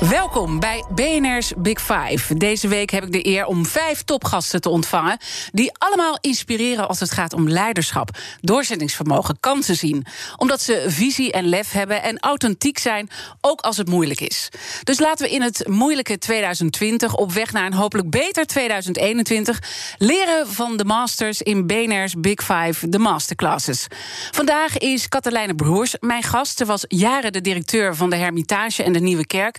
Welkom 0.00 0.60
bij 0.60 0.84
BNR's 0.94 1.52
Big 1.56 1.80
Five. 1.80 2.34
Deze 2.36 2.68
week 2.68 2.90
heb 2.90 3.04
ik 3.04 3.12
de 3.12 3.26
eer 3.26 3.46
om 3.46 3.66
vijf 3.66 4.02
topgasten 4.02 4.60
te 4.60 4.68
ontvangen... 4.68 5.18
die 5.52 5.72
allemaal 5.78 6.18
inspireren 6.20 6.88
als 6.88 7.00
het 7.00 7.10
gaat 7.10 7.32
om 7.32 7.48
leiderschap... 7.48 8.10
doorzettingsvermogen, 8.40 9.40
kansen 9.40 9.76
zien. 9.76 10.06
Omdat 10.36 10.60
ze 10.60 10.84
visie 10.86 11.32
en 11.32 11.48
lef 11.48 11.72
hebben 11.72 12.02
en 12.02 12.18
authentiek 12.18 12.78
zijn... 12.78 13.10
ook 13.40 13.60
als 13.60 13.76
het 13.76 13.88
moeilijk 13.88 14.20
is. 14.20 14.48
Dus 14.82 14.98
laten 14.98 15.26
we 15.26 15.32
in 15.32 15.42
het 15.42 15.66
moeilijke 15.66 16.18
2020... 16.18 17.14
op 17.14 17.32
weg 17.32 17.52
naar 17.52 17.66
een 17.66 17.74
hopelijk 17.74 18.10
beter 18.10 18.46
2021... 18.46 19.62
leren 19.96 20.48
van 20.48 20.76
de 20.76 20.84
masters 20.84 21.42
in 21.42 21.66
BNR's 21.66 22.14
Big 22.18 22.40
Five, 22.44 22.88
de 22.88 22.98
masterclasses. 22.98 23.86
Vandaag 24.30 24.78
is 24.78 25.08
Katelijne 25.08 25.54
Broers 25.54 25.94
mijn 26.00 26.22
gast. 26.22 26.58
Ze 26.58 26.64
was 26.64 26.84
jaren 26.88 27.32
de 27.32 27.40
directeur 27.40 27.96
van 27.96 28.10
de 28.10 28.16
Hermitage 28.16 28.82
en 28.82 28.92
de 28.92 29.00
Nieuwe 29.00 29.26
Kerk... 29.26 29.58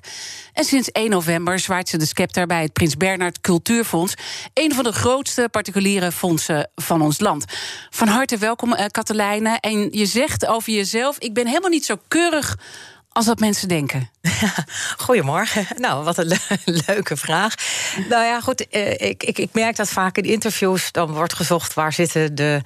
En 0.54 0.64
sinds 0.64 0.92
1 0.92 1.10
november 1.10 1.60
zwaait 1.60 1.90
ze 1.90 1.98
de 1.98 2.06
scepter 2.06 2.48
bij 2.48 2.62
het 2.62 2.74
Prins 2.74 2.98
Bernhard 2.98 3.42
Cultuurfonds. 3.42 4.14
Een 4.54 4.74
van 4.74 4.84
de 4.84 4.92
grootste 4.92 5.48
particuliere 5.52 6.12
fondsen 6.12 6.70
van 6.76 7.02
ons 7.02 7.20
land. 7.20 7.46
Van 7.90 8.08
harte 8.08 8.38
welkom, 8.38 8.74
uh, 8.74 8.86
Katelijne. 8.86 9.58
En 9.60 9.90
je 9.92 10.06
zegt 10.06 10.46
over 10.46 10.74
jezelf: 10.74 11.18
ik 11.18 11.34
ben 11.34 11.48
helemaal 11.48 11.70
niet 11.70 11.86
zo 11.86 12.00
keurig 12.08 12.58
als 13.10 13.26
dat 13.26 13.40
mensen 13.40 13.68
denken? 13.68 14.10
Goedemorgen. 14.98 15.68
Nou, 15.78 16.04
wat 16.04 16.18
een 16.18 16.38
leuke 16.86 17.18
vraag. 17.18 17.56
Nou 18.10 18.24
ja, 18.24 18.42
goed, 18.42 18.68
eh, 18.68 18.92
ik, 18.92 19.24
ik, 19.24 19.38
ik 19.38 19.50
merk 19.54 19.76
dat 19.76 19.90
vaak 19.90 20.18
in 20.18 20.24
interviews 20.24 20.92
dan 20.92 21.12
wordt 21.12 21.34
gezocht 21.34 21.74
waar 21.74 21.94
zitten 21.94 22.36
de, 22.36 22.62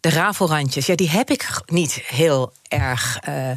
de 0.00 0.10
rafelrandjes. 0.10 0.86
Ja, 0.86 0.94
die 0.94 1.10
heb 1.10 1.30
ik 1.30 1.48
niet 1.66 1.92
heel 1.92 2.52
erg. 2.68 3.18
Uh, 3.28 3.50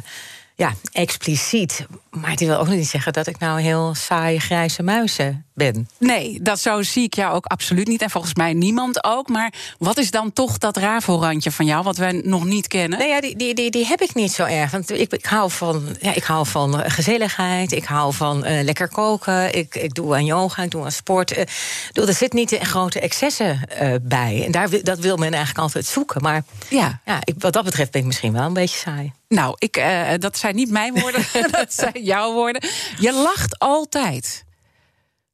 ja, 0.60 0.74
expliciet. 0.92 1.86
Maar 2.10 2.36
die 2.36 2.46
wil 2.46 2.58
ook 2.58 2.68
niet 2.68 2.88
zeggen 2.88 3.12
dat 3.12 3.26
ik 3.26 3.38
nou 3.38 3.60
heel 3.60 3.94
saaie 3.94 4.40
grijze 4.40 4.82
muizen 4.82 5.44
ben. 5.54 5.88
Nee, 5.98 6.42
dat 6.42 6.60
zo 6.60 6.82
zie 6.82 7.04
ik 7.04 7.14
jou 7.14 7.34
ook 7.34 7.44
absoluut 7.44 7.88
niet. 7.88 8.02
En 8.02 8.10
volgens 8.10 8.34
mij 8.34 8.52
niemand 8.52 9.04
ook. 9.04 9.28
Maar 9.28 9.52
wat 9.78 9.98
is 9.98 10.10
dan 10.10 10.32
toch 10.32 10.58
dat 10.58 10.76
rafelrandje 10.76 11.50
van 11.50 11.66
jou, 11.66 11.82
wat 11.82 11.96
wij 11.96 12.12
nog 12.24 12.44
niet 12.44 12.66
kennen? 12.66 12.98
Nou 12.98 13.10
ja, 13.10 13.20
die, 13.20 13.36
die, 13.36 13.54
die, 13.54 13.70
die 13.70 13.86
heb 13.86 14.00
ik 14.00 14.14
niet 14.14 14.32
zo 14.32 14.44
erg. 14.44 14.70
Want 14.70 14.90
ik, 14.90 15.12
ik, 15.12 15.24
hou, 15.24 15.50
van, 15.50 15.96
ja, 16.00 16.14
ik 16.14 16.24
hou 16.24 16.46
van 16.46 16.90
gezelligheid. 16.90 17.72
Ik 17.72 17.84
hou 17.84 18.14
van 18.14 18.46
uh, 18.46 18.62
lekker 18.62 18.88
koken. 18.88 19.54
Ik, 19.54 19.74
ik 19.74 19.94
doe 19.94 20.14
aan 20.14 20.24
yoga, 20.24 20.62
ik 20.62 20.70
doe 20.70 20.84
aan 20.84 20.92
sport. 20.92 21.36
Uh, 21.36 22.08
er 22.08 22.14
zit 22.14 22.32
niet 22.32 22.58
grote 22.60 23.00
excessen 23.00 23.60
uh, 23.82 23.94
bij. 24.02 24.42
En 24.44 24.52
daar, 24.52 24.82
dat 24.82 24.98
wil 24.98 25.16
men 25.16 25.30
eigenlijk 25.30 25.58
altijd 25.58 25.86
zoeken. 25.86 26.22
Maar 26.22 26.42
ja. 26.68 27.00
Ja, 27.04 27.18
ik, 27.24 27.34
wat 27.38 27.52
dat 27.52 27.64
betreft 27.64 27.90
ben 27.90 28.00
ik 28.00 28.06
misschien 28.06 28.32
wel 28.32 28.46
een 28.46 28.52
beetje 28.52 28.78
saai. 28.78 29.12
Nou, 29.34 29.54
ik, 29.58 29.76
uh, 29.76 30.10
dat 30.18 30.38
zijn 30.38 30.54
niet 30.54 30.70
mijn 30.70 31.00
woorden, 31.00 31.24
dat 31.50 31.74
zijn 31.74 32.04
jouw 32.04 32.32
woorden. 32.32 32.62
Je 32.98 33.12
lacht 33.12 33.58
altijd. 33.58 34.44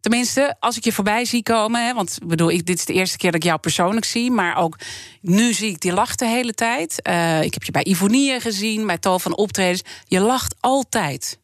Tenminste, 0.01 0.57
als 0.61 0.77
ik 0.77 0.85
je 0.85 0.93
voorbij 0.93 1.25
zie 1.25 1.43
komen. 1.43 1.87
Hè, 1.87 1.95
want 1.95 2.19
bedoel, 2.25 2.51
ik, 2.51 2.67
dit 2.67 2.79
is 2.79 2.85
de 2.85 2.93
eerste 2.93 3.17
keer 3.17 3.31
dat 3.31 3.41
ik 3.41 3.47
jou 3.47 3.59
persoonlijk 3.59 4.07
zie. 4.07 4.31
Maar 4.31 4.57
ook 4.57 4.79
nu 5.21 5.53
zie 5.53 5.71
ik 5.71 5.81
die 5.81 5.93
lach 5.93 6.15
de 6.15 6.27
hele 6.27 6.55
tijd. 6.55 7.01
Uh, 7.09 7.43
ik 7.43 7.55
heb 7.55 7.63
je 7.63 7.73
bij 7.73 7.85
Ivonie 7.85 8.41
gezien, 8.41 8.87
bij 8.87 8.99
tal 8.99 9.19
van 9.19 9.37
optredens. 9.37 9.83
Je 10.05 10.21
lacht 10.21 10.55
altijd. 10.61 11.39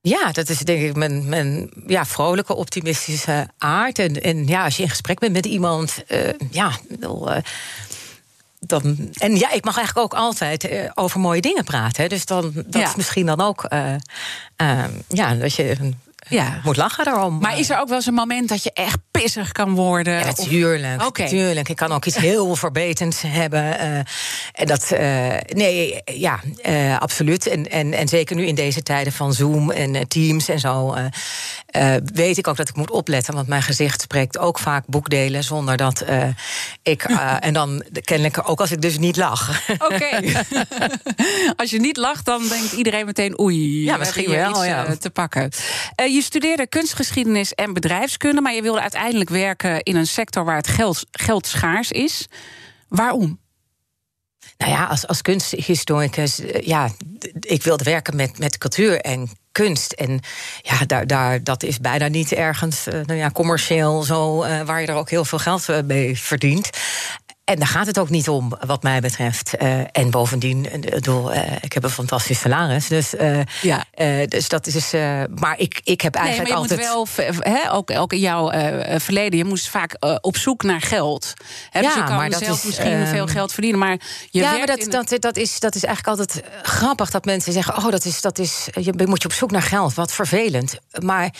Ja, 0.00 0.32
dat 0.32 0.48
is 0.48 0.58
denk 0.58 0.82
ik 0.82 0.96
mijn, 0.96 1.28
mijn 1.28 1.70
ja, 1.86 2.06
vrolijke, 2.06 2.54
optimistische 2.54 3.48
aard. 3.58 3.98
En, 3.98 4.22
en 4.22 4.46
ja, 4.46 4.64
als 4.64 4.76
je 4.76 4.82
in 4.82 4.88
gesprek 4.88 5.18
bent 5.18 5.32
met 5.32 5.46
iemand, 5.46 6.04
uh, 6.08 6.28
ja, 6.50 6.78
dan, 8.60 9.10
en 9.12 9.36
ja, 9.36 9.50
ik 9.50 9.64
mag 9.64 9.76
eigenlijk 9.76 10.06
ook 10.06 10.20
altijd 10.20 10.70
uh, 10.70 10.90
over 10.94 11.20
mooie 11.20 11.40
dingen 11.40 11.64
praten. 11.64 12.02
Hè. 12.02 12.08
Dus 12.08 12.26
dan, 12.26 12.52
dat 12.54 12.82
ja. 12.82 12.88
is 12.88 12.96
misschien 12.96 13.26
dan 13.26 13.40
ook. 13.40 13.66
Uh, 13.72 13.94
uh, 14.62 14.84
ja, 15.08 15.34
dat 15.34 15.54
je 15.54 15.92
ja. 16.28 16.60
moet 16.64 16.76
lachen 16.76 17.04
daarom. 17.04 17.38
Maar 17.38 17.58
is 17.58 17.70
er 17.70 17.78
ook 17.78 17.88
wel 17.88 17.96
eens 17.96 18.06
een 18.06 18.14
moment 18.14 18.48
dat 18.48 18.62
je 18.62 18.72
echt 18.72 18.98
pissig 19.10 19.52
kan 19.52 19.74
worden? 19.74 20.18
Ja, 20.18 20.24
natuurlijk. 20.24 21.06
Okay. 21.06 21.24
Natuurlijk. 21.24 21.68
Ik 21.68 21.76
kan 21.76 21.92
ook 21.92 22.04
iets 22.04 22.16
heel 22.16 22.56
verbetends 22.56 23.22
hebben. 23.26 23.62
Uh, 23.62 23.98
en 24.52 24.66
dat, 24.66 24.90
uh, 24.92 24.98
nee, 25.46 26.00
ja, 26.04 26.40
uh, 26.66 26.98
absoluut. 26.98 27.46
En, 27.46 27.70
en, 27.70 27.92
en 27.92 28.08
zeker 28.08 28.36
nu 28.36 28.46
in 28.46 28.54
deze 28.54 28.82
tijden 28.82 29.12
van 29.12 29.32
Zoom 29.32 29.70
en 29.70 30.08
Teams 30.08 30.48
en 30.48 30.58
zo. 30.58 30.94
weet 32.14 32.38
ik 32.38 32.46
ook 32.46 32.56
dat 32.56 32.68
ik 32.68 32.76
moet 32.76 32.90
opletten. 32.90 33.34
Want 33.34 33.48
mijn 33.48 33.62
gezicht 33.62 34.00
spreekt 34.00 34.38
ook 34.38 34.58
vaak 34.58 34.86
boekdelen 34.86 35.44
zonder 35.44 35.76
dat 35.76 36.04
ik. 36.82 37.02
en 37.40 37.52
dan 37.52 37.84
kennelijk 38.04 38.48
ook 38.48 38.60
als 38.60 38.70
ik 38.70 38.82
dus 38.82 38.98
niet 38.98 39.16
lach. 39.16 39.60
Oké. 39.78 40.44
als 41.56 41.70
je 41.70 41.80
niet 41.80 41.96
lacht, 41.96 42.24
dan 42.24 42.48
denkt 42.48 42.72
iedereen 42.72 43.06
meteen 43.06 43.40
oei. 43.40 43.84
Ja, 43.84 43.96
misschien 43.96 44.30
wel. 44.30 44.50
Iets, 44.50 44.64
ja. 44.64 44.96
te 44.96 45.10
pakken. 45.10 45.50
je 45.96 46.19
je 46.20 46.26
studeerde 46.26 46.66
kunstgeschiedenis 46.66 47.54
en 47.54 47.72
bedrijfskunde, 47.72 48.40
maar 48.40 48.54
je 48.54 48.62
wilde 48.62 48.80
uiteindelijk 48.80 49.30
werken 49.30 49.82
in 49.82 49.96
een 49.96 50.06
sector 50.06 50.44
waar 50.44 50.56
het 50.56 50.68
geld, 50.68 51.06
geld 51.10 51.46
schaars 51.46 51.90
is. 51.90 52.26
Waarom? 52.88 53.40
Nou 54.56 54.72
ja, 54.72 54.84
als, 54.84 55.06
als 55.06 55.22
kunsthistoricus, 55.22 56.40
ja, 56.60 56.90
ik 57.40 57.62
wilde 57.62 57.84
werken 57.84 58.16
met, 58.16 58.38
met 58.38 58.58
cultuur 58.58 59.00
en 59.00 59.30
kunst. 59.52 59.92
En 59.92 60.20
ja, 60.62 60.84
daar, 60.86 61.06
daar, 61.06 61.44
dat 61.44 61.62
is 61.62 61.78
bijna 61.78 62.08
niet 62.08 62.32
ergens 62.32 62.86
uh, 62.86 62.94
nou 62.94 63.18
ja, 63.18 63.30
commercieel 63.30 64.02
zo, 64.02 64.44
uh, 64.44 64.60
waar 64.62 64.80
je 64.80 64.86
er 64.86 64.94
ook 64.94 65.10
heel 65.10 65.24
veel 65.24 65.38
geld 65.38 65.86
mee 65.86 66.18
verdient. 66.18 66.70
En 67.44 67.56
daar 67.56 67.68
gaat 67.68 67.86
het 67.86 67.98
ook 67.98 68.08
niet 68.08 68.28
om, 68.28 68.52
wat 68.66 68.82
mij 68.82 69.00
betreft. 69.00 69.62
Uh, 69.62 69.80
en 69.92 70.10
bovendien, 70.10 70.66
bedoel, 70.80 71.34
uh, 71.34 71.52
ik 71.60 71.72
heb 71.72 71.82
een 71.82 71.90
fantastisch 71.90 72.40
salaris. 72.40 72.88
Dus, 72.88 73.14
uh, 73.14 73.40
ja. 73.62 73.84
dus 74.26 74.48
dat 74.48 74.66
is. 74.66 74.90
maar 75.34 75.58
ik, 75.58 75.80
ik 75.84 76.00
heb 76.00 76.14
eigenlijk 76.14 76.48
nee, 76.48 76.58
maar 76.58 76.68
je 76.68 76.74
altijd. 76.84 77.06
Moet 77.06 77.42
wel, 77.42 77.52
he, 77.52 77.72
ook, 77.72 77.90
ook 77.90 78.12
in 78.12 78.18
jouw 78.18 78.50
verleden, 78.98 79.38
je 79.38 79.44
moest 79.44 79.68
vaak 79.68 79.96
op 80.20 80.36
zoek 80.36 80.62
naar 80.62 80.80
geld. 80.80 81.34
He, 81.70 81.80
dus 81.80 81.94
ja, 81.94 81.98
je 81.98 82.04
kan 82.04 82.16
maar 82.16 82.30
dat 82.30 82.44
zelf 82.44 82.58
is, 82.58 82.64
misschien 82.64 83.06
veel 83.06 83.26
geld 83.26 83.52
verdienen. 83.52 83.80
Maar 83.80 84.00
je 84.30 84.40
ja, 84.40 84.56
maar 84.56 84.66
dat, 84.66 84.86
dat, 84.90 85.16
dat, 85.20 85.36
is, 85.36 85.60
dat 85.60 85.74
is 85.74 85.84
eigenlijk 85.84 86.18
altijd 86.18 86.44
grappig 86.62 87.10
dat 87.10 87.24
mensen 87.24 87.52
zeggen: 87.52 87.76
Oh, 87.76 87.90
dat 87.90 88.04
is, 88.04 88.20
dat 88.20 88.38
is, 88.38 88.68
je 88.80 88.92
moet 89.06 89.22
je 89.22 89.28
op 89.28 89.34
zoek 89.34 89.50
naar 89.50 89.62
geld. 89.62 89.94
Wat 89.94 90.12
vervelend. 90.12 90.78
Maar 91.02 91.30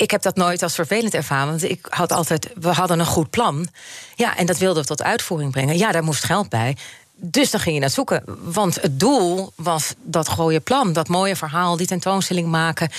ik 0.00 0.10
heb 0.10 0.22
dat 0.22 0.36
nooit 0.36 0.62
als 0.62 0.74
vervelend 0.74 1.14
ervaren. 1.14 1.46
Want 1.46 1.62
ik 1.62 1.86
had 1.88 2.12
altijd, 2.12 2.50
we 2.54 2.68
hadden 2.68 2.98
een 2.98 3.06
goed 3.06 3.30
plan. 3.30 3.68
Ja, 4.14 4.36
en 4.36 4.46
dat 4.46 4.58
wilden 4.58 4.82
we 4.82 4.88
tot 4.88 5.02
uitvoering 5.02 5.52
brengen. 5.52 5.78
Ja, 5.78 5.92
daar 5.92 6.04
moest 6.04 6.24
geld 6.24 6.48
bij. 6.48 6.76
Dus 7.14 7.50
dan 7.50 7.60
ging 7.60 7.74
je 7.74 7.80
naar 7.80 7.90
zoeken. 7.90 8.22
Want 8.42 8.82
het 8.82 9.00
doel 9.00 9.52
was 9.54 9.94
dat 10.02 10.28
gooie 10.28 10.60
plan, 10.60 10.92
dat 10.92 11.08
mooie 11.08 11.36
verhaal, 11.36 11.76
die 11.76 11.86
tentoonstelling 11.86 12.48
maken. 12.48 12.90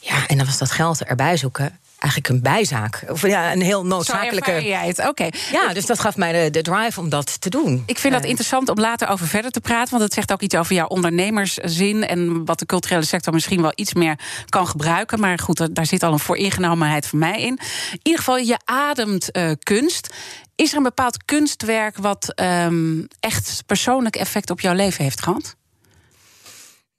Ja, 0.00 0.26
en 0.26 0.36
dan 0.36 0.46
was 0.46 0.58
dat 0.58 0.70
geld 0.70 1.04
erbij 1.04 1.36
zoeken 1.36 1.78
eigenlijk 2.00 2.28
een 2.34 2.42
bijzaak. 2.42 3.04
Of 3.08 3.26
ja, 3.26 3.52
een 3.52 3.60
heel 3.60 3.86
noodzakelijke. 3.86 4.64
jij 4.64 4.86
het? 4.86 5.08
Oké. 5.08 5.28
Ja, 5.52 5.72
dus 5.72 5.86
dat 5.86 6.00
gaf 6.00 6.16
mij 6.16 6.32
de, 6.32 6.50
de, 6.50 6.62
drive 6.62 7.00
om 7.00 7.08
dat 7.08 7.40
te 7.40 7.50
doen. 7.50 7.82
Ik 7.86 7.98
vind 7.98 8.14
dat 8.14 8.24
interessant 8.24 8.68
om 8.68 8.78
later 8.78 9.08
over 9.08 9.26
verder 9.26 9.50
te 9.50 9.60
praten. 9.60 9.90
Want 9.90 10.02
het 10.02 10.12
zegt 10.12 10.32
ook 10.32 10.40
iets 10.40 10.54
over 10.54 10.74
jouw 10.74 10.86
ondernemerszin. 10.86 12.06
En 12.06 12.44
wat 12.44 12.58
de 12.58 12.66
culturele 12.66 13.04
sector 13.04 13.32
misschien 13.32 13.62
wel 13.62 13.72
iets 13.74 13.94
meer 13.94 14.18
kan 14.48 14.66
gebruiken. 14.66 15.20
Maar 15.20 15.38
goed, 15.38 15.74
daar 15.74 15.86
zit 15.86 16.02
al 16.02 16.12
een 16.12 16.18
vooringenomenheid 16.18 17.06
van 17.06 17.18
mij 17.18 17.40
in. 17.40 17.58
In 17.92 18.00
ieder 18.02 18.18
geval, 18.18 18.36
je 18.36 18.58
ademt 18.64 19.36
uh, 19.36 19.50
kunst. 19.62 20.14
Is 20.54 20.70
er 20.70 20.76
een 20.76 20.82
bepaald 20.82 21.24
kunstwerk 21.24 21.96
wat 21.96 22.32
um, 22.40 23.08
echt 23.20 23.62
persoonlijk 23.66 24.16
effect 24.16 24.50
op 24.50 24.60
jouw 24.60 24.74
leven 24.74 25.04
heeft 25.04 25.22
gehad? 25.22 25.56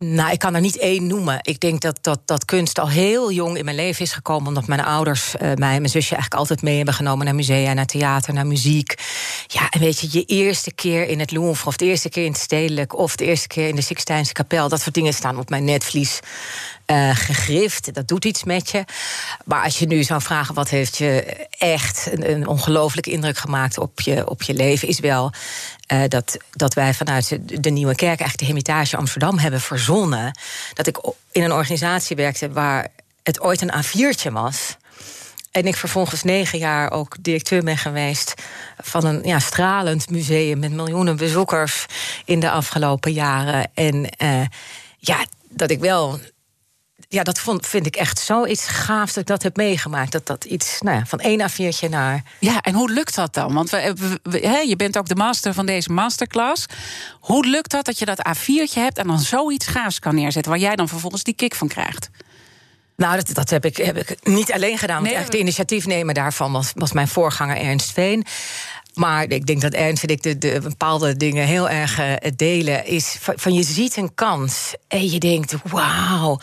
Nou, 0.03 0.31
ik 0.31 0.39
kan 0.39 0.56
er 0.56 0.62
niet 0.62 0.77
één 0.77 1.07
noemen. 1.07 1.39
Ik 1.42 1.59
denk 1.59 1.81
dat, 1.81 1.98
dat, 2.01 2.19
dat 2.25 2.45
kunst 2.45 2.80
al 2.80 2.89
heel 2.89 3.31
jong 3.31 3.57
in 3.57 3.65
mijn 3.65 3.75
leven 3.75 4.01
is 4.01 4.12
gekomen. 4.13 4.48
Omdat 4.48 4.68
mijn 4.68 4.83
ouders 4.83 5.33
uh, 5.36 5.39
mij 5.39 5.51
en 5.51 5.57
mijn 5.57 5.89
zusje 5.89 6.15
eigenlijk 6.15 6.33
altijd 6.33 6.62
mee 6.62 6.75
hebben 6.75 6.94
genomen 6.94 7.25
naar 7.25 7.36
musea, 7.36 7.74
naar 7.74 7.86
theater, 7.86 8.33
naar 8.33 8.48
muziek. 8.48 8.95
Ja, 9.48 9.69
en 9.69 9.80
weet 9.80 10.00
je, 10.00 10.07
je 10.12 10.25
eerste 10.25 10.74
keer 10.74 11.07
in 11.07 11.19
het 11.19 11.31
Louvre, 11.31 11.68
of 11.68 11.77
de 11.77 11.86
eerste 11.86 12.09
keer 12.09 12.25
in 12.25 12.31
het 12.31 12.42
Stedelijk, 12.42 12.98
of 12.98 13.15
de 13.15 13.25
eerste 13.25 13.48
keer 13.48 13.68
in 13.68 13.75
de 13.75 13.81
Sixtijnse 13.81 14.33
kapel. 14.33 14.69
Dat 14.69 14.81
soort 14.81 14.95
dingen 14.95 15.13
staan 15.13 15.38
op 15.38 15.50
mijn 15.50 15.63
netvlies 15.63 16.19
uh, 16.91 17.15
gegrift. 17.15 17.93
Dat 17.93 18.07
doet 18.07 18.25
iets 18.25 18.43
met 18.43 18.69
je. 18.69 18.85
Maar 19.45 19.63
als 19.63 19.79
je 19.79 19.85
nu 19.85 20.03
zou 20.03 20.21
vragen 20.21 20.55
wat 20.55 20.69
heeft 20.69 20.97
je 20.97 21.23
echt 21.57 22.09
een, 22.11 22.47
ongelooflijke 22.47 23.11
indruk 23.11 23.38
gemaakt 23.38 23.77
op 23.77 24.01
je, 24.01 24.29
op 24.29 24.41
je 24.41 24.53
leven, 24.53 24.88
is 24.88 24.99
wel 24.99 25.31
uh, 25.93 26.03
dat, 26.07 26.38
dat 26.51 26.73
wij 26.73 26.93
vanuit 26.93 27.39
de, 27.63 27.69
Nieuwe 27.69 27.95
Kerk, 27.95 28.19
eigenlijk 28.19 28.39
de 28.39 28.45
Hermitage 28.45 28.97
Amsterdam, 28.97 29.38
hebben 29.38 29.61
verzonnen. 29.61 30.39
Dat 30.73 30.88
ik 30.88 30.97
in 31.31 31.43
een 31.43 31.53
organisatie 31.53 32.15
werkte 32.15 32.51
waar 32.51 32.88
het 33.23 33.41
ooit 33.41 33.61
een 33.61 33.73
A4'tje 33.83 34.31
was. 34.31 34.77
En 35.51 35.65
ik 35.65 35.75
vervolgens 35.75 36.23
negen 36.23 36.59
jaar 36.59 36.91
ook 36.91 37.15
directeur 37.21 37.63
ben 37.63 37.77
geweest 37.77 38.33
van 38.77 39.05
een 39.05 39.21
ja, 39.23 39.39
stralend 39.39 40.09
museum 40.09 40.59
met 40.59 40.71
miljoenen 40.71 41.17
bezoekers 41.17 41.85
in 42.25 42.39
de 42.39 42.49
afgelopen 42.49 43.13
jaren. 43.13 43.69
En 43.73 44.09
uh, 44.23 44.41
ja, 44.97 45.25
dat 45.49 45.71
ik 45.71 45.79
wel 45.79 46.19
ja, 47.12 47.24
dat 47.24 47.40
vond, 47.40 47.68
vind 47.68 47.86
ik 47.86 47.96
echt 47.96 48.19
zoiets 48.19 48.68
gaafs 48.68 49.13
dat 49.13 49.22
ik 49.22 49.28
dat 49.28 49.44
heb 49.44 49.56
meegemaakt. 49.56 50.12
Dat 50.12 50.28
dat 50.28 50.46
iets, 50.46 50.81
nou 50.81 50.98
ja, 50.98 51.06
van 51.06 51.19
één 51.19 51.50
A4'tje 51.50 51.90
naar... 51.90 52.24
Ja, 52.40 52.62
en 52.62 52.74
hoe 52.74 52.92
lukt 52.92 53.16
dat 53.16 53.34
dan? 53.34 53.54
Want 53.54 53.69
we, 53.69 53.94
we, 54.24 54.63
je 54.68 54.75
bent 54.75 54.98
ook 54.98 55.08
de 55.08 55.16
master 55.16 55.54
van 55.54 55.66
deze 55.66 55.92
masterclass. 55.92 56.66
Hoe 57.19 57.46
lukt 57.48 57.72
dat 57.72 57.86
dat 57.86 58.00
je 58.00 58.06
dat 58.06 58.28
A4'tje 58.28 58.74
hebt... 58.74 58.98
en 58.98 59.08
dan 59.08 59.19
zoiets 59.19 59.68
gaafs 59.68 60.00
kan 60.00 60.16
neerzetten... 60.16 60.52
waar 60.52 60.62
jij 60.62 60.75
dan 60.75 60.88
vervolgens 60.88 61.24
die 61.24 61.34
kick 61.34 61.56
van 61.56 61.68
krijgt? 61.68 62.10
Nou, 62.96 63.16
dat, 63.16 63.34
dat 63.34 63.50
heb, 63.50 63.66
ik, 63.66 63.78
heb 63.78 63.98
ik 63.98 64.18
niet 64.24 64.52
alleen 64.52 64.78
gedaan. 64.78 65.04
Nee, 65.04 65.16
echt 65.16 65.31
de 65.31 65.40
initiatiefnemer 65.40 66.13
daarvan 66.13 66.52
was, 66.52 66.72
was 66.75 66.92
mijn 66.92 67.08
voorganger 67.08 67.58
Ernst 67.58 67.92
Veen. 67.92 68.25
Maar 68.94 69.31
ik 69.31 69.46
denk 69.46 69.62
dat 69.62 69.74
Ernst 69.74 70.04
en 70.04 70.10
ik 70.10 70.24
de, 70.24 70.38
de 70.38 70.60
bepaalde 70.63 71.18
dingen 71.18 71.46
heel 71.46 71.69
erg 71.69 72.00
uh, 72.00 72.13
delen. 72.36 72.86
Is 72.86 73.18
van, 73.19 73.34
van, 73.38 73.54
je 73.54 73.63
ziet 73.63 73.98
een 73.98 74.13
kans 74.13 74.74
en 74.88 75.10
je 75.10 75.19
denkt: 75.19 75.56
wauw, 75.63 76.40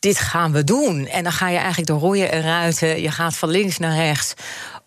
dit 0.00 0.18
gaan 0.18 0.52
we 0.52 0.64
doen. 0.64 1.06
En 1.06 1.22
dan 1.22 1.32
ga 1.32 1.48
je 1.48 1.56
eigenlijk 1.56 1.86
door 1.86 1.98
roeien 1.98 2.32
en 2.32 2.42
ruiten. 2.42 3.00
Je 3.00 3.10
gaat 3.10 3.36
van 3.36 3.48
links 3.48 3.78
naar 3.78 3.96
rechts 3.96 4.34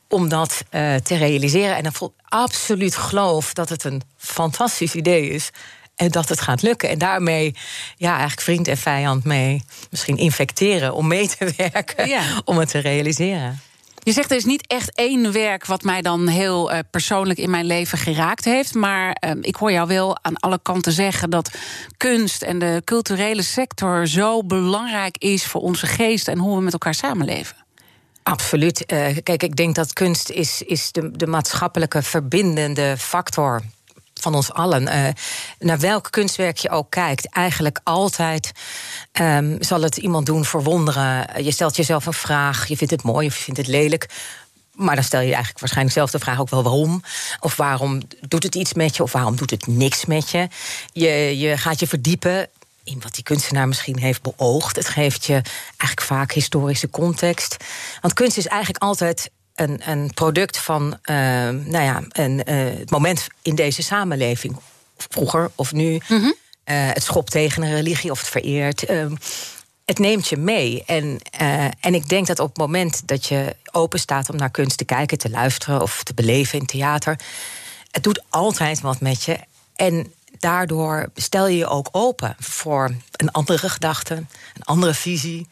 om 0.07 0.30
dat 0.30 0.63
uh, 0.71 0.95
te 0.95 1.15
realiseren. 1.18 1.75
En 1.75 1.83
dan 1.83 1.94
voel 1.94 2.13
absoluut 2.27 2.95
geloof 2.95 3.54
dat 3.54 3.69
het 3.69 3.83
een 3.83 4.01
fantastisch 4.18 4.95
idee 4.95 5.30
is. 5.30 5.50
En 5.95 6.10
dat 6.10 6.30
het 6.30 6.42
gaat 6.42 6.62
lukken. 6.62 6.89
En 6.89 6.98
daarmee, 6.98 7.56
ja, 7.95 8.12
eigenlijk 8.12 8.42
vriend 8.42 8.68
en 8.68 8.77
vijand 8.77 9.24
mee 9.24 9.63
misschien 9.89 10.18
infecteren 10.18 10.94
om 10.94 11.07
mee 11.07 11.27
te 11.27 11.54
werken. 11.57 12.07
Ja. 12.07 12.21
Om 12.45 12.57
het 12.57 12.69
te 12.69 12.80
realiseren. 12.80 13.62
Je 14.04 14.12
zegt 14.12 14.32
er 14.32 14.38
is 14.38 14.46
niet 14.46 14.68
echt 14.68 14.96
één 14.96 15.32
werk 15.32 15.66
wat 15.66 15.84
mij 15.84 16.02
dan 16.02 16.28
heel 16.28 16.74
uh, 16.74 16.80
persoonlijk 16.92 17.40
in 17.40 17.50
mijn 17.50 17.66
leven 17.66 17.98
geraakt 17.98 18.46
heeft. 18.46 18.74
Maar 18.74 19.18
uh, 19.26 19.32
ik 19.42 19.56
hoor 19.56 19.72
jou 19.72 19.88
wel 19.88 20.18
aan 20.22 20.38
alle 20.38 20.60
kanten 20.62 20.92
zeggen 20.92 21.30
dat 21.30 21.52
kunst 21.98 22.42
en 22.42 22.60
de 22.60 22.82
culturele 22.86 23.42
sector 23.42 24.08
zo 24.08 24.44
belangrijk 24.44 25.18
is 25.18 25.46
voor 25.46 25.62
onze 25.62 25.86
geest 25.86 26.28
en 26.28 26.38
hoe 26.38 26.56
we 26.58 26.64
met 26.64 26.74
elkaar 26.74 26.94
samenleven. 26.94 27.56
Absoluut. 28.24 28.84
Uh, 28.94 29.08
kijk, 29.24 29.44
ik 29.44 29.56
denk 29.56 29.76
dat 29.76 29.94
kunst 29.94 30.30
is, 30.30 30.62
is 30.62 30.92
de, 30.92 31.12
de 31.12 31.28
maatschappelijke 31.28 32.02
verbindende 32.02 32.96
factor 32.98 33.62
van 34.24 34.36
ons 34.36 34.54
allen. 34.54 34.84
Uh, 34.84 35.08
naar 35.60 35.80
welk 35.80 36.12
kunstwerk 36.12 36.58
je 36.58 36.70
ook 36.70 36.90
kijkt, 36.90 37.30
eigenlijk 37.30 37.80
altijd 37.84 38.52
um, 39.22 39.58
zal 39.60 39.81
het 39.81 39.98
iemand 39.98 40.25
doen 40.25 40.46
verwonderen. 40.46 41.44
Je 41.44 41.52
stelt 41.52 41.75
jezelf 41.75 42.06
een 42.06 42.14
vraag, 42.14 42.68
je 42.68 42.78
vindt 42.78 42.94
het 42.94 43.04
mooi 43.04 43.28
of 43.28 43.38
je 43.38 43.44
vindt 43.44 43.60
het 43.60 43.70
lelijk. 43.70 44.10
Maar 44.74 44.96
dan 44.96 45.04
stel 45.04 45.20
je 45.20 45.25
eigenlijk 45.25 45.60
waarschijnlijk 45.60 45.96
zelf 45.96 46.12
de 46.12 46.20
vraag 46.20 46.40
ook 46.40 46.50
wel 46.50 46.64
waarom. 46.64 47.04
Of 47.40 47.56
waarom 47.56 48.02
doet 48.28 48.44
het 48.44 48.56
iets 48.56 48.74
met 48.74 48.96
je, 48.96 49.04
of 49.04 49.12
waarom 49.12 49.36
doet 49.36 49.50
het 49.50 49.68
niks 49.68 50.06
met 50.06 50.30
je. 50.30 50.48
Je, 50.94 51.40
je 51.40 51.58
gaat 51.58 51.80
je 51.80 51.88
verdiepen 51.88 52.50
in 52.84 53.00
wat 53.02 53.14
die 53.14 53.24
kunstenaar 53.24 53.68
misschien 53.68 54.00
heeft 54.00 54.22
beoogd. 54.22 54.76
Het 54.76 54.90
geeft 54.90 55.26
je 55.26 55.42
eigenlijk 55.78 56.02
vaak 56.02 56.31
historische 56.31 56.90
context. 56.90 57.58
Want 58.02 58.14
kunst 58.14 58.38
is 58.38 58.48
eigenlijk 58.48 58.84
altijd 58.84 59.30
een, 59.56 59.90
een 59.90 60.12
product 60.14 60.58
van 60.58 60.84
uh, 60.84 61.16
nou 61.50 61.84
ja, 61.84 62.04
een, 62.10 62.42
uh, 62.46 62.80
het 62.80 62.90
moment 62.90 63.28
in 63.42 63.56
deze 63.56 63.84
samenleving. 63.84 64.58
Vroeger 64.98 65.52
of 65.56 65.74
nu. 65.74 65.92
Mm 65.94 66.02
-hmm. 66.08 66.36
uh, 66.66 66.88
het 66.94 67.04
schopt 67.04 67.32
tegen 67.32 67.64
een 67.64 67.74
religie 67.74 68.12
of 68.12 68.20
het 68.20 68.30
vereert. 68.30 68.86
Ehm, 68.86 69.16
het 69.86 70.00
neemt 70.00 70.28
je 70.28 70.38
mee. 70.38 70.84
En, 70.86 71.20
en 71.80 71.94
ik 71.94 72.10
denk 72.10 72.28
dat 72.28 72.40
op 72.40 72.48
het 72.48 72.58
moment 72.58 73.08
dat 73.08 73.26
je 73.26 73.56
open 73.72 74.00
staat 74.00 74.30
om 74.30 74.36
naar 74.36 74.52
kunst 74.52 74.78
te 74.78 74.86
kijken, 74.86 75.18
te 75.18 75.30
luisteren 75.30 75.82
of 75.82 76.04
te 76.04 76.14
beleven 76.14 76.60
in 76.60 76.66
theater. 76.66 77.20
Het 77.92 78.04
doet 78.04 78.24
altijd 78.30 78.82
wat 78.82 79.00
met 79.00 79.24
je. 79.24 79.40
En 79.76 80.14
daardoor 80.40 81.10
stel 81.16 81.48
je 81.48 81.58
je 81.58 81.68
ook 81.68 81.90
open 81.92 82.36
voor 82.40 82.96
een 83.12 83.32
andere 83.32 83.70
gedachte, 83.70 84.14
een 84.54 84.64
andere 84.64 84.94
visie. 84.94 85.48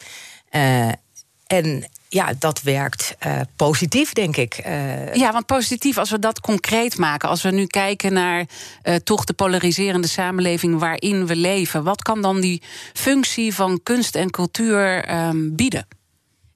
En 1.52 1.84
ja, 2.08 2.32
dat 2.38 2.62
werkt 2.62 3.14
uh, 3.26 3.40
positief, 3.56 4.12
denk 4.12 4.36
ik. 4.36 4.62
Uh, 4.66 5.14
ja, 5.14 5.32
want 5.32 5.46
positief, 5.46 5.98
als 5.98 6.10
we 6.10 6.18
dat 6.18 6.40
concreet 6.40 6.98
maken, 6.98 7.28
als 7.28 7.42
we 7.42 7.50
nu 7.50 7.66
kijken 7.66 8.12
naar 8.12 8.46
uh, 8.84 8.94
toch 8.94 9.24
de 9.24 9.32
polariserende 9.32 10.08
samenleving 10.08 10.78
waarin 10.78 11.26
we 11.26 11.36
leven, 11.36 11.84
wat 11.84 12.02
kan 12.02 12.22
dan 12.22 12.40
die 12.40 12.62
functie 12.92 13.54
van 13.54 13.80
kunst 13.82 14.14
en 14.14 14.30
cultuur 14.30 15.14
um, 15.14 15.56
bieden? 15.56 15.86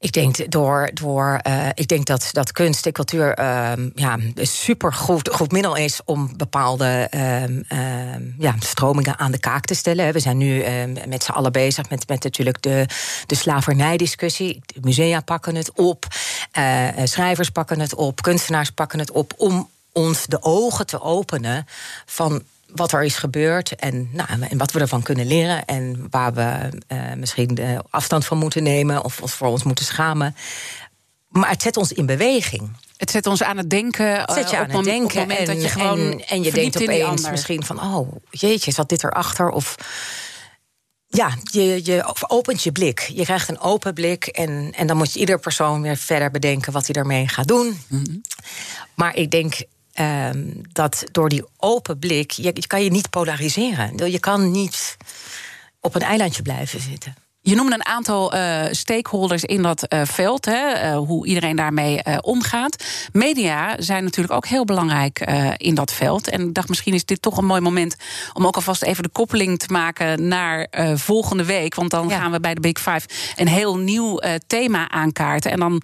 Ik 0.06 0.12
denk, 0.12 0.50
door, 0.50 0.90
door, 0.94 1.40
uh, 1.46 1.68
ik 1.74 1.88
denk 1.88 2.06
dat, 2.06 2.28
dat 2.32 2.52
kunst 2.52 2.86
en 2.86 2.92
cultuur 2.92 3.38
uh, 3.38 3.72
ja, 3.94 4.18
een 4.34 4.46
super 4.46 4.92
goed, 4.92 5.28
goed 5.28 5.52
middel 5.52 5.76
is 5.76 6.00
om 6.04 6.36
bepaalde 6.36 7.08
uh, 7.14 7.42
ja, 8.38 8.54
stromingen 8.58 9.18
aan 9.18 9.30
de 9.30 9.38
kaak 9.38 9.64
te 9.64 9.74
stellen. 9.74 10.12
We 10.12 10.18
zijn 10.18 10.36
nu 10.36 10.60
ehm, 10.60 11.08
met 11.08 11.22
z'n 11.22 11.30
allen 11.30 11.52
bezig 11.52 11.90
met, 11.90 12.08
met 12.08 12.22
natuurlijk 12.22 12.62
de, 12.62 12.86
de 13.26 13.34
slavernijdiscussie. 13.34 14.60
Musea 14.80 15.20
pakken 15.20 15.54
het 15.54 15.72
op, 15.72 16.06
eh, 16.52 16.88
schrijvers 17.04 17.50
pakken 17.50 17.80
het 17.80 17.94
op, 17.94 18.22
kunstenaars 18.22 18.70
pakken 18.70 18.98
het 18.98 19.10
op 19.10 19.32
om 19.36 19.68
ons 19.92 20.26
de 20.26 20.42
ogen 20.42 20.86
te 20.86 21.00
openen 21.00 21.66
van 22.06 22.42
wat 22.76 22.92
er 22.92 23.04
is 23.04 23.16
gebeurd 23.16 23.74
en, 23.74 24.08
nou, 24.12 24.28
en 24.48 24.58
wat 24.58 24.72
we 24.72 24.80
ervan 24.80 25.02
kunnen 25.02 25.26
leren. 25.26 25.64
En 25.64 26.06
waar 26.10 26.34
we 26.34 26.68
uh, 26.88 27.12
misschien 27.16 27.60
uh, 27.60 27.78
afstand 27.90 28.24
van 28.24 28.38
moeten 28.38 28.62
nemen 28.62 29.04
of 29.04 29.22
ons 29.22 29.32
voor 29.32 29.48
ons 29.48 29.62
moeten 29.62 29.84
schamen. 29.84 30.36
Maar 31.28 31.50
het 31.50 31.62
zet 31.62 31.76
ons 31.76 31.92
in 31.92 32.06
beweging. 32.06 32.70
Het 32.96 33.10
zet 33.10 33.26
ons 33.26 33.42
aan 33.42 33.56
het 33.56 33.70
denken. 33.70 34.20
Het 34.20 34.32
zet 34.32 34.50
je 34.50 34.56
aan 34.56 34.70
het 34.70 34.84
denken. 34.84 35.22
Op 35.22 35.28
het 35.28 35.38
moment 35.38 35.48
en, 35.48 35.54
dat 35.54 35.62
je 35.62 35.68
gewoon 35.68 36.00
en, 36.00 36.26
en 36.26 36.42
je 36.42 36.52
denkt 36.52 36.82
opeens 36.82 37.30
misschien 37.30 37.64
van: 37.64 37.82
oh 37.82 38.12
jeetje, 38.30 38.70
zat 38.70 38.88
dit 38.88 39.04
erachter? 39.04 39.48
Of 39.48 39.74
ja, 41.06 41.30
je, 41.42 41.80
je 41.84 42.14
opent 42.28 42.62
je 42.62 42.72
blik. 42.72 43.00
Je 43.00 43.24
krijgt 43.24 43.48
een 43.48 43.60
open 43.60 43.94
blik. 43.94 44.26
En, 44.26 44.72
en 44.76 44.86
dan 44.86 44.96
moet 44.96 45.12
je 45.12 45.18
ieder 45.18 45.38
persoon 45.38 45.82
weer 45.82 45.96
verder 45.96 46.30
bedenken 46.30 46.72
wat 46.72 46.84
hij 46.84 46.94
daarmee 46.94 47.28
gaat 47.28 47.48
doen. 47.48 47.66
Mm 47.88 48.02
-hmm. 48.04 48.20
Maar 48.94 49.16
ik 49.16 49.30
denk 49.30 49.54
um, 50.00 50.60
dat 50.72 51.04
door 51.12 51.28
die 51.28 51.44
open 51.56 51.98
blik, 51.98 52.30
je, 52.30 52.50
je 52.54 52.66
kan 52.66 52.84
je 52.84 52.90
niet 52.90 53.10
polariseren. 53.10 54.10
Je 54.10 54.20
kan 54.20 54.50
niet 54.50 54.96
op 55.80 55.94
een 55.94 56.02
eilandje 56.02 56.42
blijven 56.42 56.80
zitten. 56.80 57.14
Je 57.48 57.54
noemde 57.54 57.74
een 57.74 57.86
aantal 57.86 58.34
uh, 58.34 58.64
stakeholders 58.70 59.44
in 59.44 59.62
dat 59.62 59.92
uh, 59.92 60.00
veld, 60.04 60.44
hè, 60.44 60.90
uh, 60.90 60.96
hoe 60.96 61.26
iedereen 61.26 61.56
daarmee 61.56 62.02
omgaat. 62.20 62.84
Media 63.12 63.76
zijn 63.78 64.04
natuurlijk 64.04 64.34
ook 64.34 64.46
heel 64.46 64.64
belangrijk 64.64 65.20
in 65.56 65.74
dat 65.74 65.92
veld. 65.92 66.28
En 66.28 66.40
ik 66.40 66.54
dacht, 66.54 66.68
misschien 66.68 66.94
is 66.94 67.04
dit 67.04 67.22
toch 67.22 67.36
een 67.36 67.46
mooi 67.46 67.60
moment 67.60 67.96
om 68.32 68.46
ook 68.46 68.54
alvast 68.54 68.82
even 68.82 69.02
de 69.02 69.08
koppeling 69.08 69.58
te 69.58 69.72
maken 69.72 70.28
naar 70.28 70.68
volgende 70.94 71.44
week. 71.44 71.74
Want 71.74 71.90
dan 71.90 72.08
ja. 72.08 72.18
gaan 72.18 72.30
we 72.30 72.40
bij 72.40 72.54
de 72.54 72.60
Big 72.60 72.78
Five 72.78 73.08
een 73.36 73.48
heel 73.48 73.76
nieuw 73.76 74.20
thema 74.46 74.90
aankaarten. 74.90 75.50
En 75.50 75.58
dan 75.58 75.82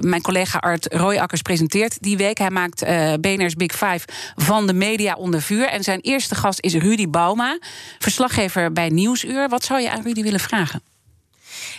mijn 0.00 0.22
collega 0.22 0.58
Art 0.58 0.86
Royakkers 0.94 1.42
presenteert 1.42 2.02
die 2.02 2.16
week. 2.16 2.38
Hij 2.38 2.50
maakt 2.50 2.84
BNR's 3.20 3.54
Big 3.54 3.72
Five 3.72 4.00
van 4.36 4.66
de 4.66 4.74
media 4.74 5.14
onder 5.14 5.42
vuur. 5.42 5.68
En 5.68 5.82
zijn 5.82 6.00
eerste 6.00 6.34
gast 6.34 6.60
is 6.60 6.74
Rudy 6.74 7.08
Bauma, 7.08 7.58
verslaggever 7.98 8.72
bij 8.72 8.88
Nieuwsuur. 8.88 9.48
Wat 9.48 9.64
zou 9.64 9.80
je 9.80 9.90
aan 9.90 10.02
Rudy 10.02 10.22
willen 10.22 10.40
vragen? 10.40 10.93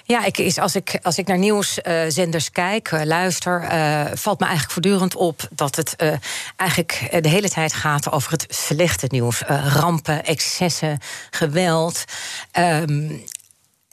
Ja, 0.03 0.25
ik, 0.25 0.37
is, 0.37 0.57
als, 0.57 0.75
ik, 0.75 0.99
als 1.01 1.17
ik 1.17 1.27
naar 1.27 1.37
nieuwszenders 1.37 2.51
kijk, 2.51 2.91
uh, 2.91 3.03
luister, 3.03 3.61
uh, 3.63 4.05
valt 4.13 4.39
me 4.39 4.45
eigenlijk 4.45 4.73
voortdurend 4.73 5.15
op 5.15 5.47
dat 5.51 5.75
het 5.75 5.93
uh, 5.97 6.13
eigenlijk 6.55 7.17
de 7.21 7.29
hele 7.29 7.49
tijd 7.49 7.73
gaat 7.73 8.11
over 8.11 8.31
het 8.31 8.45
slechte 8.49 9.07
nieuws. 9.09 9.41
rampen, 9.47 10.25
excessen, 10.25 10.99
geweld. 11.29 12.03
Um, 12.59 13.23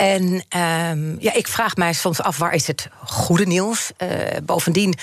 en 0.03 0.45
um, 0.59 1.17
ja, 1.21 1.35
ik 1.35 1.49
vraag 1.49 1.77
mij 1.77 1.93
soms 1.93 2.23
af 2.23 2.39
waar 2.39 2.55
is 2.55 2.67
het 2.67 2.89
goede 3.05 3.47
nieuws. 3.47 3.91
Uh, 3.99 4.09
bovendien 4.43 4.95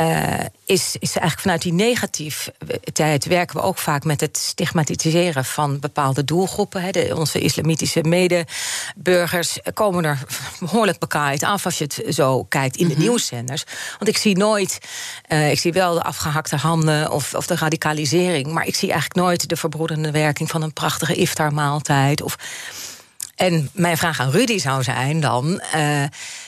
uh, 0.00 0.34
is, 0.64 0.96
is 0.98 1.16
eigenlijk 1.16 1.40
vanuit 1.40 1.62
die 1.62 1.72
negativiteit 1.72 3.24
werken 3.24 3.56
we 3.56 3.62
ook 3.62 3.78
vaak 3.78 4.04
met 4.04 4.20
het 4.20 4.36
stigmatiseren 4.36 5.44
van 5.44 5.78
bepaalde 5.78 6.24
doelgroepen. 6.24 6.82
He, 6.82 6.90
de, 6.90 7.12
onze 7.16 7.38
islamitische 7.38 8.00
medeburgers 8.02 9.58
komen 9.74 10.04
er 10.04 10.18
behoorlijk 10.60 10.98
bekaaid 10.98 11.42
af 11.42 11.64
als 11.64 11.78
je 11.78 11.84
het 11.84 12.14
zo 12.14 12.44
kijkt 12.44 12.76
in 12.76 12.82
de 12.82 12.88
mm 12.88 12.94
-hmm. 12.94 13.08
nieuwszenders. 13.08 13.64
Want 13.98 14.10
ik 14.10 14.16
zie 14.16 14.36
nooit, 14.36 14.78
uh, 15.28 15.50
ik 15.50 15.58
zie 15.58 15.72
wel 15.72 15.94
de 15.94 16.02
afgehakte 16.02 16.56
handen 16.56 17.10
of, 17.10 17.34
of 17.34 17.46
de 17.46 17.56
radicalisering, 17.56 18.46
maar 18.46 18.66
ik 18.66 18.74
zie 18.74 18.90
eigenlijk 18.90 19.20
nooit 19.20 19.48
de 19.48 19.56
verbroedende 19.56 20.10
werking 20.10 20.50
van 20.50 20.62
een 20.62 20.72
prachtige 20.72 21.14
iftarmaaltijd 21.14 22.22
of 22.22 22.36
en 23.38 23.70
mijn 23.72 23.96
vraag 23.96 24.20
aan 24.20 24.30
Rudy 24.30 24.58
zou 24.58 24.82
zijn 24.82 25.20
dan: 25.20 25.62
uh, 25.74 26.04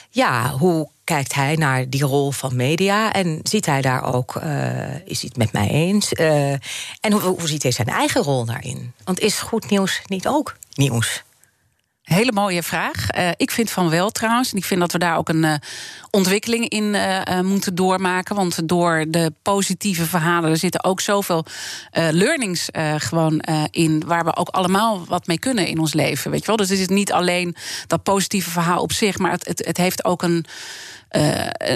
ja, 0.09 0.49
hoe 0.49 0.89
kijkt 1.11 1.33
hij 1.33 1.55
naar 1.55 1.89
die 1.89 2.03
rol 2.03 2.31
van 2.31 2.55
media? 2.55 3.13
En 3.13 3.39
ziet 3.43 3.65
hij 3.65 3.81
daar 3.81 4.13
ook, 4.13 4.35
uh, 4.35 4.95
is 4.95 5.21
hij 5.21 5.29
het 5.29 5.37
met 5.37 5.51
mij 5.51 5.69
eens? 5.69 6.13
Uh, 6.13 6.51
en 6.99 7.11
hoe, 7.11 7.21
hoe 7.21 7.47
ziet 7.47 7.63
hij 7.63 7.71
zijn 7.71 7.87
eigen 7.87 8.21
rol 8.21 8.45
daarin? 8.45 8.93
Want 9.03 9.19
is 9.19 9.39
goed 9.39 9.69
nieuws 9.69 10.01
niet 10.05 10.27
ook 10.27 10.55
nieuws? 10.73 11.23
Hele 12.01 12.31
mooie 12.31 12.63
vraag. 12.63 13.17
Uh, 13.17 13.29
ik 13.37 13.51
vind 13.51 13.71
van 13.71 13.89
wel 13.89 14.09
trouwens. 14.09 14.51
En 14.51 14.57
ik 14.57 14.65
vind 14.65 14.79
dat 14.79 14.91
we 14.91 14.97
daar 14.97 15.17
ook 15.17 15.29
een 15.29 15.59
ontwikkeling 16.11 16.69
in 16.69 16.95
moeten 17.45 17.75
doormaken. 17.75 18.35
Want 18.35 18.67
door 18.67 19.05
de 19.07 19.33
positieve 19.41 20.05
verhalen, 20.05 20.49
er 20.49 20.57
zitten 20.57 20.83
ook 20.83 21.01
zoveel 21.01 21.45
learnings 21.91 22.69
gewoon 22.97 23.39
in. 23.71 24.03
Waar 24.05 24.23
we 24.23 24.35
ook 24.35 24.49
allemaal 24.49 25.05
wat 25.05 25.27
mee 25.27 25.39
kunnen 25.39 25.67
in 25.67 25.79
ons 25.79 25.93
leven. 25.93 26.31
Weet 26.31 26.39
je 26.39 26.47
wel? 26.47 26.55
Dus 26.55 26.69
het 26.69 26.79
is 26.79 26.87
niet 26.87 27.11
alleen 27.11 27.55
dat 27.87 28.03
positieve 28.03 28.49
verhaal 28.49 28.81
op 28.81 28.91
zich, 28.91 29.17
maar 29.17 29.31
het, 29.31 29.47
het, 29.47 29.65
het 29.65 29.77
heeft 29.77 30.05
ook 30.05 30.21
een. 30.21 30.45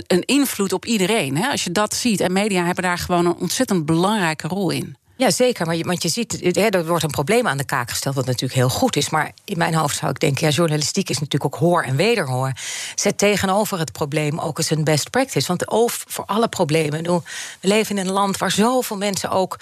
Een 0.08 0.26
invloed 0.26 0.74
op 0.74 0.86
iedereen. 0.86 1.38
Hè? 1.38 1.48
Als 1.48 1.64
je 1.64 1.72
dat 1.72 1.94
ziet. 1.94 2.20
En 2.20 2.34
media 2.34 2.66
hebben 2.66 2.84
daar 2.84 2.98
gewoon 2.98 3.26
een 3.26 3.36
ontzettend 3.36 3.86
belangrijke 3.86 4.48
rol 4.48 4.70
in. 4.70 4.96
Ja, 5.18 5.32
zeker. 5.32 5.66
Maar 5.66 5.76
je, 5.76 5.84
want 5.84 6.04
je 6.04 6.10
ziet, 6.10 6.58
er 6.58 6.86
wordt 6.86 7.04
een 7.04 7.10
probleem 7.10 7.48
aan 7.48 7.58
de 7.58 7.66
kaak 7.66 7.90
gesteld, 7.90 8.16
wat 8.16 8.26
natuurlijk 8.26 8.54
heel 8.54 8.70
goed 8.70 8.96
is. 8.96 9.10
Maar 9.10 9.32
in 9.46 9.58
mijn 9.58 9.76
hoofd 9.76 9.98
zou 9.98 10.12
ik 10.12 10.20
denken, 10.20 10.48
ja, 10.48 10.54
journalistiek 10.54 11.10
is 11.10 11.20
natuurlijk 11.20 11.56
ook 11.56 11.62
hoor 11.62 11.84
en 11.84 11.96
wederhoor. 11.96 12.52
Zet 12.96 13.18
tegenover 13.18 13.80
het 13.80 13.92
probleem 13.92 14.40
ook 14.40 14.58
eens 14.58 14.70
een 14.70 14.84
best 14.84 15.10
practice. 15.10 15.48
Want 15.48 15.64
voor 16.08 16.26
alle 16.26 16.48
problemen. 16.48 17.04
We 17.04 17.22
leven 17.62 17.98
in 17.98 18.06
een 18.06 18.12
land 18.12 18.38
waar 18.38 18.52
zoveel 18.52 18.98
mensen 18.98 19.30
ook 19.30 19.60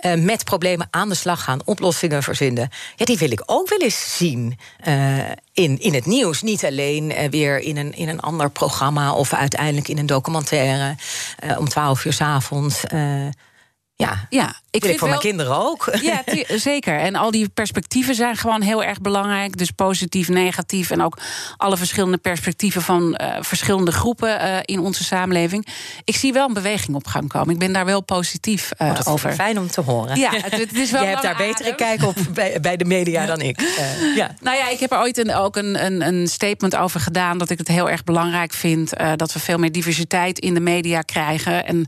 uh, 0.00 0.14
met 0.14 0.44
problemen 0.44 0.88
aan 0.90 1.08
de 1.08 1.14
slag 1.14 1.44
gaan, 1.44 1.60
oplossingen 1.64 2.22
verzinnen. 2.22 2.70
Ja, 2.96 3.04
die 3.04 3.18
wil 3.18 3.30
ik 3.30 3.42
ook 3.46 3.68
wel 3.68 3.78
eens 3.78 4.16
zien 4.16 4.58
uh, 4.86 5.18
in, 5.52 5.80
in 5.80 5.94
het 5.94 6.06
nieuws. 6.06 6.42
Niet 6.42 6.64
alleen 6.64 7.10
uh, 7.10 7.28
weer 7.30 7.58
in 7.58 7.76
een, 7.76 7.94
in 7.94 8.08
een 8.08 8.20
ander 8.20 8.50
programma 8.50 9.12
of 9.12 9.32
uiteindelijk 9.32 9.88
in 9.88 9.98
een 9.98 10.06
documentaire 10.06 10.96
om 11.58 11.68
twaalf 11.68 12.04
uur 12.04 12.12
s 12.12 12.20
avonds. 12.20 12.84
Ja, 14.00 14.26
ja 14.30 14.54
ik 14.70 14.84
vind 14.84 14.98
voor 14.98 15.08
mijn 15.08 15.20
kinderen 15.20 15.56
ook. 15.56 15.88
Ja, 16.00 16.22
zeker. 16.56 16.98
En 16.98 17.14
al 17.14 17.30
die 17.30 17.48
perspectieven 17.48 18.14
zijn 18.14 18.36
gewoon 18.36 18.62
heel 18.62 18.84
erg 18.84 19.00
belangrijk. 19.00 19.56
Dus 19.56 19.70
positief, 19.70 20.28
negatief. 20.28 20.90
En 20.90 21.02
ook 21.02 21.18
alle 21.56 21.76
verschillende 21.76 22.16
perspectieven 22.16 22.82
van 22.82 23.18
uh, 23.22 23.36
verschillende 23.40 23.92
groepen 23.92 24.40
uh, 24.40 24.56
in 24.62 24.80
onze 24.80 25.04
samenleving. 25.04 25.66
Ik 26.04 26.16
zie 26.16 26.32
wel 26.32 26.48
een 26.48 26.54
beweging 26.54 26.96
op 26.96 27.06
gang 27.06 27.28
komen. 27.28 27.50
Ik 27.50 27.58
ben 27.58 27.72
daar 27.72 27.84
wel 27.84 28.02
positief 28.02 28.70
uh, 28.78 28.88
oh, 28.88 29.12
over. 29.12 29.32
Fijn 29.32 29.58
om 29.58 29.70
te 29.70 29.80
horen. 29.80 30.16
Ja, 30.16 30.30
het, 30.32 30.58
het 30.58 30.76
is 30.76 30.90
wel 30.92 31.02
Jij 31.02 31.10
hebt 31.10 31.22
daar 31.22 31.36
betere 31.36 31.74
kijk 31.74 32.02
op 32.02 32.16
bij, 32.34 32.60
bij, 32.60 32.76
de 32.76 32.84
media 32.84 33.26
dan 33.26 33.40
ik. 33.40 33.60
ja. 34.14 34.34
Nou 34.40 34.56
ja, 34.56 34.68
ik 34.68 34.80
heb 34.80 34.92
er 34.92 34.98
ooit 34.98 35.18
een, 35.18 35.34
ook 35.34 35.56
een, 35.56 35.84
een, 35.84 36.06
een, 36.06 36.28
statement 36.28 36.76
over 36.76 37.00
gedaan 37.00 37.38
dat 37.38 37.50
ik 37.50 37.58
het 37.58 37.68
heel 37.68 37.90
erg 37.90 38.04
belangrijk 38.04 38.52
vind 38.52 38.92
dat 39.16 39.32
we 39.32 39.38
veel 39.38 39.58
meer 39.58 39.72
diversiteit 39.72 40.38
in 40.38 40.54
de 40.54 40.60
media 40.60 41.00
krijgen. 41.00 41.66
En 41.66 41.86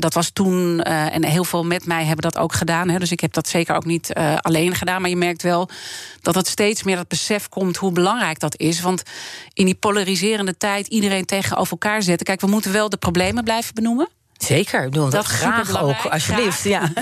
dat 0.00 0.14
was 0.14 0.30
toen 0.30 0.82
en 0.82 1.35
heel 1.36 1.44
veel 1.44 1.64
met 1.64 1.86
mij 1.86 2.04
hebben 2.04 2.22
dat 2.22 2.38
ook 2.38 2.52
gedaan. 2.52 2.88
Hè. 2.88 2.98
Dus 2.98 3.10
ik 3.10 3.20
heb 3.20 3.32
dat 3.32 3.48
zeker 3.48 3.76
ook 3.76 3.84
niet 3.84 4.10
uh, 4.16 4.36
alleen 4.36 4.74
gedaan. 4.74 5.00
Maar 5.00 5.10
je 5.10 5.16
merkt 5.16 5.42
wel 5.42 5.68
dat 6.20 6.34
het 6.34 6.46
steeds 6.46 6.82
meer 6.82 6.96
dat 6.96 7.08
besef 7.08 7.48
komt 7.48 7.76
hoe 7.76 7.92
belangrijk 7.92 8.38
dat 8.38 8.58
is. 8.58 8.80
Want 8.80 9.02
in 9.52 9.64
die 9.64 9.74
polariserende 9.74 10.56
tijd 10.56 10.86
iedereen 10.86 11.24
tegenover 11.24 11.72
elkaar 11.72 12.02
zetten. 12.02 12.26
Kijk, 12.26 12.40
we 12.40 12.46
moeten 12.46 12.72
wel 12.72 12.88
de 12.88 12.96
problemen 12.96 13.44
blijven 13.44 13.74
benoemen. 13.74 14.08
Zeker, 14.36 14.84
ik 14.84 14.90
bedoel, 14.90 15.04
dat, 15.04 15.12
dat 15.12 15.24
graag 15.24 15.82
ook, 15.82 16.04
alsjeblieft. 16.04 16.64
Ja. 16.64 16.92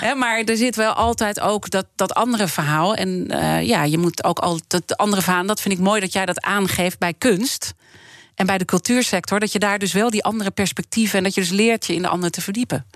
ja. 0.00 0.14
maar 0.22 0.42
er 0.44 0.56
zit 0.56 0.76
wel 0.76 0.92
altijd 0.92 1.40
ook 1.40 1.70
dat, 1.70 1.86
dat 1.96 2.14
andere 2.14 2.48
verhaal. 2.48 2.94
En 2.94 3.28
uh, 3.30 3.62
ja, 3.62 3.84
je 3.84 3.98
moet 3.98 4.24
ook 4.24 4.38
altijd 4.38 4.72
het 4.72 4.96
andere 4.96 5.22
verhaal. 5.22 5.46
Dat 5.46 5.60
vind 5.60 5.74
ik 5.74 5.80
mooi 5.80 6.00
dat 6.00 6.12
jij 6.12 6.26
dat 6.26 6.42
aangeeft 6.42 6.98
bij 6.98 7.14
kunst. 7.18 7.74
En 8.34 8.46
bij 8.46 8.58
de 8.58 8.64
cultuursector, 8.64 9.40
dat 9.40 9.52
je 9.52 9.58
daar 9.58 9.78
dus 9.78 9.92
wel 9.92 10.10
die 10.10 10.24
andere 10.24 10.50
perspectieven. 10.50 11.18
en 11.18 11.24
dat 11.24 11.34
je 11.34 11.40
dus 11.40 11.50
leert 11.50 11.86
je 11.86 11.94
in 11.94 12.02
de 12.02 12.08
ander 12.08 12.30
te 12.30 12.40
verdiepen. 12.40 12.86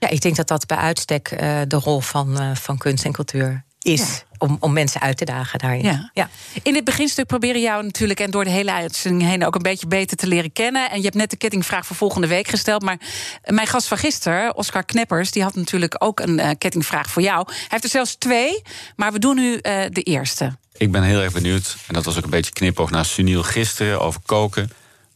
Ja, 0.00 0.08
ik 0.08 0.20
denk 0.20 0.36
dat 0.36 0.48
dat 0.48 0.66
bij 0.66 0.76
uitstek 0.76 1.30
uh, 1.30 1.60
de 1.66 1.76
rol 1.76 2.00
van, 2.00 2.42
uh, 2.42 2.54
van 2.54 2.78
kunst 2.78 3.04
en 3.04 3.12
cultuur 3.12 3.64
is. 3.78 4.24
Om, 4.38 4.56
om 4.60 4.72
mensen 4.72 5.00
uit 5.00 5.16
te 5.16 5.24
dagen 5.24 5.58
daarin. 5.58 5.82
Ja. 5.82 6.10
ja. 6.14 6.28
In 6.62 6.72
dit 6.72 6.84
beginstuk 6.84 7.26
proberen 7.26 7.60
jou 7.60 7.82
natuurlijk 7.82 8.20
en 8.20 8.30
door 8.30 8.44
de 8.44 8.50
hele 8.50 8.72
uitzending 8.72 9.30
heen 9.30 9.46
ook 9.46 9.54
een 9.54 9.62
beetje 9.62 9.86
beter 9.86 10.16
te 10.16 10.26
leren 10.26 10.52
kennen. 10.52 10.90
En 10.90 10.96
je 10.96 11.02
hebt 11.02 11.14
net 11.14 11.30
de 11.30 11.36
kettingvraag 11.36 11.86
voor 11.86 11.96
volgende 11.96 12.26
week 12.26 12.48
gesteld. 12.48 12.82
Maar 12.82 12.98
mijn 13.44 13.66
gast 13.66 13.86
van 13.86 13.98
gisteren, 13.98 14.56
Oscar 14.56 14.84
Kneppers, 14.84 15.30
die 15.30 15.42
had 15.42 15.54
natuurlijk 15.54 15.96
ook 15.98 16.20
een 16.20 16.38
uh, 16.38 16.50
kettingvraag 16.58 17.10
voor 17.10 17.22
jou. 17.22 17.44
Hij 17.46 17.66
heeft 17.68 17.84
er 17.84 17.90
zelfs 17.90 18.14
twee, 18.18 18.62
maar 18.96 19.12
we 19.12 19.18
doen 19.18 19.36
nu 19.36 19.60
de 19.90 20.02
eerste. 20.02 20.56
Ik 20.76 20.92
ben 20.92 21.02
heel 21.02 21.20
erg 21.20 21.32
benieuwd, 21.32 21.76
en 21.86 21.94
dat 21.94 22.04
was 22.04 22.16
ook 22.16 22.24
een 22.24 22.30
beetje 22.30 22.52
knipoog 22.52 22.90
naar 22.90 23.04
Suniel 23.04 23.42
gisteren 23.42 24.00
over 24.00 24.20
koken. 24.26 24.70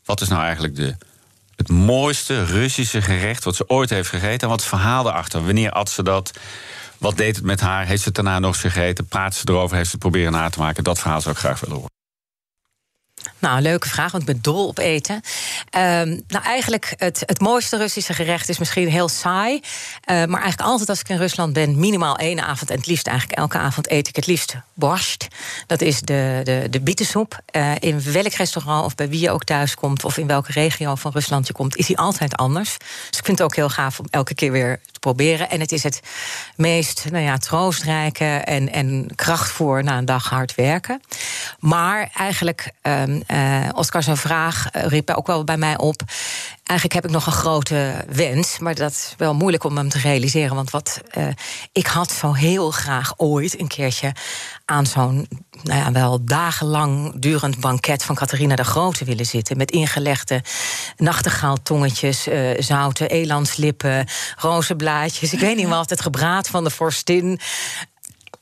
Wat 0.05 0.21
is 0.21 0.29
nou 0.29 0.43
eigenlijk 0.43 0.77
de 0.77 0.97
het 1.69 1.77
mooiste 1.77 2.45
Russische 2.45 3.03
gerecht 3.03 3.45
wat 3.45 3.57
ze 3.57 3.69
ooit 3.69 3.91
heeft 3.91 4.09
gegeten. 4.09 4.41
En 4.41 4.49
wat 4.49 4.65
verhaal 4.65 5.09
erachter. 5.09 5.45
Wanneer 5.45 5.71
at 5.71 5.91
ze 5.91 6.03
dat? 6.03 6.31
Wat 6.99 7.17
deed 7.17 7.37
het 7.37 7.45
met 7.45 7.61
haar? 7.61 7.87
Heeft 7.87 8.01
ze 8.01 8.07
het 8.07 8.15
daarna 8.15 8.39
nog 8.39 8.53
eens 8.53 8.61
gegeten? 8.61 9.07
Praat 9.07 9.35
ze 9.35 9.43
erover? 9.49 9.77
Heeft 9.77 9.91
ze 9.91 9.97
het 9.97 10.05
proberen 10.05 10.33
na 10.33 10.49
te 10.49 10.59
maken? 10.59 10.85
Dat 10.85 10.99
verhaal 10.99 11.21
zou 11.21 11.35
ik 11.35 11.41
graag 11.41 11.61
willen 11.61 11.77
horen. 11.77 11.94
Nou, 13.45 13.61
leuke 13.61 13.89
vraag, 13.89 14.13
want 14.13 14.29
ik 14.29 14.33
ben 14.33 14.43
dol 14.43 14.67
op 14.67 14.79
eten. 14.79 15.15
Um, 15.15 16.23
nou, 16.29 16.45
eigenlijk 16.45 16.95
het, 16.97 17.23
het 17.27 17.41
mooiste 17.41 17.77
Russische 17.77 18.15
gerecht 18.15 18.49
is 18.49 18.59
misschien 18.59 18.89
heel 18.89 19.09
saai. 19.09 19.55
Uh, 19.55 19.61
maar 20.07 20.41
eigenlijk 20.41 20.61
altijd 20.61 20.89
als 20.89 21.01
ik 21.01 21.09
in 21.09 21.17
Rusland 21.17 21.53
ben, 21.53 21.79
minimaal 21.79 22.17
één 22.17 22.41
avond... 22.41 22.71
en 22.71 22.77
het 22.77 22.87
liefst 22.87 23.07
eigenlijk 23.07 23.39
elke 23.39 23.59
avond 23.59 23.91
eet 23.91 24.09
ik 24.09 24.17
het 24.17 24.27
liefst 24.27 24.57
borst. 24.75 25.29
Dat 25.67 25.81
is 25.81 26.01
de, 26.01 26.41
de, 26.45 26.67
de 26.71 26.81
bietensoep. 26.81 27.39
Uh, 27.57 27.73
in 27.79 28.13
welk 28.13 28.33
restaurant 28.33 28.85
of 28.85 28.95
bij 28.95 29.09
wie 29.09 29.21
je 29.21 29.31
ook 29.31 29.45
thuis 29.45 29.75
komt... 29.75 30.05
of 30.05 30.19
in 30.19 30.27
welke 30.27 30.53
regio 30.53 30.95
van 30.95 31.11
Rusland 31.11 31.47
je 31.47 31.53
komt, 31.53 31.77
is 31.77 31.87
die 31.87 31.99
altijd 31.99 32.37
anders. 32.37 32.77
Dus 33.11 33.19
ik 33.19 33.25
vind 33.25 33.39
het 33.39 33.43
ook 33.43 33.57
heel 33.57 33.69
gaaf 33.69 33.99
om 33.99 34.07
elke 34.11 34.35
keer 34.35 34.53
weer 34.53 34.81
proberen. 35.05 35.51
En 35.51 35.61
het 35.61 35.73
is 35.73 35.83
het 35.83 36.01
meest 36.57 37.05
nou 37.11 37.25
ja, 37.25 37.37
troostrijke 37.37 38.25
en, 38.25 38.73
en 38.73 39.09
krachtvoer 39.15 39.85
na 39.85 39.99
een 39.99 40.05
dag 40.05 40.29
hard 40.29 40.55
werken. 40.55 41.01
Maar 41.59 42.11
eigenlijk... 42.15 42.73
Um, 42.83 43.23
uh, 43.29 43.69
Oscar 43.75 44.03
zijn 44.03 44.17
vraag 44.17 44.67
uh, 44.67 44.83
riep 44.87 45.11
ook 45.11 45.27
wel 45.27 45.45
bij 45.45 45.57
mij 45.57 45.79
op. 45.79 46.03
Eigenlijk 46.65 46.93
heb 47.01 47.05
ik 47.05 47.11
nog 47.11 47.27
een 47.27 47.33
grote 47.33 48.05
wens, 48.09 48.59
maar 48.59 48.75
dat 48.75 48.91
is 48.91 49.15
wel 49.17 49.35
moeilijk 49.35 49.65
om 49.65 49.77
hem 49.77 49.89
te 49.89 49.99
realiseren. 49.99 50.55
Want 50.55 50.71
wat 50.71 51.01
uh, 51.19 51.27
ik 51.73 51.87
had 51.87 52.13
zo 52.13 52.33
heel 52.33 52.71
graag 52.71 53.15
ooit 53.17 53.61
een 53.61 53.69
keertje 53.69 54.13
aan 54.65 54.87
zo'n 54.87 55.29
nou 55.63 55.79
ja, 55.79 55.93
wel 55.93 56.25
dagenlang 56.25 57.13
durend 57.17 57.61
banket 57.61 58.05
van 58.05 58.15
Catharina 58.15 58.57
de 58.57 58.65
Grote 58.65 59.05
willen 59.05 59.27
zitten. 59.27 59.57
Met 59.57 59.71
ingelegde 59.71 60.43
nachtegaaltongetjes, 60.97 62.29
uh, 62.29 62.51
zouten 62.59 63.11
elandslippen, 63.11 64.09
rozenblaadjes. 64.37 65.33
Ik 65.33 65.41
weet 65.41 65.57
niet 65.57 65.69
wat, 65.69 65.91
het 65.91 66.01
gebraad 66.01 66.49
van 66.49 66.65
de 66.65 66.71
vorstin. 66.71 67.41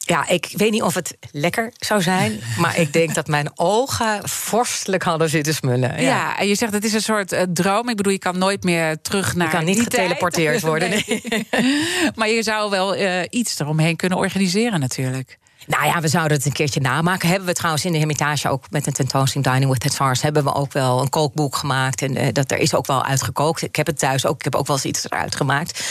Ja, 0.05 0.29
ik 0.29 0.49
weet 0.57 0.71
niet 0.71 0.83
of 0.83 0.95
het 0.95 1.17
lekker 1.31 1.73
zou 1.79 2.03
zijn. 2.03 2.41
Maar 2.59 2.79
ik 2.79 2.93
denk 2.93 3.15
dat 3.15 3.27
mijn 3.27 3.51
ogen 3.55 4.29
vorstelijk 4.29 5.03
hadden 5.03 5.29
zitten 5.29 5.55
smullen. 5.55 5.91
Ja, 5.91 6.01
ja 6.01 6.39
en 6.39 6.49
je 6.49 6.55
zegt 6.55 6.73
het 6.73 6.85
is 6.85 6.93
een 6.93 7.03
soort 7.03 7.33
uh, 7.33 7.41
droom. 7.53 7.89
Ik 7.89 7.97
bedoel, 7.97 8.13
je 8.13 8.19
kan 8.19 8.39
nooit 8.39 8.63
meer 8.63 9.01
terug 9.03 9.35
naar. 9.35 9.47
Je 9.47 9.57
kan 9.57 9.65
niet 9.65 9.83
geteleporteerd 9.83 10.61
worden. 10.71 10.91
Nee. 10.91 11.47
maar 12.17 12.29
je 12.29 12.43
zou 12.43 12.71
wel 12.71 12.97
uh, 12.97 13.21
iets 13.31 13.59
eromheen 13.59 13.97
kunnen 13.97 14.19
organiseren, 14.19 14.81
natuurlijk. 14.81 15.39
Nou 15.67 15.85
ja, 15.85 16.01
we 16.01 16.09
zouden 16.09 16.37
het 16.37 16.47
een 16.47 16.53
keertje 16.53 16.81
namaken. 16.81 17.29
Hebben 17.29 17.49
we 17.49 17.55
trouwens 17.55 17.85
in 17.85 17.93
de 17.93 17.99
Hermitage 17.99 18.49
ook 18.49 18.71
met 18.71 18.87
een 18.87 18.93
tentoonstelling 18.93 19.51
Dining 19.51 19.71
with 19.71 19.81
the 19.81 19.89
Stars... 19.89 20.23
hebben 20.23 20.45
we 20.45 20.55
ook 20.55 20.73
wel 20.73 21.01
een 21.01 21.09
kookboek 21.09 21.57
gemaakt. 21.57 22.03
En 22.03 22.17
uh, 22.17 22.27
dat 22.33 22.51
er 22.51 22.59
is 22.59 22.75
ook 22.75 22.87
wel 22.87 23.05
uitgekookt. 23.05 23.63
Ik 23.63 23.77
heb 23.77 23.87
het 23.87 23.99
thuis 23.99 24.27
ook, 24.27 24.37
ik 24.37 24.45
heb 24.45 24.55
ook 24.55 24.67
wel 24.67 24.77
eens 24.77 24.85
iets 24.85 25.05
eruit 25.05 25.37
gemaakt. 25.37 25.85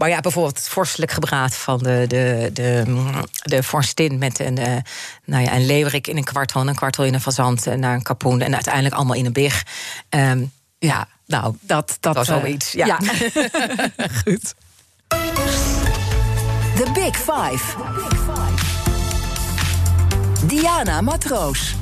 Maar 0.00 0.08
ja, 0.08 0.20
bijvoorbeeld 0.20 0.56
het 0.56 0.68
vorstelijk 0.68 1.12
gebraad 1.12 1.54
van 1.54 1.78
de, 1.78 2.04
de, 2.08 2.50
de, 2.52 2.84
de 3.42 3.62
vorstin... 3.62 4.18
met 4.18 4.38
een, 4.38 4.58
uh, 4.58 4.76
nou 5.24 5.44
ja, 5.44 5.54
een 5.54 5.66
leeuwerik 5.66 6.06
in 6.06 6.16
een 6.16 6.24
kwartel, 6.24 6.68
een 6.68 6.74
kwartel 6.74 7.04
in 7.04 7.14
een 7.14 7.20
fazant... 7.20 7.66
en 7.66 7.80
naar 7.80 7.94
een 7.94 8.02
kapoen 8.02 8.40
en 8.40 8.54
uiteindelijk 8.54 8.94
allemaal 8.94 9.16
in 9.16 9.26
een 9.26 9.32
big. 9.32 9.62
Um, 10.10 10.52
ja, 10.78 11.08
nou, 11.26 11.54
dat, 11.60 11.96
dat 12.00 12.14
was 12.14 12.28
wel 12.28 12.44
uh, 12.44 12.50
iets. 12.50 12.72
Ja. 12.72 12.86
ja. 12.86 12.98
Goed. 14.22 14.54
The 16.76 16.90
Big 16.94 17.16
Five. 17.16 17.76
Diana 20.46 21.00
Matroos. 21.00 21.74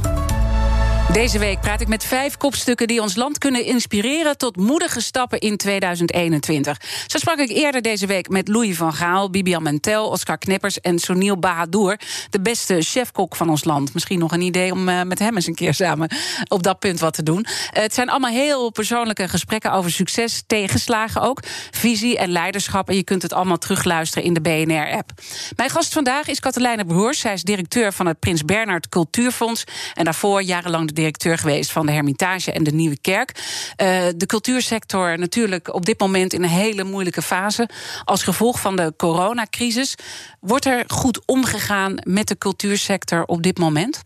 Deze 1.19 1.39
week 1.39 1.61
praat 1.61 1.81
ik 1.81 1.89
met 1.89 2.05
vijf 2.05 2.37
kopstukken 2.37 2.87
die 2.87 3.03
ons 3.03 3.17
land 3.17 3.39
kunnen 3.39 3.65
inspireren 3.65 4.37
tot 4.37 4.57
moedige 4.57 5.01
stappen 5.01 5.39
in 5.39 5.57
2021. 5.57 6.81
Zo 7.07 7.19
sprak 7.19 7.39
ik 7.39 7.51
eerder 7.51 7.83
deze 7.83 8.07
week 8.07 8.29
met 8.29 8.49
Louis 8.49 8.77
van 8.77 8.93
Gaal, 8.93 9.31
Bibian 9.31 9.63
Mentel, 9.63 10.09
Oscar 10.09 10.39
Knippers 10.39 10.81
en 10.81 10.99
Sunil 10.99 11.39
Bahadur, 11.39 12.01
de 12.31 12.41
beste 12.41 12.81
chefkok 12.81 13.37
van 13.37 13.49
ons 13.49 13.65
land. 13.65 13.95
Misschien 13.95 14.19
nog 14.19 14.33
een 14.33 14.41
idee 14.41 14.73
om 14.73 14.89
uh, 14.89 15.03
met 15.03 15.19
hem 15.19 15.35
eens 15.35 15.47
een 15.47 15.55
keer 15.55 15.75
samen 15.75 16.11
op 16.49 16.63
dat 16.63 16.79
punt 16.79 17.01
wat 17.01 17.15
te 17.15 17.23
doen. 17.23 17.47
Uh, 17.49 17.83
het 17.83 17.95
zijn 17.95 18.09
allemaal 18.09 18.31
heel 18.31 18.71
persoonlijke 18.71 19.29
gesprekken 19.29 19.73
over 19.73 19.91
succes, 19.91 20.43
tegenslagen 20.47 21.21
ook, 21.21 21.41
visie 21.71 22.19
en 22.19 22.31
leiderschap. 22.31 22.89
En 22.89 22.97
je 22.97 23.05
kunt 23.05 23.23
het 23.23 23.33
allemaal 23.33 23.59
terugluisteren 23.59 24.25
in 24.25 24.35
de 24.35 24.41
BNR-app. 24.41 25.11
Mijn 25.57 25.71
gast 25.71 25.93
vandaag 25.93 26.29
is 26.29 26.41
Katelijne 26.41 26.85
Broers. 26.85 27.21
Zij 27.21 27.33
is 27.33 27.43
directeur 27.43 27.93
van 27.93 28.07
het 28.07 28.19
Prins 28.19 28.45
Bernhard 28.45 28.89
Cultuurfonds 28.89 29.65
en 29.95 30.05
daarvoor 30.05 30.43
jarenlang 30.43 30.87
de 30.87 31.07
directeur 31.09 31.39
geweest 31.39 31.71
van 31.71 31.87
de 31.87 31.93
Hermitage 31.93 32.53
en 32.53 32.65
de 32.65 32.71
Nieuwe 32.71 32.99
Kerk. 33.01 33.33
Uh, 33.37 34.07
de 34.17 34.27
cultuursector 34.27 35.19
natuurlijk 35.19 35.75
op 35.75 35.87
dit 35.87 36.01
moment 36.01 36.33
in 36.33 36.43
een 36.43 36.49
hele 36.49 36.85
moeilijke 36.85 37.23
fase. 37.23 37.69
Als 38.05 38.23
gevolg 38.23 38.61
van 38.61 38.77
de 38.77 38.95
coronacrisis. 38.97 39.95
Wordt 40.41 40.65
er 40.65 40.85
goed 40.87 41.21
omgegaan 41.27 41.95
met 42.03 42.29
de 42.29 42.39
cultuursector 42.39 43.25
op 43.25 43.43
dit 43.43 43.59
moment? 43.59 44.03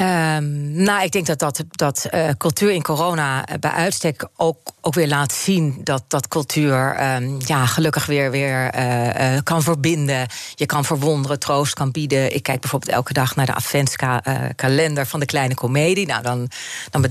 Um, 0.00 0.72
nou, 0.72 1.02
ik 1.02 1.12
denk 1.12 1.26
dat, 1.26 1.38
dat, 1.38 1.64
dat 1.70 2.06
uh, 2.10 2.28
cultuur 2.38 2.70
in 2.70 2.82
corona 2.82 3.44
bij 3.60 3.70
uitstek 3.70 4.28
ook, 4.36 4.58
ook 4.80 4.94
weer 4.94 5.08
laat 5.08 5.32
zien 5.32 5.80
dat, 5.84 6.04
dat 6.08 6.28
cultuur 6.28 7.14
um, 7.14 7.36
ja, 7.46 7.66
gelukkig 7.66 8.06
weer, 8.06 8.30
weer 8.30 8.74
uh, 8.74 9.34
uh, 9.34 9.38
kan 9.42 9.62
verbinden. 9.62 10.26
Je 10.54 10.66
kan 10.66 10.84
verwonderen, 10.84 11.38
troost 11.38 11.74
kan 11.74 11.90
bieden. 11.90 12.34
Ik 12.34 12.42
kijk 12.42 12.60
bijvoorbeeld 12.60 12.92
elke 12.92 13.12
dag 13.12 13.36
naar 13.36 13.46
de 13.46 13.54
adventskalender 13.54 15.06
van 15.06 15.20
de 15.20 15.26
kleine 15.26 15.54
komedie. 15.54 16.06
Nou, 16.06 16.22
dan, 16.22 16.50
dan 16.90 17.06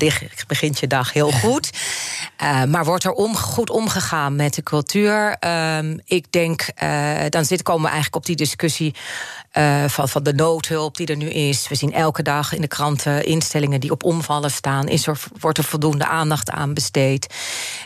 begint 0.47 0.79
je 0.79 0.87
dag 0.87 1.13
heel 1.13 1.31
goed. 1.31 1.69
maar 2.67 2.85
wordt 2.85 3.03
er 3.03 3.11
om, 3.11 3.35
goed 3.35 3.69
omgegaan 3.69 4.35
met 4.35 4.53
de 4.53 4.63
cultuur? 4.63 5.37
Um, 5.77 5.99
ik 6.05 6.31
denk, 6.31 6.65
dan 7.29 7.45
zit, 7.45 7.63
komen 7.63 7.81
we 7.81 7.87
eigenlijk 7.87 8.15
op 8.15 8.25
die 8.25 8.35
discussie 8.35 8.95
uh, 9.53 9.84
van, 9.88 10.10
van 10.10 10.24
de 10.24 10.34
noodhulp 10.34 10.98
die 10.98 11.08
er 11.08 11.15
nu 11.15 11.29
is. 11.29 11.68
We 11.68 11.75
zien 11.75 11.94
elke 11.94 12.24
dag 12.24 12.53
in 12.53 12.62
de 12.62 12.68
kranten 12.68 13.25
instellingen 13.25 13.79
die 13.79 13.91
op 13.91 14.03
omvallen 14.03 14.51
staan. 14.51 14.88
Is 14.88 15.08
er, 15.08 15.20
wordt 15.39 15.58
er 15.58 15.63
voldoende 15.63 16.06
aandacht 16.06 16.50
aan 16.50 16.74
besteed? 16.74 17.34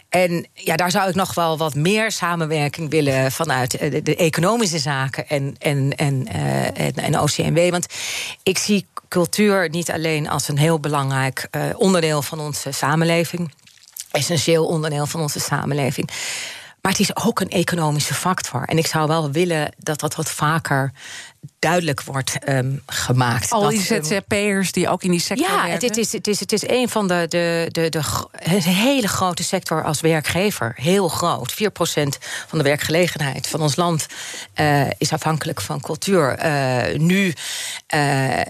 En 0.10 0.48
ja, 0.54 0.76
daar 0.76 0.92
zou 0.92 1.10
ik 1.10 1.16
nog 1.16 1.34
wel 1.34 1.58
wat 1.58 1.76
meer 1.76 2.12
samenwerking 2.12 2.90
willen 2.90 3.32
vanuit 3.32 3.80
de, 3.80 4.02
de 4.02 4.16
economische 4.16 4.80
zaken 4.80 5.28
en, 5.28 5.56
en, 5.60 5.96
en, 5.96 6.28
uh, 6.36 6.98
en, 6.98 7.20
OCMW. 7.20 7.70
Want 7.70 7.86
ik 8.44 8.58
zie 8.58 8.86
cultuur 9.08 9.70
niet 9.70 9.92
alleen 9.92 10.30
als 10.30 10.48
een 10.48 10.58
heel 10.58 10.80
belangrijk 10.80 11.48
onderdeel 11.78 12.22
van 12.22 12.40
onze 12.40 12.72
samenleving. 12.72 13.54
Essentieel 14.12 14.66
onderdeel 14.66 15.06
van 15.06 15.22
onze 15.22 15.40
samenleving. 15.40 16.10
Maar 16.84 16.92
het 16.92 17.02
is 17.02 17.16
ook 17.16 17.40
een 17.40 17.50
economische 17.50 18.14
factor. 18.14 18.64
En 18.66 18.78
ik 18.78 18.88
zou 18.88 19.08
wel 19.08 19.32
willen 19.32 19.74
dat 19.78 20.00
dat 20.00 20.16
wat 20.16 20.30
vaker 20.30 20.92
duidelijk 21.60 22.04
wordt 22.04 22.38
um, 22.50 22.82
gemaakt. 22.86 23.52
Al 23.52 23.70
die 23.70 23.82
ZZP'ers 23.82 24.72
die 24.72 24.90
ook 24.90 25.04
in 25.04 25.12
die 25.12 25.20
sector 25.20 25.48
ja, 25.48 25.56
werken? 25.56 25.88
het 25.88 25.98
is, 25.98 26.12
het, 26.12 26.28
is, 26.28 26.40
het 26.40 26.52
is 26.52 26.68
een 26.68 26.90
van 26.90 27.08
de, 27.08 27.26
de, 27.30 27.68
de, 27.72 27.90
de, 27.90 28.02
een 28.32 28.62
hele 28.62 29.08
grote 29.08 29.44
sector 29.44 29.84
als 29.84 30.02
werkgever. 30.02 30.74
Heel 30.76 31.08
groot. 31.08 31.54
4% 31.54 31.56
van 32.48 32.58
de 32.58 32.64
werkgelegenheid 32.64 33.48
van 33.48 33.62
ons 33.62 33.76
land 33.76 34.06
uh, 34.56 34.90
is 34.98 35.14
afhankelijk 35.14 35.62
van 35.62 35.82
cultuur. 35.82 36.46
Uh, 36.46 37.00
nu... 37.00 37.34
Uh, 37.96 38.42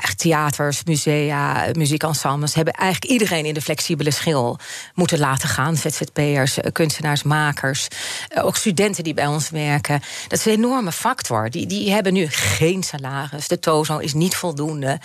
echt 0.00 0.18
theaters, 0.18 0.84
musea, 0.84 1.66
muziekensembles 1.72 2.54
hebben 2.54 2.74
eigenlijk 2.74 3.12
iedereen 3.12 3.44
in 3.44 3.54
de 3.54 3.62
flexibele 3.62 4.10
schil 4.10 4.58
moeten 4.94 5.18
laten 5.18 5.48
gaan. 5.48 5.76
ZZP'ers, 5.76 6.58
kunstenaars, 6.72 7.22
makers, 7.22 7.88
ook 8.34 8.56
studenten 8.56 9.04
die 9.04 9.14
bij 9.14 9.26
ons 9.26 9.50
werken. 9.50 10.02
Dat 10.28 10.38
is 10.38 10.44
een 10.44 10.52
enorme 10.52 10.92
factor. 10.92 11.50
Die, 11.50 11.66
die 11.66 11.90
hebben 11.92 12.12
nu 12.12 12.26
geen 12.28 12.82
salaris. 12.82 13.48
De 13.48 13.58
TOZO 13.58 13.98
is 13.98 14.14
niet 14.14 14.36
voldoende. 14.36 15.00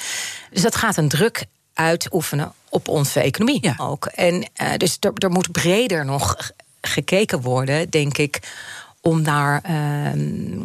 Dus 0.51 0.61
dat 0.61 0.75
gaat 0.75 0.97
een 0.97 1.09
druk 1.09 1.45
uitoefenen 1.73 2.53
op 2.69 2.87
onze 2.87 3.19
economie 3.19 3.59
ja. 3.61 3.75
ook. 3.77 4.05
En 4.05 4.33
uh, 4.61 4.69
dus 4.77 4.97
er, 4.99 5.11
er 5.15 5.31
moet 5.31 5.51
breder 5.51 6.05
nog 6.05 6.51
gekeken 6.81 7.41
worden, 7.41 7.89
denk 7.89 8.17
ik, 8.17 8.39
om 9.01 9.23
daar. 9.23 9.61
Uh, 9.69 10.61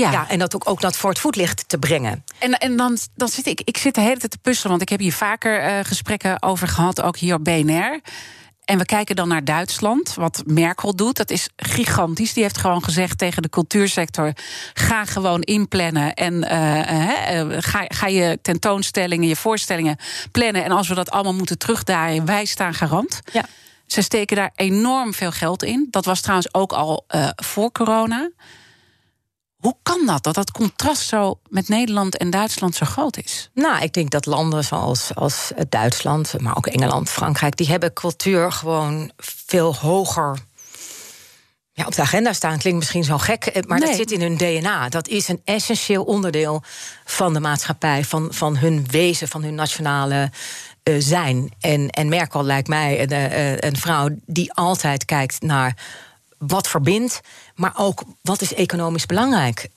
ja. 0.00 0.10
ja. 0.10 0.28
en 0.28 0.38
dat 0.38 0.54
ook, 0.54 0.68
ook 0.68 0.80
dat 0.80 0.96
voor 0.96 1.10
het 1.10 1.18
voetlicht 1.18 1.68
te 1.68 1.78
brengen. 1.78 2.24
En, 2.38 2.52
en 2.52 2.76
dan, 2.76 2.98
dan 3.14 3.28
zit 3.28 3.46
ik, 3.46 3.60
ik 3.64 3.76
zit 3.76 3.94
de 3.94 4.00
hele 4.00 4.18
tijd 4.18 4.30
te 4.30 4.38
puzzelen, 4.38 4.70
want 4.70 4.82
ik 4.82 4.88
heb 4.88 5.00
hier 5.00 5.12
vaker 5.12 5.64
uh, 5.64 5.78
gesprekken 5.82 6.42
over 6.42 6.68
gehad, 6.68 7.02
ook 7.02 7.16
hier 7.16 7.34
op 7.34 7.44
BNR. 7.44 8.00
En 8.64 8.78
we 8.78 8.84
kijken 8.84 9.16
dan 9.16 9.28
naar 9.28 9.44
Duitsland, 9.44 10.14
wat 10.14 10.42
Merkel 10.46 10.96
doet. 10.96 11.16
Dat 11.16 11.30
is 11.30 11.48
gigantisch. 11.56 12.32
Die 12.32 12.42
heeft 12.42 12.58
gewoon 12.58 12.84
gezegd 12.84 13.18
tegen 13.18 13.42
de 13.42 13.48
cultuursector: 13.48 14.32
ga 14.74 15.04
gewoon 15.04 15.40
inplannen. 15.40 16.14
En 16.14 16.34
uh, 16.34 17.44
uh, 17.44 17.56
ga, 17.58 17.84
ga 17.88 18.06
je 18.06 18.38
tentoonstellingen, 18.42 19.28
je 19.28 19.36
voorstellingen 19.36 19.96
plannen. 20.30 20.64
En 20.64 20.70
als 20.70 20.88
we 20.88 20.94
dat 20.94 21.10
allemaal 21.10 21.34
moeten 21.34 21.58
terugdraaien, 21.58 22.24
wij 22.24 22.44
staan 22.44 22.74
garant. 22.74 23.20
Ja. 23.32 23.44
Ze 23.86 24.02
steken 24.02 24.36
daar 24.36 24.52
enorm 24.54 25.14
veel 25.14 25.32
geld 25.32 25.62
in. 25.62 25.88
Dat 25.90 26.04
was 26.04 26.20
trouwens 26.20 26.54
ook 26.54 26.72
al 26.72 27.06
voor 27.36 27.72
corona. 27.72 28.30
Hoe 29.64 29.76
kan 29.82 30.06
dat, 30.06 30.22
dat 30.22 30.34
dat 30.34 30.50
contrast 30.50 31.08
zo 31.08 31.38
met 31.48 31.68
Nederland 31.68 32.16
en 32.16 32.30
Duitsland 32.30 32.74
zo 32.74 32.86
groot 32.86 33.16
is? 33.16 33.50
Nou, 33.54 33.82
ik 33.82 33.92
denk 33.92 34.10
dat 34.10 34.26
landen 34.26 34.64
zoals 34.64 35.14
als 35.14 35.52
Duitsland, 35.68 36.40
maar 36.40 36.56
ook 36.56 36.66
Engeland, 36.66 37.10
Frankrijk, 37.10 37.56
die 37.56 37.66
hebben 37.66 37.92
cultuur 37.92 38.52
gewoon 38.52 39.10
veel 39.16 39.74
hoger 39.74 40.38
ja, 41.72 41.86
op 41.86 41.94
de 41.94 42.02
agenda 42.02 42.32
staan. 42.32 42.58
Klinkt 42.58 42.78
misschien 42.78 43.04
zo 43.04 43.18
gek, 43.18 43.66
maar 43.66 43.78
nee. 43.78 43.88
dat 43.88 43.96
zit 43.96 44.10
in 44.10 44.20
hun 44.20 44.36
DNA. 44.36 44.88
Dat 44.88 45.08
is 45.08 45.28
een 45.28 45.40
essentieel 45.44 46.04
onderdeel 46.04 46.62
van 47.04 47.32
de 47.32 47.40
maatschappij, 47.40 48.04
van, 48.04 48.28
van 48.30 48.56
hun 48.56 48.86
wezen, 48.90 49.28
van 49.28 49.42
hun 49.42 49.54
nationale 49.54 50.30
uh, 50.82 50.94
zijn. 50.98 51.54
En, 51.60 51.90
en 51.90 52.08
Merkel 52.08 52.44
lijkt 52.44 52.68
mij 52.68 53.02
een, 53.02 53.12
uh, 53.12 53.56
een 53.56 53.76
vrouw 53.76 54.08
die 54.26 54.52
altijd 54.52 55.04
kijkt 55.04 55.42
naar 55.42 55.76
wat 56.38 56.68
verbindt, 56.68 57.20
maar 57.54 57.72
ook 57.76 58.02
wat 58.22 58.40
is 58.40 58.54
economisch 58.54 59.06
belangrijk. 59.06 59.68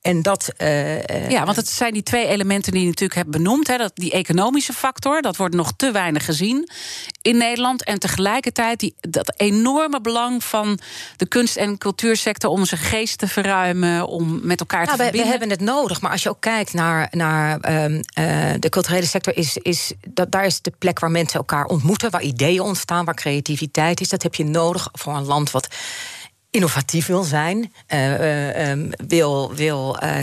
En 0.00 0.22
dat. 0.22 0.52
Uh, 0.58 1.30
ja, 1.30 1.44
want 1.44 1.56
het 1.56 1.68
zijn 1.68 1.92
die 1.92 2.02
twee 2.02 2.26
elementen 2.26 2.72
die 2.72 2.80
je 2.80 2.86
natuurlijk 2.86 3.18
hebt 3.18 3.30
benoemd. 3.30 3.66
Hè, 3.66 3.76
dat 3.76 3.92
die 3.94 4.10
economische 4.12 4.72
factor, 4.72 5.22
dat 5.22 5.36
wordt 5.36 5.54
nog 5.54 5.72
te 5.76 5.90
weinig 5.90 6.24
gezien 6.24 6.68
in 7.22 7.36
Nederland. 7.36 7.84
En 7.84 7.98
tegelijkertijd 7.98 8.80
die, 8.80 8.94
dat 9.00 9.32
enorme 9.36 10.00
belang 10.00 10.44
van 10.44 10.78
de 11.16 11.26
kunst- 11.26 11.56
en 11.56 11.78
cultuursector 11.78 12.50
om 12.50 12.64
zijn 12.64 12.80
geest 12.80 13.18
te 13.18 13.28
verruimen, 13.28 14.06
om 14.06 14.40
met 14.42 14.60
elkaar 14.60 14.84
nou, 14.84 14.96
te 14.96 14.96
we, 14.96 15.02
verbinden. 15.02 15.32
We 15.32 15.38
hebben 15.38 15.58
het 15.58 15.66
nodig, 15.66 16.00
maar 16.00 16.10
als 16.10 16.22
je 16.22 16.28
ook 16.28 16.40
kijkt 16.40 16.72
naar, 16.72 17.08
naar 17.10 17.84
um, 17.84 17.94
uh, 17.94 18.02
de 18.58 18.68
culturele 18.68 19.06
sector, 19.06 19.36
is, 19.36 19.56
is 19.56 19.92
dat, 20.08 20.32
daar 20.32 20.44
is 20.44 20.60
de 20.60 20.72
plek 20.78 20.98
waar 20.98 21.10
mensen 21.10 21.38
elkaar 21.38 21.64
ontmoeten, 21.64 22.10
waar 22.10 22.22
ideeën 22.22 22.60
ontstaan, 22.60 23.04
waar 23.04 23.14
creativiteit 23.14 24.00
is. 24.00 24.08
Dat 24.08 24.22
heb 24.22 24.34
je 24.34 24.44
nodig 24.44 24.88
voor 24.92 25.14
een 25.16 25.26
land 25.26 25.50
wat 25.50 25.68
innovatief 26.50 27.06
wil 27.06 27.22
zijn, 27.22 27.72
uh, 27.88 28.72
wil, 29.06 29.54
wil 29.54 30.02
uh, 30.02 30.16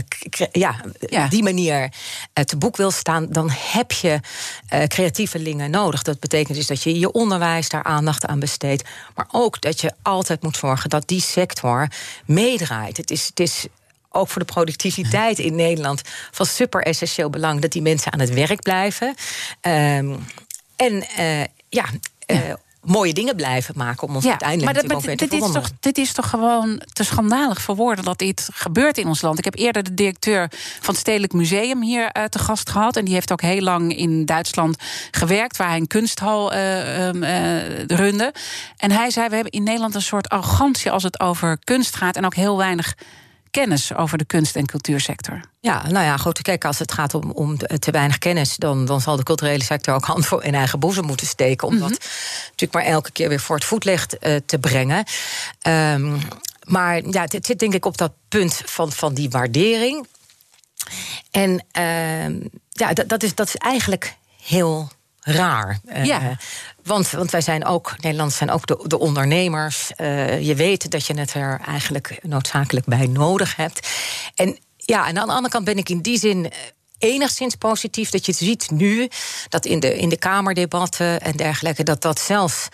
ja, 0.51 0.75
ja, 0.99 1.27
die 1.27 1.43
manier 1.43 1.91
te 2.45 2.57
boek 2.57 2.77
wil 2.77 2.91
staan, 2.91 3.27
dan 3.29 3.49
heb 3.51 3.91
je 3.91 4.19
creatievelingen 4.87 5.71
nodig. 5.71 6.01
Dat 6.01 6.19
betekent 6.19 6.57
dus 6.57 6.67
dat 6.67 6.83
je 6.83 6.99
je 6.99 7.11
onderwijs 7.11 7.69
daar 7.69 7.83
aandacht 7.83 8.25
aan 8.25 8.39
besteedt, 8.39 8.89
maar 9.15 9.27
ook 9.31 9.61
dat 9.61 9.81
je 9.81 9.91
altijd 10.01 10.43
moet 10.43 10.57
zorgen 10.57 10.89
dat 10.89 11.07
die 11.07 11.21
sector 11.21 11.87
meedraait. 12.25 12.97
Het 12.97 13.11
is, 13.11 13.27
het 13.27 13.39
is 13.39 13.65
ook 14.09 14.29
voor 14.29 14.45
de 14.45 14.53
productiviteit 14.53 15.39
in 15.39 15.55
Nederland 15.55 16.01
van 16.31 16.45
super 16.45 16.83
essentieel 16.83 17.29
belang 17.29 17.61
dat 17.61 17.71
die 17.71 17.81
mensen 17.81 18.13
aan 18.13 18.19
het 18.19 18.33
werk 18.33 18.61
blijven. 18.61 19.15
Um, 19.61 20.25
en 20.75 21.03
ja. 21.69 21.85
ja 22.25 22.57
mooie 22.83 23.13
dingen 23.13 23.35
blijven 23.35 23.73
maken 23.77 24.07
om 24.07 24.15
ons 24.15 24.23
ja, 24.23 24.29
uiteindelijk 24.29 24.71
maar 24.71 24.81
dat, 24.81 24.91
maar 25.05 25.15
dit, 25.15 25.29
dit 25.29 25.41
is 25.41 25.51
toch, 25.51 25.69
dit 25.79 25.97
is 25.97 26.13
toch 26.13 26.29
gewoon 26.29 26.81
te 26.93 27.03
schandalig 27.03 27.61
voor 27.61 27.75
woorden 27.75 28.05
dat 28.05 28.17
dit 28.17 28.49
gebeurt 28.53 28.97
in 28.97 29.07
ons 29.07 29.21
land. 29.21 29.37
Ik 29.37 29.43
heb 29.43 29.57
eerder 29.57 29.83
de 29.83 29.93
directeur 29.93 30.51
van 30.79 30.93
het 30.93 30.97
Stedelijk 30.97 31.33
Museum 31.33 31.81
hier 31.81 32.09
uh, 32.17 32.23
te 32.23 32.39
gast 32.39 32.69
gehad. 32.69 32.95
En 32.95 33.05
die 33.05 33.13
heeft 33.13 33.31
ook 33.31 33.41
heel 33.41 33.61
lang 33.61 33.97
in 33.97 34.25
Duitsland 34.25 34.77
gewerkt, 35.11 35.57
waar 35.57 35.67
hij 35.67 35.77
een 35.77 35.87
kunsthal 35.87 36.53
uh, 36.53 37.07
um, 37.07 37.23
uh, 37.23 37.85
runde. 37.85 38.33
En 38.77 38.91
hij 38.91 39.09
zei: 39.11 39.27
We 39.27 39.35
hebben 39.35 39.53
in 39.53 39.63
Nederland 39.63 39.95
een 39.95 40.01
soort 40.01 40.29
arrogantie 40.29 40.91
als 40.91 41.03
het 41.03 41.19
over 41.19 41.57
kunst 41.63 41.95
gaat. 41.95 42.15
En 42.15 42.25
ook 42.25 42.35
heel 42.35 42.57
weinig 42.57 42.95
kennis 43.59 43.93
over 43.93 44.17
de 44.17 44.25
kunst- 44.25 44.55
en 44.55 44.65
cultuursector. 44.65 45.41
Ja, 45.59 45.87
nou 45.87 46.05
ja, 46.05 46.17
goed. 46.17 46.41
Kijk, 46.41 46.65
als 46.65 46.79
het 46.79 46.91
gaat 46.91 47.13
om, 47.13 47.31
om 47.31 47.57
te 47.57 47.91
weinig 47.91 48.17
kennis, 48.17 48.55
dan, 48.55 48.85
dan 48.85 49.01
zal 49.01 49.15
de 49.15 49.23
culturele 49.23 49.63
sector 49.63 49.93
ook 49.93 50.05
hand 50.13 50.25
voor 50.25 50.43
in 50.43 50.55
eigen 50.55 50.79
boezem 50.79 51.05
moeten 51.05 51.27
steken. 51.27 51.67
Om 51.67 51.73
mm 51.73 51.79
-hmm. 51.79 51.89
dat 51.89 51.99
natuurlijk 52.43 52.73
maar 52.73 52.83
elke 52.83 53.11
keer 53.11 53.29
weer 53.29 53.39
voor 53.39 53.55
het 53.55 53.65
voetlicht 53.65 54.17
uh, 54.19 54.35
te 54.45 54.59
brengen. 54.59 55.05
Um, 55.67 56.19
maar 56.63 57.07
ja, 57.09 57.21
het 57.21 57.45
zit 57.45 57.59
denk 57.59 57.73
ik 57.73 57.85
op 57.85 57.97
dat 57.97 58.11
punt 58.29 58.61
van, 58.65 58.91
van 58.91 59.13
die 59.13 59.29
waardering. 59.29 60.07
En 61.31 61.65
uh, 61.77 62.49
ja, 62.69 62.93
dat, 62.93 63.09
dat, 63.09 63.23
is, 63.23 63.35
dat 63.35 63.47
is 63.47 63.55
eigenlijk 63.55 64.15
heel 64.43 64.89
raar. 65.27 65.79
Ja. 66.03 66.21
Uh, 66.21 66.27
want, 66.83 67.09
want 67.09 67.31
wij 67.31 67.41
zijn 67.41 67.65
ook, 67.65 67.93
Nederlanders 67.97 68.37
zijn 68.37 68.51
ook 68.51 68.67
de, 68.67 68.83
de 68.87 68.99
ondernemers. 68.99 69.91
Uh, 69.97 70.41
je 70.41 70.55
weet 70.55 70.91
dat 70.91 71.05
je 71.05 71.13
het 71.13 71.33
er 71.33 71.61
eigenlijk 71.65 72.19
noodzakelijk 72.21 72.85
bij 72.85 73.07
nodig 73.07 73.55
hebt. 73.55 73.87
En 74.35 74.57
ja, 74.75 75.07
en 75.07 75.19
aan 75.19 75.27
de 75.27 75.33
andere 75.33 75.49
kant 75.49 75.65
ben 75.65 75.77
ik 75.77 75.89
in 75.89 76.01
die 76.01 76.19
zin 76.19 76.51
enigszins 76.97 77.55
positief 77.55 78.09
dat 78.09 78.25
je 78.25 78.33
ziet 78.33 78.71
nu 78.71 79.09
dat 79.49 79.65
in 79.65 79.79
de, 79.79 79.97
in 79.97 80.09
de 80.09 80.17
Kamerdebatten 80.17 81.21
en 81.21 81.37
dergelijke, 81.37 81.83
dat 81.83 82.01
dat 82.01 82.19
zelfs 82.19 82.67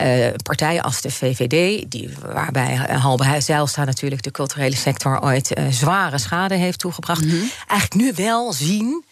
uh, 0.00 0.28
partijen 0.42 0.82
als 0.82 1.00
de 1.00 1.10
VVD, 1.10 1.90
die, 1.90 2.10
waarbij 2.22 2.74
Halbe 2.76 3.40
Zijlstra 3.40 3.84
natuurlijk 3.84 4.22
de 4.22 4.30
culturele 4.30 4.76
sector 4.76 5.22
ooit 5.22 5.58
uh, 5.58 5.64
zware 5.70 6.18
schade 6.18 6.54
heeft 6.54 6.78
toegebracht, 6.78 7.24
mm 7.24 7.30
-hmm. 7.30 7.50
eigenlijk 7.66 7.94
nu 7.94 8.24
wel 8.24 8.52
zien 8.52 9.04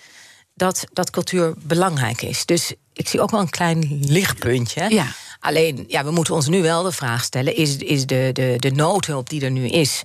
dat, 0.58 0.84
dat 0.92 1.10
cultuur 1.10 1.54
belangrijk 1.56 2.22
is. 2.22 2.46
Dus 2.46 2.72
ik 2.92 3.08
zie 3.08 3.20
ook 3.20 3.30
wel 3.30 3.40
een 3.40 3.50
klein 3.50 3.98
lichtpuntje. 4.00 4.86
Ja. 4.88 5.06
Alleen, 5.40 5.84
ja, 5.88 6.04
we 6.04 6.10
moeten 6.10 6.34
ons 6.34 6.48
nu 6.48 6.62
wel 6.62 6.82
de 6.82 6.92
vraag 6.92 7.24
stellen: 7.24 7.56
is, 7.56 7.76
is 7.76 8.06
de, 8.06 8.30
de, 8.32 8.54
de 8.58 8.70
noodhulp 8.70 9.28
die 9.28 9.44
er 9.44 9.50
nu 9.50 9.68
is 9.68 10.02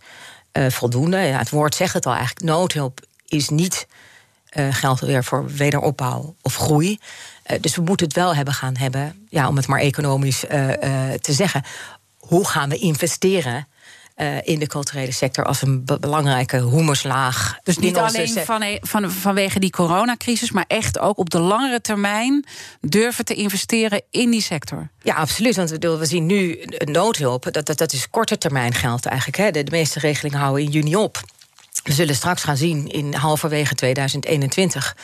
uh, 0.54 0.70
voldoende? 0.70 1.18
Ja, 1.18 1.38
het 1.38 1.50
woord 1.50 1.76
zegt 1.76 1.94
het 1.94 2.06
al 2.06 2.14
eigenlijk: 2.14 2.46
noodhulp 2.46 3.00
is 3.28 3.50
niet 3.50 3.88
uh, 4.54 4.68
geld 4.72 5.00
weer 5.00 5.24
voor 5.24 5.48
wederopbouw 5.52 6.36
of 6.42 6.56
groei. 6.56 7.00
Uh, 7.52 7.58
dus 7.62 7.76
we 7.76 7.82
moeten 7.82 8.08
het 8.08 8.16
wel 8.16 8.36
hebben 8.36 8.54
gaan 8.54 8.78
hebben, 8.78 9.28
ja, 9.30 9.48
om 9.48 9.56
het 9.56 9.68
maar 9.68 9.80
economisch 9.80 10.40
te 11.22 11.34
zeggen. 11.34 11.64
Hoe 12.18 12.48
gaan 12.48 12.70
we 12.70 12.78
investeren 12.78 13.68
uh, 14.18 14.38
in 14.42 14.60
de 14.60 14.68
culturele 14.68 15.12
sector 15.12 15.46
als 15.46 15.62
een 15.62 15.86
belangrijke 15.86 16.58
humuslaag. 16.58 17.60
Dus 17.64 17.78
niet 17.78 17.98
alleen 17.98 18.30
van, 18.30 18.64
van, 18.82 19.12
vanwege 19.12 19.60
die 19.60 19.70
coronacrisis, 19.70 20.52
maar 20.52 20.66
echt 20.68 21.00
ook 21.00 21.18
op 21.18 21.30
de 21.30 21.40
langere 21.40 21.82
termijn 21.82 22.46
durven 22.82 23.26
te 23.26 23.34
investeren 23.34 24.02
in 24.10 24.30
die 24.30 24.42
sector. 24.42 24.90
Ja, 25.02 25.16
absoluut. 25.16 25.56
Want 25.56 25.70
we, 25.70 25.98
we 25.98 26.06
zien 26.06 26.26
nu 26.26 26.66
noodhulp, 26.78 27.52
dat, 27.52 27.66
dat, 27.66 27.78
dat 27.78 27.94
is 27.94 28.10
korte 28.10 28.38
termijn 28.38 28.74
geld 28.74 29.06
eigenlijk. 29.06 29.38
Hè. 29.38 29.52
De, 29.52 29.64
de 29.64 29.72
meeste 29.72 30.00
regelingen 30.00 30.40
houden 30.40 30.64
in 30.64 30.72
juni 30.72 30.96
op. 30.96 31.22
We 31.84 31.94
zullen 31.94 32.16
straks 32.16 32.44
gaan 32.44 32.58
zien 32.58 32.88
in 32.88 33.14
halverwege 33.14 33.76
2021 33.76 34.96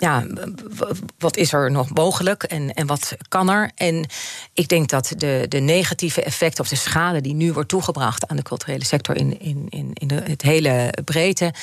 ja, 0.00 0.26
wat 1.18 1.36
is 1.36 1.52
er 1.52 1.70
nog 1.70 1.90
mogelijk 1.94 2.42
en, 2.42 2.74
en 2.74 2.86
wat 2.86 3.16
kan 3.28 3.50
er? 3.50 3.70
En 3.74 4.06
ik 4.52 4.68
denk 4.68 4.88
dat 4.88 5.12
de, 5.16 5.46
de 5.48 5.58
negatieve 5.58 6.22
effecten 6.22 6.64
of 6.64 6.68
de 6.70 6.76
schade 6.76 7.20
die 7.20 7.34
nu 7.34 7.52
wordt 7.52 7.68
toegebracht 7.68 8.26
aan 8.26 8.36
de 8.36 8.42
culturele 8.42 8.84
sector 8.84 9.16
in, 9.16 9.40
in, 9.40 9.66
in, 9.68 9.90
in 9.94 10.08
de, 10.08 10.14
het 10.14 10.42
hele 10.42 10.94
breedte, 11.04 11.54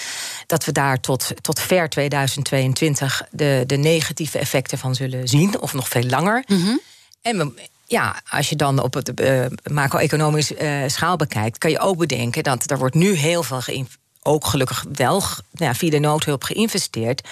dat 0.47 0.65
we 0.65 0.71
daar 0.71 1.00
tot, 1.00 1.32
tot 1.41 1.60
ver 1.60 1.89
2022 1.89 3.28
de, 3.32 3.63
de 3.65 3.78
negatieve 3.78 4.39
effecten 4.39 4.78
van 4.78 4.95
zullen 4.95 5.28
zien, 5.28 5.60
of 5.62 5.73
nog 5.73 5.88
veel 5.88 6.06
langer. 6.06 6.43
Mhm. 6.47 6.78
En 7.21 7.38
we, 7.38 7.54
ja, 7.86 8.21
als 8.30 8.50
je 8.50 8.56
dan 8.56 8.82
op 8.82 8.93
het 8.93 9.21
uh, 9.21 9.45
macro-economisch 9.71 10.52
uh, 10.52 10.84
schaal 10.88 11.15
bekijkt, 11.15 11.58
kan 11.58 11.71
je 11.71 11.80
ook 11.80 11.97
bedenken 11.97 12.43
dat 12.43 12.71
er 12.71 12.78
wordt 12.78 12.95
nu 12.95 13.13
heel 13.13 13.43
veel 13.43 13.62
geïnvesteerd 13.62 14.06
ook 14.28 14.46
gelukkig 14.46 14.86
wel 14.94 15.24
ja, 15.52 15.76
via 15.76 15.90
de 15.90 16.00
noodhulp 16.00 16.44
geïnvesteerd 16.44 17.28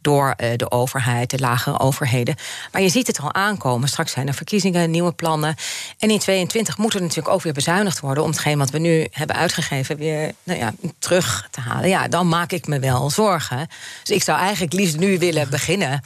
door 0.00 0.34
uh, 0.36 0.50
de 0.56 0.70
overheid, 0.70 1.30
de 1.30 1.38
lagere 1.38 1.78
overheden. 1.78 2.36
Maar 2.72 2.82
je 2.82 2.88
ziet 2.88 3.06
het 3.06 3.20
al 3.20 3.34
aankomen. 3.34 3.88
Straks 3.88 4.12
zijn 4.12 4.28
er 4.28 4.34
verkiezingen, 4.34 4.90
nieuwe 4.90 5.12
plannen. 5.12 5.54
En 5.98 6.10
in 6.10 6.18
22 6.18 6.78
moet 6.78 6.94
er 6.94 7.00
natuurlijk 7.00 7.28
ook 7.28 7.42
weer 7.42 7.52
bezuinigd 7.52 8.00
worden 8.00 8.22
om 8.22 8.30
hetgeen 8.30 8.58
wat 8.58 8.70
we 8.70 8.78
nu 8.78 9.08
hebben 9.10 9.36
uitgegeven 9.36 9.96
weer 9.96 10.32
nou 10.42 10.58
ja, 10.58 10.74
terug 10.98 11.48
te 11.50 11.60
halen. 11.60 11.88
Ja, 11.88 12.08
dan 12.08 12.28
maak 12.28 12.52
ik 12.52 12.66
me 12.66 12.78
wel 12.78 13.10
zorgen. 13.10 13.68
Dus 14.02 14.16
ik 14.16 14.22
zou 14.22 14.38
eigenlijk 14.38 14.72
liefst 14.72 14.98
nu 14.98 15.18
willen 15.18 15.50
beginnen. 15.50 16.02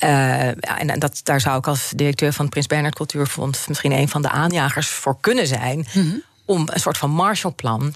Uh, 0.00 0.46
en 0.80 0.98
dat, 0.98 1.20
daar 1.22 1.40
zou 1.40 1.58
ik 1.58 1.66
als 1.66 1.92
directeur 1.96 2.32
van 2.32 2.44
het 2.44 2.50
Prins 2.50 2.66
Bernhard 2.66 2.94
Cultuurfonds 2.94 3.66
misschien 3.66 3.92
een 3.92 4.08
van 4.08 4.22
de 4.22 4.28
aanjagers 4.28 4.88
voor 4.88 5.16
kunnen 5.20 5.46
zijn. 5.46 5.76
Mm 5.76 5.86
-hmm. 5.92 6.22
Om 6.44 6.68
een 6.72 6.80
soort 6.80 6.98
van 6.98 7.10
Marshallplan 7.10 7.94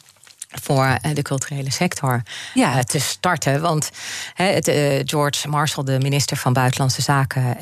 voor 0.48 0.84
eh, 0.84 1.14
de 1.14 1.22
culturele 1.22 1.70
sector 1.70 2.22
ja. 2.54 2.76
uh, 2.76 2.80
te 2.80 3.00
starten. 3.00 3.60
Want 3.60 3.90
het, 4.34 4.68
uh, 4.68 5.00
George 5.04 5.48
Marshall, 5.48 5.84
de 5.84 5.98
minister 5.98 6.36
van 6.36 6.52
Buitenlandse 6.52 7.02
Zaken 7.02 7.56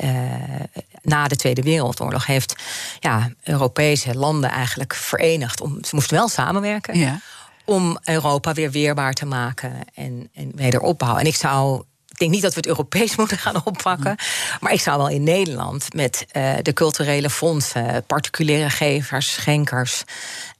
na 1.01 1.27
de 1.27 1.35
Tweede 1.35 1.61
Wereldoorlog, 1.61 2.25
heeft 2.25 2.55
ja, 2.99 3.29
Europese 3.43 4.15
landen 4.15 4.49
eigenlijk 4.49 4.93
verenigd. 4.93 5.61
Om, 5.61 5.83
ze 5.83 5.95
moesten 5.95 6.17
wel 6.17 6.27
samenwerken 6.27 6.97
ja. 6.97 7.19
om 7.65 7.97
Europa 8.03 8.53
weer 8.53 8.71
weerbaar 8.71 9.13
te 9.13 9.25
maken 9.25 9.73
en, 9.93 10.29
en 10.33 10.51
wederopbouwen. 10.55 11.21
En 11.21 11.27
ik 11.27 11.35
zou 11.35 11.83
ik 12.17 12.23
denk 12.23 12.35
niet 12.35 12.41
dat 12.41 12.53
we 12.53 12.59
het 12.59 12.77
Europees 12.77 13.15
moeten 13.21 13.37
gaan 13.37 13.65
oppakken. 13.65 14.15
Maar 14.59 14.73
ik 14.73 14.81
zou 14.81 14.97
wel 14.97 15.09
in 15.09 15.23
Nederland 15.23 15.93
met 15.93 16.25
uh, 16.33 16.53
de 16.61 16.73
culturele 16.73 17.29
fondsen, 17.29 18.03
particuliere 18.05 18.69
gevers, 18.69 19.33
schenkers. 19.33 20.03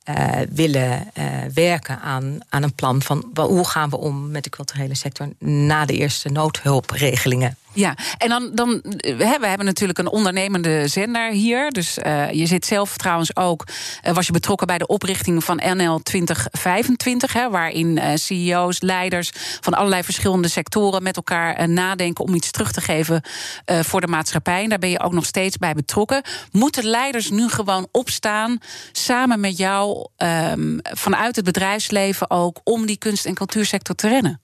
Uh, 0.10 0.32
willen 0.50 1.12
uh, 1.18 1.26
werken 1.54 2.00
aan, 2.00 2.38
aan 2.50 2.64
een 2.64 2.74
plan 2.74 3.02
van 3.02 3.32
hoe 3.34 3.68
gaan 3.68 3.90
we 3.90 3.98
om 3.98 4.32
met 4.32 4.44
de 4.44 4.50
culturele 4.50 4.96
sector 4.96 5.30
na 5.40 5.86
de 5.86 5.94
eerste 5.94 6.30
noodhulpregelingen. 6.30 7.58
Ja, 7.78 7.96
en 8.18 8.30
dan, 8.30 8.50
dan 8.54 8.82
we 9.18 9.26
hebben 9.28 9.66
natuurlijk 9.66 10.00
een 10.00 10.08
ondernemende 10.08 10.88
zender 10.88 11.32
hier. 11.32 11.72
Dus 11.72 11.98
uh, 11.98 12.32
je 12.32 12.46
zit 12.46 12.66
zelf 12.66 12.98
trouwens 12.98 13.36
ook, 13.36 13.64
uh, 14.08 14.14
was 14.14 14.26
je 14.26 14.32
betrokken 14.32 14.68
bij 14.68 14.78
de 14.78 14.88
oprichting 14.88 15.44
van 15.44 15.62
NL 15.76 16.00
2025, 16.00 17.34
hè, 17.34 17.50
waarin 17.50 18.00
CEO's, 18.16 18.82
leiders 18.82 19.32
van 19.62 19.74
allerlei 19.74 20.04
verschillende 20.04 20.48
sectoren 20.48 21.04
met 21.04 21.16
elkaar 21.16 21.70
nadenken 21.70 22.24
om 22.24 22.34
iets 22.34 22.52
terug 22.52 22.72
te 22.72 22.82
geven 22.82 23.22
voor 23.66 24.02
de 24.02 24.08
maatschappij. 24.08 24.64
En 24.64 24.70
daar 24.70 24.80
ben 24.80 24.90
je 24.90 25.00
ook 25.00 25.14
nog 25.14 25.26
steeds 25.26 25.58
bij 25.58 25.74
betrokken. 25.74 26.22
Moeten 26.52 26.86
leiders 26.86 27.30
nu 27.30 27.50
gewoon 27.50 27.88
opstaan, 27.92 28.58
samen 28.92 29.40
met 29.40 29.58
jou, 29.58 30.08
um, 30.18 30.80
vanuit 30.84 31.36
het 31.36 31.46
bedrijfsleven 31.46 32.30
ook, 32.30 32.60
om 32.64 32.86
die 32.86 32.98
kunst- 32.98 33.26
en 33.26 33.34
cultuursector 33.34 33.96
te 33.96 34.08
rennen? 34.08 34.42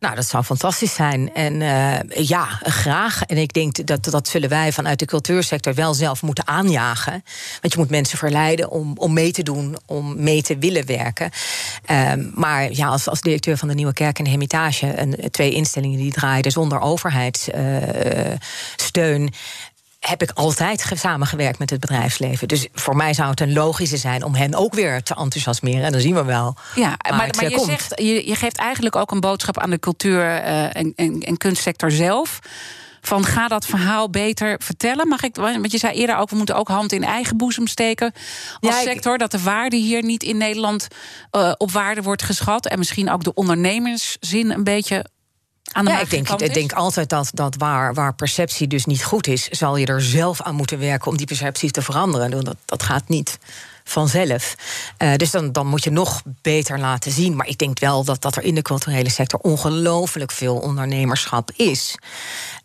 Nou, 0.00 0.14
dat 0.14 0.26
zou 0.26 0.44
fantastisch 0.44 0.94
zijn. 0.94 1.34
En 1.34 1.60
uh, 1.60 2.26
ja, 2.26 2.46
graag. 2.62 3.22
En 3.22 3.36
ik 3.36 3.52
denk 3.52 3.86
dat 3.86 4.04
dat 4.04 4.28
zullen 4.28 4.48
wij 4.48 4.72
vanuit 4.72 4.98
de 4.98 5.04
cultuursector 5.04 5.74
wel 5.74 5.94
zelf 5.94 6.22
moeten 6.22 6.46
aanjagen. 6.46 7.24
Want 7.60 7.72
je 7.72 7.78
moet 7.78 7.90
mensen 7.90 8.18
verleiden 8.18 8.70
om, 8.70 8.92
om 8.96 9.12
mee 9.12 9.32
te 9.32 9.42
doen, 9.42 9.76
om 9.86 10.22
mee 10.22 10.42
te 10.42 10.58
willen 10.58 10.86
werken. 10.86 11.30
Uh, 11.90 12.12
maar 12.34 12.72
ja, 12.72 12.86
als, 12.86 13.08
als 13.08 13.20
directeur 13.20 13.56
van 13.56 13.68
de 13.68 13.74
Nieuwe 13.74 13.92
Kerk 13.92 14.18
en 14.18 14.24
de 14.24 14.30
Hermitage, 14.30 15.00
een, 15.00 15.30
twee 15.30 15.52
instellingen 15.52 15.98
die 15.98 16.12
draaiden 16.12 16.52
zonder 16.52 16.80
overheidssteun. 16.80 19.22
Uh, 19.22 19.28
heb 20.08 20.22
ik 20.22 20.30
altijd 20.30 20.92
samengewerkt 20.94 21.58
met 21.58 21.70
het 21.70 21.80
bedrijfsleven. 21.80 22.48
Dus 22.48 22.68
voor 22.72 22.96
mij 22.96 23.14
zou 23.14 23.30
het 23.30 23.40
een 23.40 23.52
logische 23.52 23.96
zijn 23.96 24.22
om 24.24 24.34
hen 24.34 24.54
ook 24.54 24.74
weer 24.74 25.02
te 25.02 25.14
enthousiasmeren. 25.14 25.84
En 25.84 25.92
dan 25.92 26.00
zien 26.00 26.14
we 26.14 26.24
wel. 26.24 26.56
Ja, 26.74 26.88
maar, 26.88 27.16
maar, 27.16 27.34
maar 27.36 27.50
je, 27.50 27.62
zegt, 27.66 27.92
je, 27.94 28.28
je, 28.28 28.34
geeft 28.34 28.56
eigenlijk 28.56 28.96
ook 28.96 29.10
een 29.10 29.20
boodschap 29.20 29.58
aan 29.58 29.70
de 29.70 29.78
cultuur- 29.78 30.44
uh, 30.44 30.76
en, 30.76 30.92
en, 30.96 31.20
en 31.20 31.36
kunstsector 31.36 31.90
zelf 31.90 32.38
van 33.00 33.24
ga 33.24 33.48
dat 33.48 33.66
verhaal 33.66 34.10
beter 34.10 34.60
vertellen. 34.62 35.08
Mag 35.08 35.22
ik, 35.22 35.36
want 35.36 35.72
je 35.72 35.78
zei 35.78 35.94
eerder 35.94 36.16
ook, 36.16 36.30
we 36.30 36.36
moeten 36.36 36.56
ook 36.56 36.68
hand 36.68 36.92
in 36.92 37.04
eigen 37.04 37.36
boezem 37.36 37.66
steken 37.66 38.12
als 38.60 38.74
ja, 38.74 38.80
sector. 38.80 39.18
Dat 39.18 39.30
de 39.30 39.42
waarde 39.42 39.76
hier 39.76 40.02
niet 40.02 40.22
in 40.22 40.36
Nederland 40.36 40.88
uh, 41.36 41.52
op 41.56 41.70
waarde 41.70 42.02
wordt 42.02 42.22
geschat. 42.22 42.66
En 42.66 42.78
misschien 42.78 43.10
ook 43.10 43.24
de 43.24 43.34
ondernemerszin 43.34 44.50
een 44.50 44.64
beetje 44.64 45.04
ja, 45.72 46.00
ik 46.00 46.10
denk, 46.10 46.28
ik 46.28 46.54
denk 46.54 46.72
altijd 46.72 47.08
dat, 47.08 47.30
dat 47.32 47.54
waar, 47.58 47.94
waar 47.94 48.14
perceptie 48.14 48.66
dus 48.66 48.84
niet 48.84 49.04
goed 49.04 49.26
is, 49.26 49.48
zal 49.48 49.76
je 49.76 49.86
er 49.86 50.02
zelf 50.02 50.42
aan 50.42 50.54
moeten 50.54 50.78
werken 50.78 51.10
om 51.10 51.16
die 51.16 51.26
perceptie 51.26 51.70
te 51.70 51.82
veranderen. 51.82 52.44
Dat, 52.44 52.56
dat 52.64 52.82
gaat 52.82 53.08
niet 53.08 53.38
vanzelf. 53.88 54.54
Uh, 54.98 55.14
dus 55.14 55.30
dan, 55.30 55.52
dan 55.52 55.66
moet 55.66 55.84
je 55.84 55.90
nog 55.90 56.22
beter 56.42 56.78
laten 56.78 57.12
zien. 57.12 57.36
Maar 57.36 57.46
ik 57.46 57.58
denk 57.58 57.78
wel 57.78 58.04
dat, 58.04 58.22
dat 58.22 58.36
er 58.36 58.42
in 58.42 58.54
de 58.54 58.62
culturele 58.62 59.10
sector 59.10 59.40
ongelooflijk 59.40 60.30
veel 60.30 60.56
ondernemerschap 60.56 61.50
is. 61.56 61.94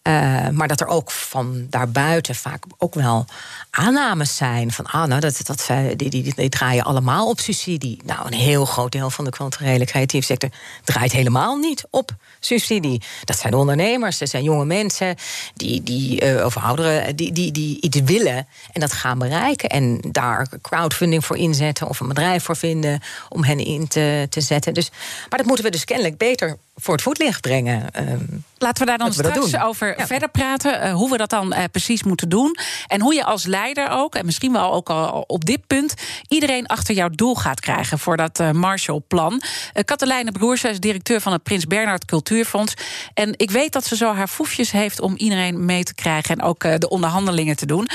Uh, 0.07 0.49
maar 0.49 0.67
dat 0.67 0.81
er 0.81 0.87
ook 0.87 1.11
van 1.11 1.67
daarbuiten 1.69 2.35
vaak 2.35 2.63
ook 2.77 2.93
wel 2.93 3.25
aannames 3.69 4.35
zijn 4.35 4.71
van 4.71 4.85
ah, 4.85 5.03
nou, 5.03 5.21
dat, 5.21 5.41
dat, 5.43 5.69
die, 5.95 6.09
die, 6.09 6.33
die, 6.35 6.49
draaien 6.49 6.83
allemaal 6.83 7.29
op 7.29 7.39
subsidie. 7.39 8.01
Nou, 8.05 8.25
een 8.25 8.33
heel 8.33 8.65
groot 8.65 8.91
deel 8.91 9.09
van 9.09 9.25
de 9.25 9.31
culturele 9.31 9.85
creatieve 9.85 10.25
sector 10.25 10.49
draait 10.83 11.11
helemaal 11.11 11.57
niet 11.57 11.83
op 11.89 12.11
subsidie. 12.39 13.01
Dat 13.23 13.37
zijn 13.37 13.53
ondernemers, 13.53 14.17
dat 14.17 14.29
zijn 14.29 14.43
jonge 14.43 14.65
mensen 14.65 15.15
die, 15.53 15.83
die, 15.83 16.33
uh, 16.33 16.45
of 16.45 16.57
ouderen 16.57 17.15
die, 17.15 17.31
die, 17.31 17.51
die 17.51 17.81
iets 17.81 17.99
willen 18.01 18.47
en 18.71 18.79
dat 18.79 18.93
gaan 18.93 19.19
bereiken. 19.19 19.69
En 19.69 19.99
daar 20.11 20.47
crowdfunding 20.61 21.25
voor 21.25 21.37
inzetten 21.37 21.87
of 21.87 21.99
een 21.99 22.07
bedrijf 22.07 22.43
voor 22.43 22.55
vinden 22.55 23.01
om 23.29 23.43
hen 23.43 23.59
in 23.59 23.87
te, 23.87 24.27
te 24.29 24.41
zetten. 24.41 24.73
Dus, 24.73 24.89
maar 25.29 25.37
dat 25.37 25.47
moeten 25.47 25.65
we 25.65 25.71
dus 25.71 25.85
kennelijk 25.85 26.17
beter 26.17 26.57
voor 26.75 26.93
het 26.93 27.03
voetlicht 27.03 27.41
brengen. 27.41 28.09
Um, 28.09 28.43
Laten 28.57 28.83
we 28.83 28.89
daar 28.89 28.97
dan 28.97 29.13
straks 29.13 29.57
over 29.57 29.97
ja. 29.97 30.07
verder 30.07 30.29
praten. 30.29 30.87
Uh, 30.87 30.93
hoe 30.93 31.09
we 31.09 31.17
dat 31.17 31.29
dan 31.29 31.53
uh, 31.53 31.63
precies 31.71 32.03
moeten 32.03 32.29
doen. 32.29 32.57
En 32.87 33.01
hoe 33.01 33.13
je 33.13 33.23
als 33.23 33.45
leider 33.45 33.89
ook, 33.89 34.15
en 34.15 34.25
misschien 34.25 34.51
wel 34.51 34.73
ook 34.73 34.89
al 34.89 35.23
op 35.27 35.45
dit 35.45 35.67
punt, 35.67 35.93
iedereen 36.27 36.67
achter 36.67 36.95
jouw 36.95 37.09
doel 37.09 37.35
gaat 37.35 37.59
krijgen 37.59 37.99
voor 37.99 38.17
dat 38.17 38.39
uh, 38.39 38.51
Marshallplan. 38.51 39.41
Katelijne 39.85 40.31
Broers 40.31 40.63
is 40.63 40.79
directeur 40.79 41.21
van 41.21 41.31
het 41.31 41.43
Prins 41.43 41.67
Bernhard 41.67 42.05
Cultuurfonds. 42.05 42.73
En 43.13 43.33
ik 43.37 43.51
weet 43.51 43.73
dat 43.73 43.85
ze 43.85 43.95
zo 43.95 44.13
haar 44.13 44.27
foefjes 44.27 44.71
heeft 44.71 44.99
om 44.99 45.15
iedereen 45.15 45.65
mee 45.65 45.83
te 45.83 45.95
krijgen 45.95 46.39
en 46.39 46.45
ook 46.45 46.79
de 46.79 46.89
onderhandelingen 46.89 47.55
te 47.55 47.65
doen. 47.65 47.87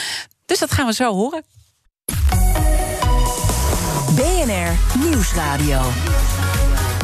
Dus 0.47 0.59
dat 0.59 0.73
gaan 0.73 0.87
we 0.87 0.93
zo 0.95 1.15
horen. 1.15 1.45
BNR 4.15 4.99
Nieuwsradio. 4.99 5.81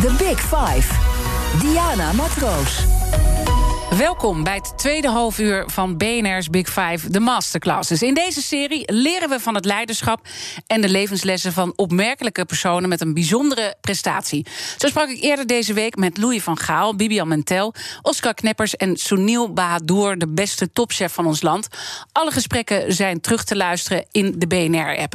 The 0.01 0.15
Big 0.19 0.41
Five. 0.41 1.14
Diana 1.61 2.13
Matroos. 2.13 3.54
Welkom 3.99 4.43
bij 4.43 4.55
het 4.55 4.79
tweede 4.79 5.09
halfuur 5.09 5.65
van 5.67 5.97
BNR's 5.97 6.51
Big 6.51 6.69
Five, 6.69 7.11
de 7.11 7.21
masterclasses. 7.21 8.03
In 8.03 8.15
deze 8.15 8.43
serie 8.43 8.93
leren 8.93 9.29
we 9.29 9.41
van 9.41 9.55
het 9.55 9.65
leiderschap 9.65 10.27
en 10.67 10.81
de 10.81 10.89
levenslessen 10.89 11.53
van 11.53 11.73
opmerkelijke 11.77 12.45
personen 12.45 12.89
met 12.89 13.01
een 13.01 13.15
bijzondere 13.15 13.75
prestatie. 13.81 14.47
Zo 14.79 14.89
sprak 14.89 15.09
ik 15.09 15.23
eerder 15.23 15.47
deze 15.47 15.73
week 15.73 15.97
met 15.97 16.19
Louis 16.19 16.43
van 16.43 16.59
Gaal, 16.59 16.97
Bibian 16.97 17.29
Mentel, 17.29 17.75
Oscar 18.03 18.35
Kneppers 18.35 18.77
en 18.77 18.97
Sunil 18.97 19.53
Bahadur, 19.53 20.19
de 20.19 20.29
beste 20.29 20.73
topchef 20.73 21.13
van 21.13 21.27
ons 21.27 21.43
land. 21.43 21.69
Alle 22.13 22.31
gesprekken 22.31 22.93
zijn 22.93 23.21
terug 23.21 23.45
te 23.45 23.57
luisteren 23.57 24.07
in 24.11 24.35
de 24.39 24.47
BNR-app. 24.47 25.15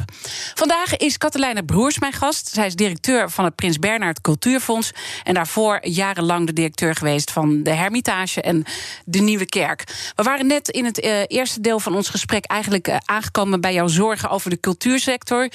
Vandaag 0.54 0.96
is 0.96 1.18
Katelijne 1.18 1.64
Broers 1.64 1.98
mijn 1.98 2.12
gast. 2.12 2.48
Zij 2.48 2.66
is 2.66 2.74
directeur 2.74 3.30
van 3.30 3.44
het 3.44 3.54
Prins 3.54 3.78
Bernhard 3.78 4.20
Cultuurfonds 4.20 4.90
en 5.24 5.34
daarvoor 5.34 5.78
jarenlang 5.82 6.46
de 6.46 6.52
directeur 6.52 6.94
geweest 6.94 7.30
van 7.30 7.62
de 7.62 7.74
Hermitage 7.74 8.40
en 8.40 8.64
de 9.04 9.18
Nieuwe 9.18 9.46
Kerk. 9.46 9.84
We 10.16 10.22
waren 10.22 10.46
net 10.46 10.68
in 10.68 10.84
het 10.84 11.02
eerste 11.30 11.60
deel 11.60 11.80
van 11.80 11.94
ons 11.94 12.08
gesprek 12.08 12.44
eigenlijk 12.44 12.98
aangekomen 13.04 13.60
bij 13.60 13.72
jouw 13.72 13.86
zorgen 13.86 14.30
over 14.30 14.50
de 14.50 14.60
cultuursector. 14.60 15.50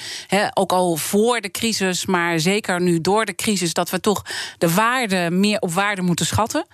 ook 0.54 0.72
al 0.72 0.96
voor 0.96 1.40
de 1.40 1.50
crisis, 1.50 2.06
maar 2.06 2.40
zeker 2.40 2.80
nu 2.80 3.00
door 3.00 3.24
de 3.24 3.34
crisis, 3.34 3.72
dat 3.72 3.90
we 3.90 4.00
toch 4.00 4.24
de 4.58 4.74
waarde 4.74 5.30
meer 5.30 5.58
op 5.58 5.72
waarde 5.72 6.02
moeten 6.02 6.26
schatten. 6.26 6.66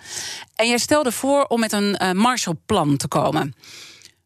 En 0.55 0.67
jij 0.67 0.77
stelde 0.77 1.11
voor 1.11 1.45
om 1.45 1.59
met 1.59 1.71
een 1.71 1.99
uh, 2.01 2.11
Marshallplan 2.11 2.97
te 2.97 3.07
komen. 3.07 3.55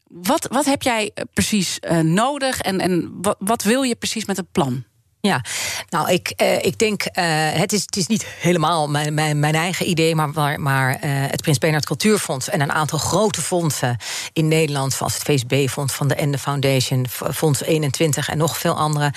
Wat, 0.08 0.46
wat 0.50 0.64
heb 0.64 0.82
jij 0.82 1.12
precies 1.34 1.78
nodig 2.02 2.60
en, 2.60 2.80
en 2.80 3.18
wat, 3.22 3.36
wat 3.38 3.62
wil 3.62 3.82
je 3.82 3.96
precies 3.96 4.24
met 4.24 4.36
het 4.36 4.52
plan? 4.52 4.84
Ja, 5.28 5.42
nou, 5.90 6.10
ik, 6.10 6.32
uh, 6.36 6.64
ik 6.64 6.78
denk, 6.78 7.02
uh, 7.02 7.08
het, 7.52 7.72
is, 7.72 7.82
het 7.82 7.96
is 7.96 8.06
niet 8.06 8.26
helemaal 8.40 8.88
mijn, 8.88 9.14
mijn, 9.14 9.38
mijn 9.40 9.54
eigen 9.54 9.88
idee, 9.88 10.14
maar, 10.14 10.28
maar, 10.28 10.60
maar 10.60 10.90
uh, 10.90 10.98
het 11.04 11.42
Prins 11.42 11.58
Bernhard 11.58 11.86
Cultuurfonds 11.86 12.48
en 12.48 12.60
een 12.60 12.72
aantal 12.72 12.98
grote 12.98 13.42
fondsen 13.42 13.96
in 14.32 14.48
Nederland, 14.48 14.92
zoals 14.92 15.14
het 15.14 15.22
VSB-fonds 15.22 15.94
van 15.94 16.08
de 16.08 16.14
Ende 16.14 16.38
Foundation, 16.38 17.06
Fonds 17.08 17.62
21 17.62 18.28
en 18.28 18.38
nog 18.38 18.58
veel 18.58 18.76
andere, 18.76 19.12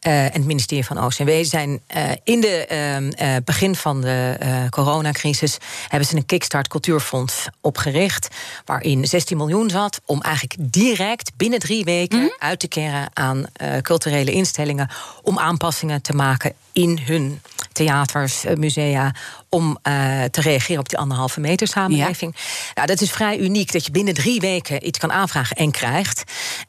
en 0.00 0.32
het 0.32 0.44
ministerie 0.44 0.84
van 0.84 1.04
OCW 1.04 1.30
zijn 1.42 1.80
in 2.24 2.40
de 2.40 2.66
ehm, 2.66 3.40
begin 3.44 3.76
van 3.76 4.00
de 4.00 4.36
coronacrisis 4.70 5.58
hebben 5.88 6.08
ze 6.08 6.16
een 6.16 6.26
Kickstart 6.26 6.68
Cultuurfonds 6.68 7.46
opgericht, 7.60 8.28
waarin 8.64 9.06
16 9.06 9.36
miljoen 9.36 9.70
zat 9.70 10.00
om 10.04 10.20
eigenlijk 10.20 10.72
direct 10.72 11.32
binnen 11.36 11.58
drie 11.58 11.84
weken 11.84 12.18
mm 12.18 12.30
uit 12.38 12.60
te 12.60 12.68
keren 12.68 13.10
aan 13.12 13.46
culturele 13.82 14.32
instellingen 14.32 14.90
om 15.22 15.38
aanpassingen 15.52 16.02
te 16.02 16.12
maken 16.12 16.52
in 16.72 16.98
hun 17.04 17.40
theaters, 17.72 18.44
eh, 18.44 18.56
musea, 18.56 19.14
om 19.48 19.68
uh, 19.68 20.24
te 20.24 20.40
reageren 20.40 20.80
op 20.80 20.88
die 20.88 20.98
anderhalve 20.98 21.40
meter 21.40 21.66
samenleving. 21.66 22.34
Ja. 22.36 22.42
Nou, 22.74 22.86
dat 22.86 23.00
is 23.00 23.10
vrij 23.10 23.38
uniek 23.38 23.72
dat 23.72 23.84
je 23.84 23.90
binnen 23.90 24.14
drie 24.14 24.40
weken 24.40 24.86
iets 24.86 24.98
kan 24.98 25.12
aanvragen 25.12 25.56
en 25.56 25.70
krijgt. 25.70 26.22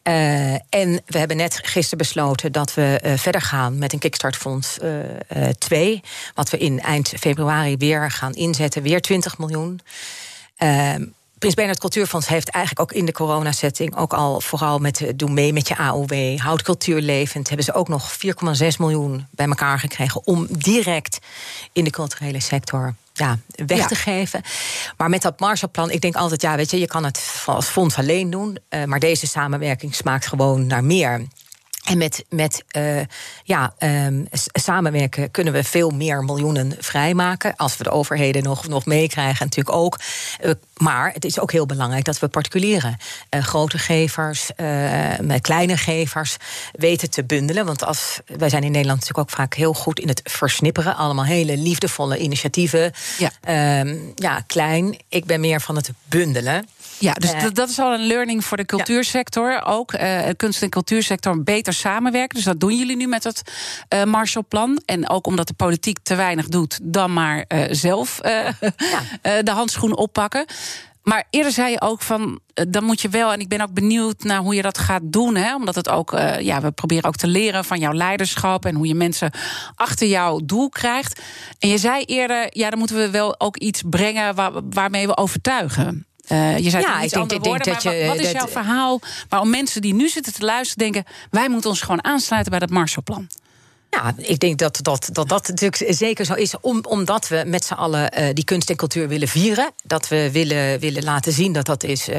Uh, 0.03 0.53
en 0.53 1.01
we 1.05 1.17
hebben 1.17 1.37
net 1.37 1.59
gisteren 1.63 1.97
besloten 1.97 2.51
dat 2.51 2.73
we 2.73 3.01
uh, 3.03 3.13
verder 3.17 3.41
gaan 3.41 3.77
met 3.77 3.93
een 3.93 3.99
Kickstartfonds 3.99 4.77
2. 5.57 6.01
wat 6.33 6.49
we 6.49 6.57
in 6.57 6.81
eind 6.81 7.13
februari 7.19 7.77
weer 7.77 8.11
gaan 8.11 8.33
inzetten, 8.33 8.81
weer 8.81 9.01
20 9.01 9.37
miljoen. 9.37 9.79
Prins 11.43 11.57
Bernhard 11.57 11.81
Cultuurfonds 11.81 12.27
heeft 12.27 12.49
eigenlijk 12.49 12.91
ook 12.91 12.97
in 12.97 13.05
de 13.05 13.11
coronasetting... 13.11 13.95
ook 13.95 14.13
al 14.13 14.41
vooral 14.41 14.79
met 14.79 15.11
doe 15.15 15.29
mee 15.29 15.53
met 15.53 15.67
je 15.67 15.77
AOW, 15.77 16.37
houd 16.37 16.61
cultuur 16.61 17.01
levend... 17.01 17.47
hebben 17.47 17.65
ze 17.65 17.73
ook 17.73 17.87
nog 17.87 18.11
4,6 18.13 18.19
miljoen 18.77 19.27
bij 19.31 19.45
elkaar 19.45 19.79
gekregen... 19.79 20.27
om 20.27 20.47
direct 20.49 21.19
in 21.73 21.83
de 21.83 21.89
culturele 21.89 22.39
sector 22.39 22.95
ja, 23.13 23.37
weg 23.65 23.87
te 23.87 23.95
geven. 23.95 24.41
Maar 24.97 25.09
met 25.09 25.21
dat 25.21 25.39
Marshallplan, 25.39 25.91
ik 25.91 26.01
denk 26.01 26.15
altijd... 26.15 26.41
ja, 26.41 26.55
weet 26.55 26.71
je, 26.71 26.79
je 26.79 26.87
kan 26.87 27.03
het 27.03 27.43
als 27.45 27.67
fonds 27.67 27.97
alleen 27.97 28.29
doen... 28.29 28.57
Uh, 28.69 28.83
maar 28.83 28.99
deze 28.99 29.27
samenwerking 29.27 29.95
smaakt 29.95 30.27
gewoon 30.27 30.67
naar 30.67 30.83
meer... 30.83 31.27
En 31.83 31.97
met, 31.97 32.25
met 32.29 32.63
uh, 32.77 33.01
ja, 33.43 33.73
um, 33.79 34.27
samenwerken 34.53 35.31
kunnen 35.31 35.53
we 35.53 35.63
veel 35.63 35.89
meer 35.89 36.23
miljoenen 36.23 36.75
vrijmaken. 36.79 37.55
Als 37.55 37.77
we 37.77 37.83
de 37.83 37.89
overheden 37.89 38.43
nog, 38.43 38.67
nog 38.67 38.85
meekrijgen, 38.85 39.45
natuurlijk 39.45 39.75
ook. 39.75 39.99
Uh, 40.43 40.51
maar 40.77 41.11
het 41.13 41.25
is 41.25 41.39
ook 41.39 41.51
heel 41.51 41.65
belangrijk 41.65 42.05
dat 42.05 42.19
we 42.19 42.27
particulieren, 42.27 42.97
uh, 43.29 43.43
grote 43.43 43.77
gevers, 43.77 44.51
met 45.21 45.41
kleine 45.41 45.77
gevers, 45.77 46.37
weten 46.71 47.09
te 47.09 47.23
bundelen. 47.23 47.65
Want 47.65 47.83
als, 47.83 48.19
wij 48.25 48.49
zijn 48.49 48.63
in 48.63 48.71
Nederland 48.71 48.99
natuurlijk 48.99 49.29
ook 49.29 49.35
vaak 49.37 49.53
heel 49.53 49.73
goed 49.73 49.99
in 49.99 50.07
het 50.07 50.21
versnipperen. 50.23 50.95
Allemaal 50.95 51.25
hele 51.25 51.57
liefdevolle 51.57 52.17
initiatieven. 52.17 52.91
Ja, 53.17 53.79
um, 53.79 54.11
ja 54.15 54.43
klein. 54.47 54.97
Ik 55.09 55.25
ben 55.25 55.39
meer 55.39 55.61
van 55.61 55.75
het 55.75 55.91
bundelen. 56.05 56.67
Ja, 57.03 57.13
dus 57.13 57.33
uh, 57.33 57.43
dat 57.53 57.69
is 57.69 57.79
al 57.79 57.93
een 57.93 58.07
learning 58.07 58.45
voor 58.45 58.57
de 58.57 58.65
cultuursector. 58.65 59.51
Ja. 59.51 59.63
Ook 59.67 59.93
uh, 59.93 60.19
kunst- 60.37 60.61
en 60.61 60.69
cultuursector 60.69 61.43
beter 61.43 61.73
samenwerken. 61.73 62.35
Dus 62.35 62.45
dat 62.45 62.59
doen 62.59 62.77
jullie 62.77 62.95
nu 62.95 63.07
met 63.07 63.23
het 63.23 63.41
uh, 63.93 64.03
Marshallplan. 64.03 64.81
En 64.85 65.09
ook 65.09 65.27
omdat 65.27 65.47
de 65.47 65.53
politiek 65.53 65.99
te 66.03 66.15
weinig 66.15 66.47
doet, 66.47 66.79
dan 66.83 67.13
maar 67.13 67.45
zelf 67.69 68.19
ja. 68.21 68.53
de 69.43 69.51
handschoen 69.51 69.95
oppakken. 69.95 70.45
Maar 71.03 71.23
eerder 71.29 71.51
zei 71.51 71.71
je 71.71 71.81
ook 71.81 72.01
van, 72.01 72.39
dan 72.53 72.83
moet 72.83 73.01
je 73.01 73.09
wel, 73.09 73.33
en 73.33 73.39
ik 73.39 73.47
ben 73.47 73.61
ook 73.61 73.73
benieuwd 73.73 74.23
naar 74.23 74.39
hoe 74.39 74.55
je 74.55 74.61
dat 74.61 74.77
gaat 74.77 75.01
doen. 75.03 75.35
Hè, 75.35 75.55
omdat 75.55 75.75
het 75.75 75.89
ook, 75.89 76.13
uh, 76.13 76.39
ja, 76.39 76.61
we 76.61 76.71
proberen 76.71 77.03
ook 77.03 77.15
te 77.15 77.27
leren 77.27 77.65
van 77.65 77.79
jouw 77.79 77.93
leiderschap 77.93 78.65
en 78.65 78.75
hoe 78.75 78.87
je 78.87 78.95
mensen 78.95 79.31
achter 79.75 80.07
jouw 80.07 80.39
doel 80.43 80.69
krijgt. 80.69 81.21
En 81.59 81.69
je 81.69 81.77
zei 81.77 82.03
eerder, 82.03 82.57
ja, 82.57 82.69
dan 82.69 82.79
moeten 82.79 82.97
we 82.97 83.09
wel 83.09 83.39
ook 83.39 83.57
iets 83.57 83.83
brengen 83.89 84.35
waar, 84.35 84.51
waarmee 84.69 85.07
we 85.07 85.17
overtuigen. 85.17 86.05
Uh, 86.31 86.57
je 86.57 86.69
zei 86.69 86.83
ja, 86.83 87.01
ik 87.01 87.09
denk, 87.09 87.29
dat 87.63 87.83
je. 87.83 88.05
Wat 88.07 88.19
is 88.19 88.31
jouw 88.31 88.47
verhaal 88.47 88.99
waarom 89.29 89.49
mensen 89.49 89.81
die 89.81 89.93
nu 89.93 90.09
zitten 90.09 90.33
te 90.33 90.45
luisteren 90.45 90.91
denken: 90.91 91.13
wij 91.29 91.49
moeten 91.49 91.69
ons 91.69 91.81
gewoon 91.81 92.03
aansluiten 92.03 92.51
bij 92.51 92.59
dat 92.59 92.69
Marshallplan? 92.69 93.27
Ja, 93.93 94.13
ik 94.17 94.39
denk 94.39 94.57
dat 94.57 94.79
dat, 94.81 95.09
dat, 95.11 95.29
dat 95.29 95.47
natuurlijk 95.47 95.85
zeker 95.87 96.25
zo 96.25 96.33
is. 96.33 96.53
Om, 96.61 96.85
omdat 96.87 97.27
we 97.27 97.43
met 97.45 97.65
z'n 97.65 97.73
allen 97.73 98.19
uh, 98.19 98.29
die 98.33 98.43
kunst 98.43 98.69
en 98.69 98.75
cultuur 98.75 99.07
willen 99.07 99.27
vieren. 99.27 99.71
Dat 99.83 100.07
we 100.07 100.31
willen, 100.31 100.79
willen 100.79 101.03
laten 101.03 101.31
zien 101.31 101.53
dat 101.53 101.65
dat 101.65 101.83
is, 101.83 102.09
uh, 102.09 102.15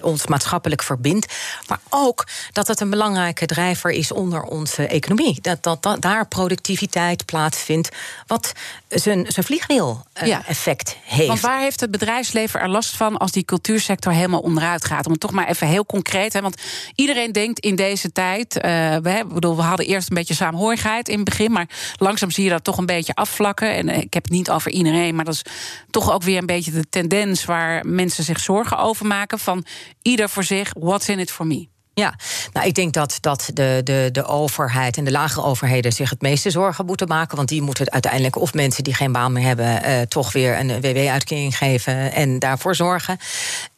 ons 0.00 0.26
maatschappelijk 0.26 0.82
verbindt. 0.82 1.34
Maar 1.68 1.80
ook 1.90 2.26
dat 2.52 2.66
het 2.66 2.80
een 2.80 2.90
belangrijke 2.90 3.46
drijver 3.46 3.90
is 3.90 4.12
onder 4.12 4.42
onze 4.42 4.86
economie. 4.86 5.40
Dat, 5.40 5.62
dat, 5.62 5.82
dat 5.82 6.02
daar 6.02 6.28
productiviteit 6.28 7.24
plaatsvindt. 7.24 7.88
Wat 8.26 8.52
zijn, 8.88 9.26
zijn 9.28 9.46
vliegwiel-effect 9.46 10.88
uh, 10.88 10.94
ja. 10.94 11.16
heeft. 11.16 11.28
Want 11.28 11.40
waar 11.40 11.60
heeft 11.60 11.80
het 11.80 11.90
bedrijfsleven 11.90 12.60
er 12.60 12.68
last 12.68 12.96
van 12.96 13.16
als 13.16 13.32
die 13.32 13.44
cultuursector 13.44 14.12
helemaal 14.12 14.40
onderuit 14.40 14.84
gaat? 14.84 15.06
Om 15.06 15.12
het 15.12 15.20
toch 15.20 15.32
maar 15.32 15.48
even 15.48 15.66
heel 15.66 15.86
concreet. 15.86 16.32
Hè, 16.32 16.40
want 16.40 16.56
iedereen 16.94 17.32
denkt 17.32 17.60
in 17.60 17.76
deze 17.76 18.12
tijd. 18.12 18.54
we, 18.54 19.24
bedoel, 19.32 19.56
we 19.56 19.62
hadden 19.62 19.86
eerst 19.86 20.08
een 20.08 20.16
beetje 20.16 20.34
saamhorigheid 20.34 21.08
in 21.18 21.24
het 21.24 21.36
begin. 21.36 21.52
Maar 21.52 21.68
langzaam 21.96 22.30
zie 22.30 22.44
je 22.44 22.50
dat 22.50 22.64
toch 22.64 22.78
een 22.78 22.86
beetje 22.86 23.14
afvlakken. 23.14 23.74
En 23.74 23.88
ik 23.88 24.14
heb 24.14 24.22
het 24.22 24.32
niet 24.32 24.50
over 24.50 24.70
iedereen, 24.70 25.14
maar 25.14 25.24
dat 25.24 25.34
is 25.34 25.44
toch 25.90 26.12
ook 26.12 26.22
weer 26.22 26.38
een 26.38 26.46
beetje 26.46 26.70
de 26.70 26.88
tendens 26.88 27.44
waar 27.44 27.86
mensen 27.86 28.24
zich 28.24 28.40
zorgen 28.40 28.78
over 28.78 29.06
maken. 29.06 29.38
Van 29.38 29.64
ieder 30.02 30.28
voor 30.28 30.44
zich, 30.44 30.72
what's 30.78 31.08
in 31.08 31.18
it 31.18 31.30
for 31.30 31.46
me? 31.46 31.68
Ja, 32.00 32.14
nou, 32.52 32.66
ik 32.66 32.74
denk 32.74 32.92
dat, 32.92 33.18
dat 33.20 33.50
de, 33.54 33.80
de, 33.84 34.08
de 34.12 34.24
overheid 34.24 34.96
en 34.96 35.04
de 35.04 35.10
lagere 35.10 35.46
overheden 35.46 35.92
zich 35.92 36.10
het 36.10 36.20
meeste 36.20 36.50
zorgen 36.50 36.86
moeten 36.86 37.08
maken. 37.08 37.36
Want 37.36 37.48
die 37.48 37.62
moeten 37.62 37.90
uiteindelijk, 37.90 38.36
of 38.36 38.54
mensen 38.54 38.84
die 38.84 38.94
geen 38.94 39.12
baan 39.12 39.32
meer 39.32 39.42
hebben, 39.42 39.82
eh, 39.82 40.00
toch 40.00 40.32
weer 40.32 40.58
een 40.58 40.80
WW-uitkering 40.80 41.56
geven 41.56 42.12
en 42.12 42.38
daarvoor 42.38 42.74
zorgen. 42.74 43.18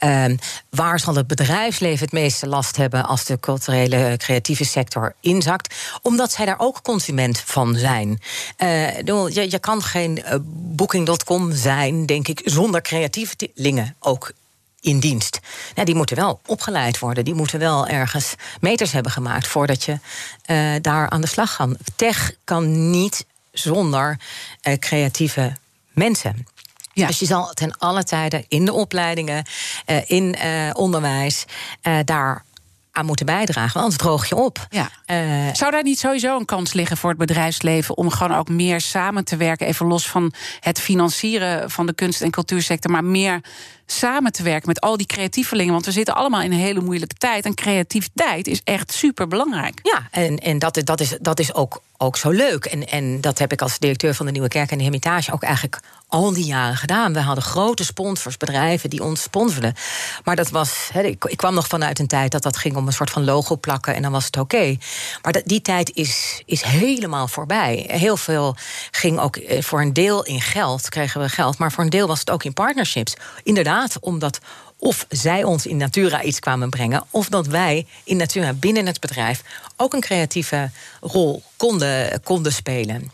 Uh, 0.00 0.24
waar 0.70 1.00
zal 1.00 1.14
het 1.14 1.26
bedrijfsleven 1.26 2.04
het 2.04 2.12
meeste 2.12 2.46
last 2.46 2.76
hebben 2.76 3.04
als 3.04 3.24
de 3.24 3.40
culturele 3.40 4.14
creatieve 4.16 4.64
sector 4.64 5.14
inzakt? 5.20 5.74
Omdat 6.02 6.33
zij 6.33 6.44
daar 6.44 6.59
ook 6.59 6.83
consument 6.83 7.40
van 7.40 7.74
zijn. 7.74 8.20
Uh, 8.59 8.96
je, 8.98 9.46
je 9.50 9.59
kan 9.59 9.83
geen 9.83 10.18
uh, 10.18 10.35
Booking.com 10.50 11.52
zijn, 11.52 12.07
denk 12.07 12.28
ik, 12.28 12.40
zonder 12.44 12.81
creatievelingen 12.83 13.96
ook 13.98 14.33
in 14.88 15.01
dienst. 15.01 15.40
Ja, 15.74 15.85
die 15.85 15.94
moeten 15.94 16.16
wel 16.16 16.40
opgeleid 16.46 16.98
worden. 16.98 17.24
Die 17.24 17.35
moeten 17.35 17.59
wel 17.59 17.87
ergens 17.87 18.35
meters 18.61 18.92
hebben 18.92 19.12
gemaakt 19.12 19.46
voordat 19.46 19.85
je 19.85 19.98
uh, 20.46 20.74
daar 20.81 21.11
aan 21.11 21.20
de 21.20 21.27
slag 21.27 21.55
gaat. 21.55 21.70
Tech 21.96 22.33
kan 22.44 22.90
niet 22.90 23.27
zonder 23.53 24.20
uh, 24.62 24.74
creatieve 24.74 25.53
mensen. 25.92 26.46
Ja. 26.92 27.07
Dus 27.07 27.18
je 27.18 27.27
zal 27.27 27.51
ten 27.55 27.79
alle 27.79 28.05
tijden 28.05 28.44
in 28.48 28.64
de 28.64 28.72
opleidingen, 28.72 29.44
uh, 29.87 30.11
in 30.11 30.37
onderwijs, 30.72 31.44
daar 32.05 32.44
aan 32.92 33.07
moeten 33.07 33.27
bijdragen, 33.27 33.81
anders 33.81 33.96
droog 33.96 34.29
je 34.29 34.37
op. 34.37 34.66
Ja. 34.70 34.90
Uh, 35.07 35.55
Zou 35.55 35.70
daar 35.70 35.83
niet 35.83 35.98
sowieso 35.98 36.38
een 36.38 36.44
kans 36.44 36.72
liggen 36.72 36.96
voor 36.96 37.11
het 37.11 37.18
bedrijfsleven 37.18 37.96
om 37.96 38.11
gewoon 38.11 38.38
ook 38.38 38.48
meer 38.48 38.81
samen 38.81 39.24
te 39.24 39.37
werken, 39.37 39.66
even 39.66 39.87
los 39.87 40.09
van 40.09 40.33
het 40.61 40.81
financieren 40.81 41.70
van 41.70 41.87
de 41.87 41.92
kunst- 41.92 42.22
en 42.22 42.31
cultuursector, 42.31 42.90
maar 42.90 43.05
meer 43.05 43.40
samen 43.92 44.33
te 44.33 44.42
werken 44.42 44.68
met 44.68 44.81
al 44.81 44.96
die 44.96 45.07
creatievelingen. 45.07 45.72
Want 45.72 45.85
we 45.85 45.92
zitten 45.92 46.14
allemaal 46.14 46.42
in 46.42 46.53
een 46.53 46.59
hele 46.59 46.81
moeilijke 46.81 47.14
tijd. 47.14 47.44
En 47.44 47.55
creativiteit 47.55 48.46
is 48.46 48.61
echt 48.64 48.92
super 48.92 49.29
belangrijk. 49.29 49.81
Ja, 49.83 50.09
en, 50.11 50.38
en 50.38 50.59
dat, 50.59 50.81
dat, 50.85 51.01
is, 51.01 51.16
dat 51.20 51.40
is 51.40 51.55
ook, 51.55 51.83
ook 51.96 52.16
zo 52.16 52.31
leuk. 52.31 52.64
En, 52.64 52.88
en 52.88 53.20
dat 53.20 53.38
heb 53.38 53.53
ik 53.53 53.62
als 53.62 53.79
directeur 53.79 54.14
van 54.14 54.27
de 54.27 54.33
Nieuwe 54.33 54.48
Kerk 54.48 54.70
en 54.70 54.77
de 54.77 54.83
Hermitage 54.83 55.33
ook 55.33 55.42
eigenlijk 55.42 55.81
al 56.09 56.33
die 56.33 56.44
jaren 56.44 56.77
gedaan. 56.77 57.12
We 57.12 57.20
hadden 57.20 57.44
grote 57.44 57.85
sponsors, 57.85 58.37
bedrijven 58.37 58.90
die 58.90 59.03
ons 59.03 59.22
sponsoren. 59.22 59.74
Maar 60.24 60.37
dat 60.37 60.51
was. 60.51 60.90
Ik, 61.03 61.18
kwam 61.37 61.55
nog 61.55 61.66
vanuit 61.66 61.98
een 61.98 62.07
tijd 62.07 62.33
dat 62.33 62.42
dat 62.42 62.57
ging 62.57 62.77
om 62.77 62.87
een 62.87 62.92
soort 62.92 63.11
van 63.11 63.24
logo 63.24 63.57
plakken 63.57 63.94
en 63.94 64.03
dan 64.03 64.12
was 64.12 64.24
het 64.24 64.38
oké. 64.38 64.77
Maar 65.22 65.42
die 65.44 65.62
tijd 65.62 65.90
is, 65.94 66.42
is 66.46 66.62
helemaal 66.62 67.29
voorbij. 67.29 67.85
Heel 67.88 68.16
veel 68.16 68.57
ging 68.90 69.18
ook 69.18 69.37
eh, 69.37 69.62
voor 69.62 69.81
een 69.81 69.92
deel 69.92 70.24
in 70.24 70.40
geld, 70.40 70.88
kregen 70.88 71.20
we 71.20 71.29
geld. 71.29 71.59
Maar 71.59 71.72
voor 71.72 71.85
een 71.85 71.90
deel 71.90 72.07
was 72.07 72.20
het 72.20 72.31
ook 72.31 72.44
in 72.44 72.53
partnerships. 72.53 73.14
Inderdaad 73.42 73.77
omdat 74.00 74.38
of 74.78 75.06
zij 75.08 75.44
ons 75.44 75.66
in 75.66 75.76
Natura 75.76 76.22
iets 76.22 76.38
kwamen 76.38 76.70
brengen, 76.70 77.04
of 77.10 77.28
dat 77.28 77.46
wij 77.46 77.86
in 78.04 78.16
Natura 78.16 78.52
binnen 78.52 78.86
het 78.86 79.00
bedrijf 79.00 79.42
ook 79.76 79.92
een 79.92 80.00
creatieve 80.00 80.70
rol 81.00 81.42
konden, 81.56 82.22
konden 82.22 82.52
spelen. 82.52 83.10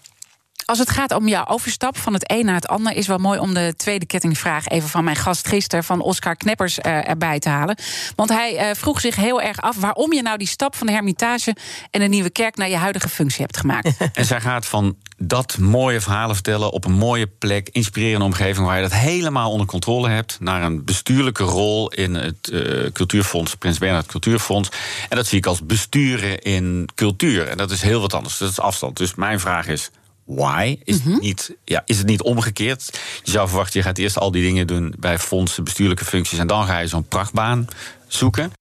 Als 0.64 0.79
het 0.79 0.90
gaat 0.90 1.12
om 1.12 1.29
jouw 1.29 1.46
overstap 1.46 1.96
van 1.96 2.12
het 2.12 2.31
een 2.31 2.44
naar 2.44 2.55
het 2.55 2.68
ander, 2.68 2.96
is 2.96 3.07
wel 3.07 3.18
mooi 3.18 3.38
om 3.38 3.55
de 3.55 3.74
tweede 3.77 4.07
kettingvraag 4.07 4.66
even 4.66 4.88
van 4.88 5.05
mijn 5.05 5.16
gast 5.16 5.48
gisteren, 5.48 5.85
van 5.85 6.00
Oscar 6.00 6.37
Kneppers, 6.37 6.79
uh, 6.79 7.09
erbij 7.09 7.38
te 7.38 7.48
halen. 7.48 7.77
Want 8.16 8.29
hij 8.29 8.68
uh, 8.68 8.74
vroeg 8.74 9.00
zich 9.00 9.16
heel 9.16 9.40
erg 9.40 9.61
af 9.61 9.77
waarom 9.77 10.12
je 10.12 10.22
nou 10.22 10.38
die 10.38 10.46
stap 10.46 10.77
van 10.77 10.87
de 10.87 10.92
Hermitage 10.92 11.57
en 11.90 12.00
de 12.00 12.07
Nieuwe 12.07 12.31
Kerk 12.31 12.57
naar 12.57 12.68
je 12.68 12.77
huidige 12.77 13.09
functie 13.09 13.40
hebt 13.40 13.57
gemaakt. 13.57 13.92
En 14.12 14.24
zij 14.24 14.40
gaat 14.40 14.66
van 14.66 14.96
dat 15.16 15.59
mooie 15.59 16.00
verhalen 16.00 16.35
vertellen 16.35 16.70
op 16.70 16.85
een 16.85 16.92
mooie 16.92 17.27
plek, 17.27 17.68
inspirerende 17.72 18.24
omgeving 18.24 18.66
waar 18.66 18.77
je 18.77 18.83
dat 18.83 18.92
helemaal 18.92 19.50
onder 19.50 19.66
controle 19.66 20.09
hebt, 20.09 20.37
naar 20.40 20.62
een 20.62 20.85
bestuurlijke 20.85 21.44
rol 21.44 21.88
in 21.92 22.14
het 22.14 22.50
uh, 22.53 22.90
Cultuurfonds, 22.92 23.55
Prins 23.55 23.79
Bernhard 23.79 24.07
Cultuurfonds. 24.07 24.68
En 25.09 25.16
dat 25.16 25.27
zie 25.27 25.38
ik 25.38 25.46
als 25.46 25.66
besturen 25.66 26.38
in 26.38 26.88
cultuur. 26.94 27.48
En 27.48 27.57
dat 27.57 27.70
is 27.70 27.83
heel 27.83 28.00
wat 28.00 28.14
anders. 28.14 28.38
Dat 28.38 28.50
is 28.50 28.61
afstand. 28.61 28.96
Dus 28.96 29.14
mijn 29.14 29.40
vraag 29.40 29.66
is 29.66 29.90
why? 30.25 30.79
Is, 30.85 30.95
het 30.95 31.21
niet, 31.21 31.57
ja, 31.65 31.83
is 31.85 31.99
het 31.99 32.07
niet 32.07 32.23
omgekeerd? 32.23 33.01
Je 33.23 33.31
zou 33.31 33.49
verwachten, 33.49 33.81
je 33.81 33.87
gaat 33.87 33.99
eerst 33.99 34.19
al 34.19 34.31
die 34.31 34.43
dingen 34.43 34.67
doen 34.67 34.95
bij 34.99 35.19
fondsen, 35.19 35.65
bestuurlijke 35.65 36.05
functies, 36.05 36.39
en 36.39 36.47
dan 36.47 36.67
ga 36.67 36.79
je 36.79 36.87
zo'n 36.87 37.09
prachtbaan 37.09 37.67
zoeken. 38.07 38.53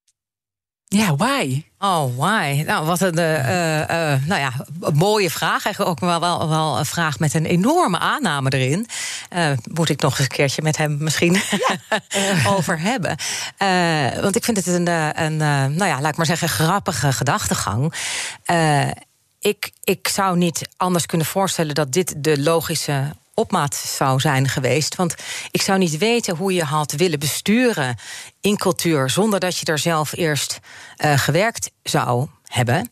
Ja, 0.88 1.16
why? 1.16 1.66
Oh, 1.80 2.18
why? 2.18 2.64
Nou, 2.66 2.86
wat 2.86 3.02
een 3.02 3.20
uh, 3.20 3.80
uh, 3.80 4.26
nou 4.26 4.40
ja, 4.42 4.52
mooie 4.94 5.30
vraag. 5.30 5.66
Eigenlijk 5.66 5.90
ook 5.90 6.00
wel, 6.00 6.20
wel, 6.20 6.50
wel 6.50 6.80
een 6.80 6.86
vraag 6.86 7.20
met 7.20 7.34
een 7.34 7.46
enorme 7.46 8.00
aanname 8.00 8.50
erin. 8.50 8.88
Uh, 9.36 9.52
moet 9.74 9.90
ik 9.90 10.02
nog 10.02 10.12
eens 10.12 10.20
een 10.20 10.36
keertje 10.36 10.62
met 10.62 10.78
hem 10.78 10.98
misschien 11.00 11.34
ja. 12.10 12.50
over 12.56 12.80
hebben. 12.80 13.18
want 14.22 14.36
ik 14.36 14.44
vind 14.44 14.58
het 14.58 14.68
een, 14.68 14.88
een 15.24 15.38
nou 15.38 15.86
ja, 15.86 16.02
laat 16.02 16.12
ik 16.12 16.18
maar 16.18 16.26
zeggen, 16.26 16.50
grappige 16.50 17.14
gedachtegang 17.14 17.94
ik, 19.44 19.72
ik 19.84 20.08
zou 20.08 20.38
niet 20.38 20.68
anders 20.78 21.06
kunnen 21.06 21.28
voorstellen 21.28 21.76
dat 21.76 21.92
dit 21.92 22.14
de 22.18 22.42
logische 22.42 23.16
opmaat 23.34 23.76
zou 23.76 24.20
zijn 24.20 24.50
geweest. 24.50 24.96
Want 24.96 25.16
ik 25.52 25.62
zou 25.62 25.80
niet 25.80 25.98
weten 25.98 26.36
hoe 26.36 26.54
je 26.54 26.64
had 26.64 26.92
willen 26.92 27.20
besturen 27.20 27.98
in 28.42 28.58
cultuur 28.58 29.10
zonder 29.10 29.40
dat 29.40 29.58
je 29.58 29.66
er 29.66 29.80
zelf 29.80 30.16
eerst 30.16 30.60
uh, 30.98 31.18
gewerkt 31.18 31.72
zou 31.84 32.28
hebben. 32.48 32.90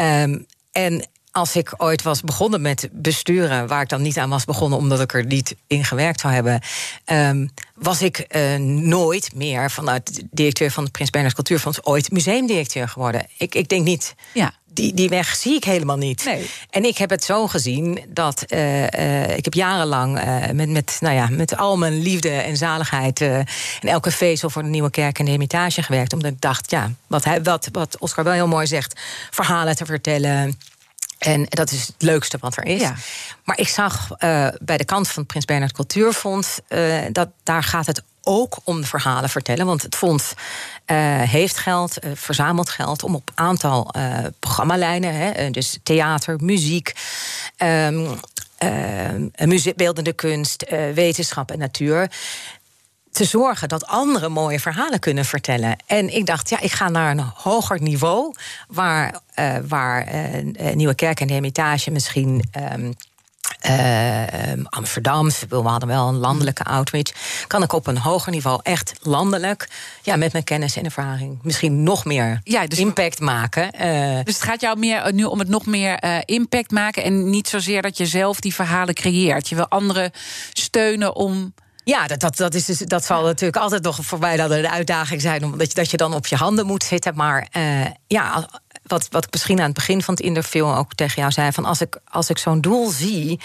Um, 0.00 0.46
en 0.72 1.06
als 1.32 1.56
ik 1.56 1.74
ooit 1.76 2.02
was 2.02 2.20
begonnen 2.20 2.60
met 2.60 2.88
besturen, 2.92 3.66
waar 3.66 3.82
ik 3.82 3.88
dan 3.88 4.02
niet 4.02 4.18
aan 4.18 4.30
was 4.30 4.44
begonnen 4.44 4.78
omdat 4.78 5.00
ik 5.00 5.14
er 5.14 5.26
niet 5.26 5.56
in 5.66 5.84
gewerkt 5.84 6.20
zou 6.20 6.34
hebben, 6.34 6.60
um, 7.06 7.50
was 7.74 8.02
ik 8.02 8.26
uh, 8.30 8.56
nooit 8.68 9.34
meer 9.34 9.70
vanuit 9.70 10.22
directeur 10.30 10.70
van 10.70 10.82
het 10.82 10.92
Prins 10.92 11.10
Bernhard 11.10 11.34
Cultuurfonds 11.34 11.84
ooit 11.84 12.10
museumdirecteur 12.10 12.88
geworden. 12.88 13.26
Ik, 13.38 13.54
ik 13.54 13.68
denk 13.68 13.84
niet. 13.84 14.14
Ja 14.32 14.52
die, 14.78 14.94
die 14.94 15.08
weg 15.08 15.34
zie 15.34 15.54
ik 15.54 15.64
helemaal 15.64 15.96
niet. 15.96 16.24
Nee. 16.24 16.50
En 16.70 16.84
ik 16.84 16.98
heb 16.98 17.10
het 17.10 17.24
zo 17.24 17.46
gezien 17.46 18.04
dat 18.08 18.44
uh, 18.48 18.82
uh, 18.82 19.36
ik 19.36 19.44
heb 19.44 19.54
jarenlang 19.54 20.20
met, 20.52 20.68
met, 20.68 20.96
nou 21.00 21.14
ja, 21.14 21.28
met 21.30 21.56
al 21.56 21.76
mijn 21.76 22.02
liefde 22.02 22.30
en 22.30 22.56
zaligheid 22.56 23.20
in 23.20 23.46
elke 23.80 24.10
vezel 24.10 24.50
voor 24.50 24.62
de 24.62 24.68
Nieuwe 24.68 24.90
Kerk 24.90 25.18
en 25.18 25.24
de 25.24 25.30
Hermitage 25.30 25.82
gewerkt. 25.82 26.12
Omdat 26.12 26.32
ik 26.32 26.40
dacht, 26.40 26.70
ja, 26.70 26.90
wat, 27.06 27.24
hij, 27.24 27.42
wat, 27.42 27.68
wat 27.72 27.98
Oscar 27.98 28.24
wel 28.24 28.32
heel 28.32 28.48
mooi 28.48 28.66
zegt, 28.66 29.00
verhalen 29.30 29.76
te 29.76 29.84
vertellen. 29.84 30.58
En 31.18 31.46
dat 31.48 31.70
is 31.70 31.86
het 31.86 32.02
leukste 32.02 32.36
wat 32.40 32.56
er 32.56 32.64
is. 32.64 32.80
Ja. 32.80 32.94
Maar 33.44 33.58
ik 33.58 33.68
zag 33.68 34.08
bij 34.60 34.76
de 34.76 34.84
kant 34.84 35.08
van 35.08 35.18
het 35.18 35.26
Prins 35.26 35.44
Bernhard 35.44 35.72
Cultuurfonds 35.72 36.60
dat 37.12 37.28
daar 37.42 37.62
gaat 37.62 37.86
het 37.86 38.02
ook 38.28 38.58
om 38.64 38.84
verhalen 38.84 39.30
vertellen. 39.30 39.66
Want 39.66 39.82
het 39.82 39.96
fonds 39.96 40.32
uh, 40.86 40.96
heeft 41.22 41.58
geld, 41.58 42.04
uh, 42.04 42.10
verzamelt 42.14 42.68
geld 42.68 43.02
om 43.02 43.14
op 43.14 43.30
aantal 43.34 43.94
uh, 43.96 44.18
programmalijnen, 44.38 45.14
hè, 45.14 45.50
dus 45.50 45.78
theater, 45.82 46.36
muziek. 46.40 46.92
Um, 47.58 48.20
beeldende 49.76 50.12
kunst, 50.12 50.64
wetenschap 50.94 51.50
en 51.50 51.58
natuur 51.58 52.10
te 53.18 53.24
zorgen 53.24 53.68
dat 53.68 53.86
anderen 53.86 54.32
mooie 54.32 54.60
verhalen 54.60 54.98
kunnen 54.98 55.24
vertellen. 55.24 55.76
En 55.86 56.14
ik 56.14 56.26
dacht, 56.26 56.48
ja, 56.48 56.60
ik 56.60 56.72
ga 56.72 56.88
naar 56.88 57.10
een 57.10 57.24
hoger 57.34 57.82
niveau... 57.82 58.34
waar, 58.68 59.20
uh, 59.38 59.56
waar 59.68 60.14
uh, 60.14 60.74
Nieuwe 60.74 60.94
Kerk 60.94 61.20
en 61.20 61.26
de 61.26 61.32
Hermitage 61.32 61.90
misschien... 61.90 62.44
Um, 62.74 62.94
uh, 63.66 64.64
Amsterdam, 64.64 65.30
we 65.48 65.56
hadden 65.56 65.88
wel 65.88 66.08
een 66.08 66.16
landelijke 66.16 66.64
outreach. 66.64 67.12
Kan 67.46 67.62
ik 67.62 67.72
op 67.72 67.86
een 67.86 67.98
hoger 67.98 68.32
niveau 68.32 68.60
echt 68.62 68.92
landelijk, 69.00 69.68
ja, 70.02 70.16
met 70.16 70.32
mijn 70.32 70.44
kennis 70.44 70.76
en 70.76 70.84
ervaring, 70.84 71.38
misschien 71.42 71.82
nog 71.82 72.04
meer 72.04 72.40
ja, 72.44 72.66
dus 72.66 72.78
impact 72.78 73.20
maken. 73.20 73.70
Uh, 73.74 74.24
dus 74.24 74.34
het 74.34 74.42
gaat 74.42 74.60
jou 74.60 74.78
meer 74.78 75.00
eh, 75.00 75.12
nu 75.12 75.24
om 75.24 75.38
het 75.38 75.48
nog 75.48 75.66
meer 75.66 76.04
uh, 76.04 76.18
impact 76.24 76.70
maken 76.70 77.04
en 77.04 77.30
niet 77.30 77.48
zozeer 77.48 77.82
dat 77.82 77.96
je 77.96 78.06
zelf 78.06 78.40
die 78.40 78.54
verhalen 78.54 78.94
creëert. 78.94 79.48
Je 79.48 79.54
wil 79.54 79.68
anderen 79.68 80.10
steunen 80.52 81.16
om. 81.16 81.52
Ja, 81.88 82.06
dat, 82.06 82.20
dat, 82.20 82.36
dat, 82.36 82.54
is 82.54 82.64
dus, 82.64 82.78
dat 82.78 83.04
zal 83.04 83.22
natuurlijk 83.22 83.62
altijd 83.62 83.82
nog 83.82 83.98
voor 84.00 84.18
mij 84.18 84.36
dan 84.36 84.52
een 84.52 84.68
uitdaging 84.68 85.20
zijn, 85.20 85.44
omdat 85.44 85.68
je, 85.68 85.74
dat 85.74 85.90
je 85.90 85.96
dan 85.96 86.14
op 86.14 86.26
je 86.26 86.36
handen 86.36 86.66
moet 86.66 86.84
zitten. 86.84 87.14
Maar 87.14 87.48
uh, 87.56 87.86
ja, 88.06 88.48
wat, 88.88 89.08
wat 89.10 89.24
ik 89.24 89.32
misschien 89.32 89.58
aan 89.58 89.64
het 89.64 89.74
begin 89.74 90.02
van 90.02 90.14
het 90.14 90.22
interview 90.22 90.76
ook 90.76 90.94
tegen 90.94 91.20
jou 91.20 91.32
zei: 91.32 91.52
van 91.52 91.64
als 91.64 91.80
ik, 91.80 91.98
als 92.10 92.30
ik 92.30 92.38
zo'n 92.38 92.60
doel 92.60 92.90
zie, 92.90 93.40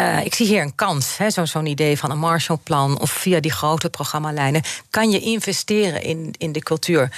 uh, 0.00 0.24
ik 0.24 0.34
zie 0.34 0.46
hier 0.46 0.62
een 0.62 0.74
kans, 0.74 1.16
zo'n 1.28 1.46
zo'n 1.46 1.66
idee 1.66 1.98
van 1.98 2.10
een 2.10 2.18
Marshallplan 2.18 3.00
of 3.00 3.10
via 3.10 3.40
die 3.40 3.52
grote 3.52 3.90
programmalijnen, 3.90 4.62
kan 4.90 5.10
je 5.10 5.20
investeren 5.20 6.02
in, 6.02 6.34
in 6.38 6.52
de 6.52 6.60
cultuur. 6.60 7.10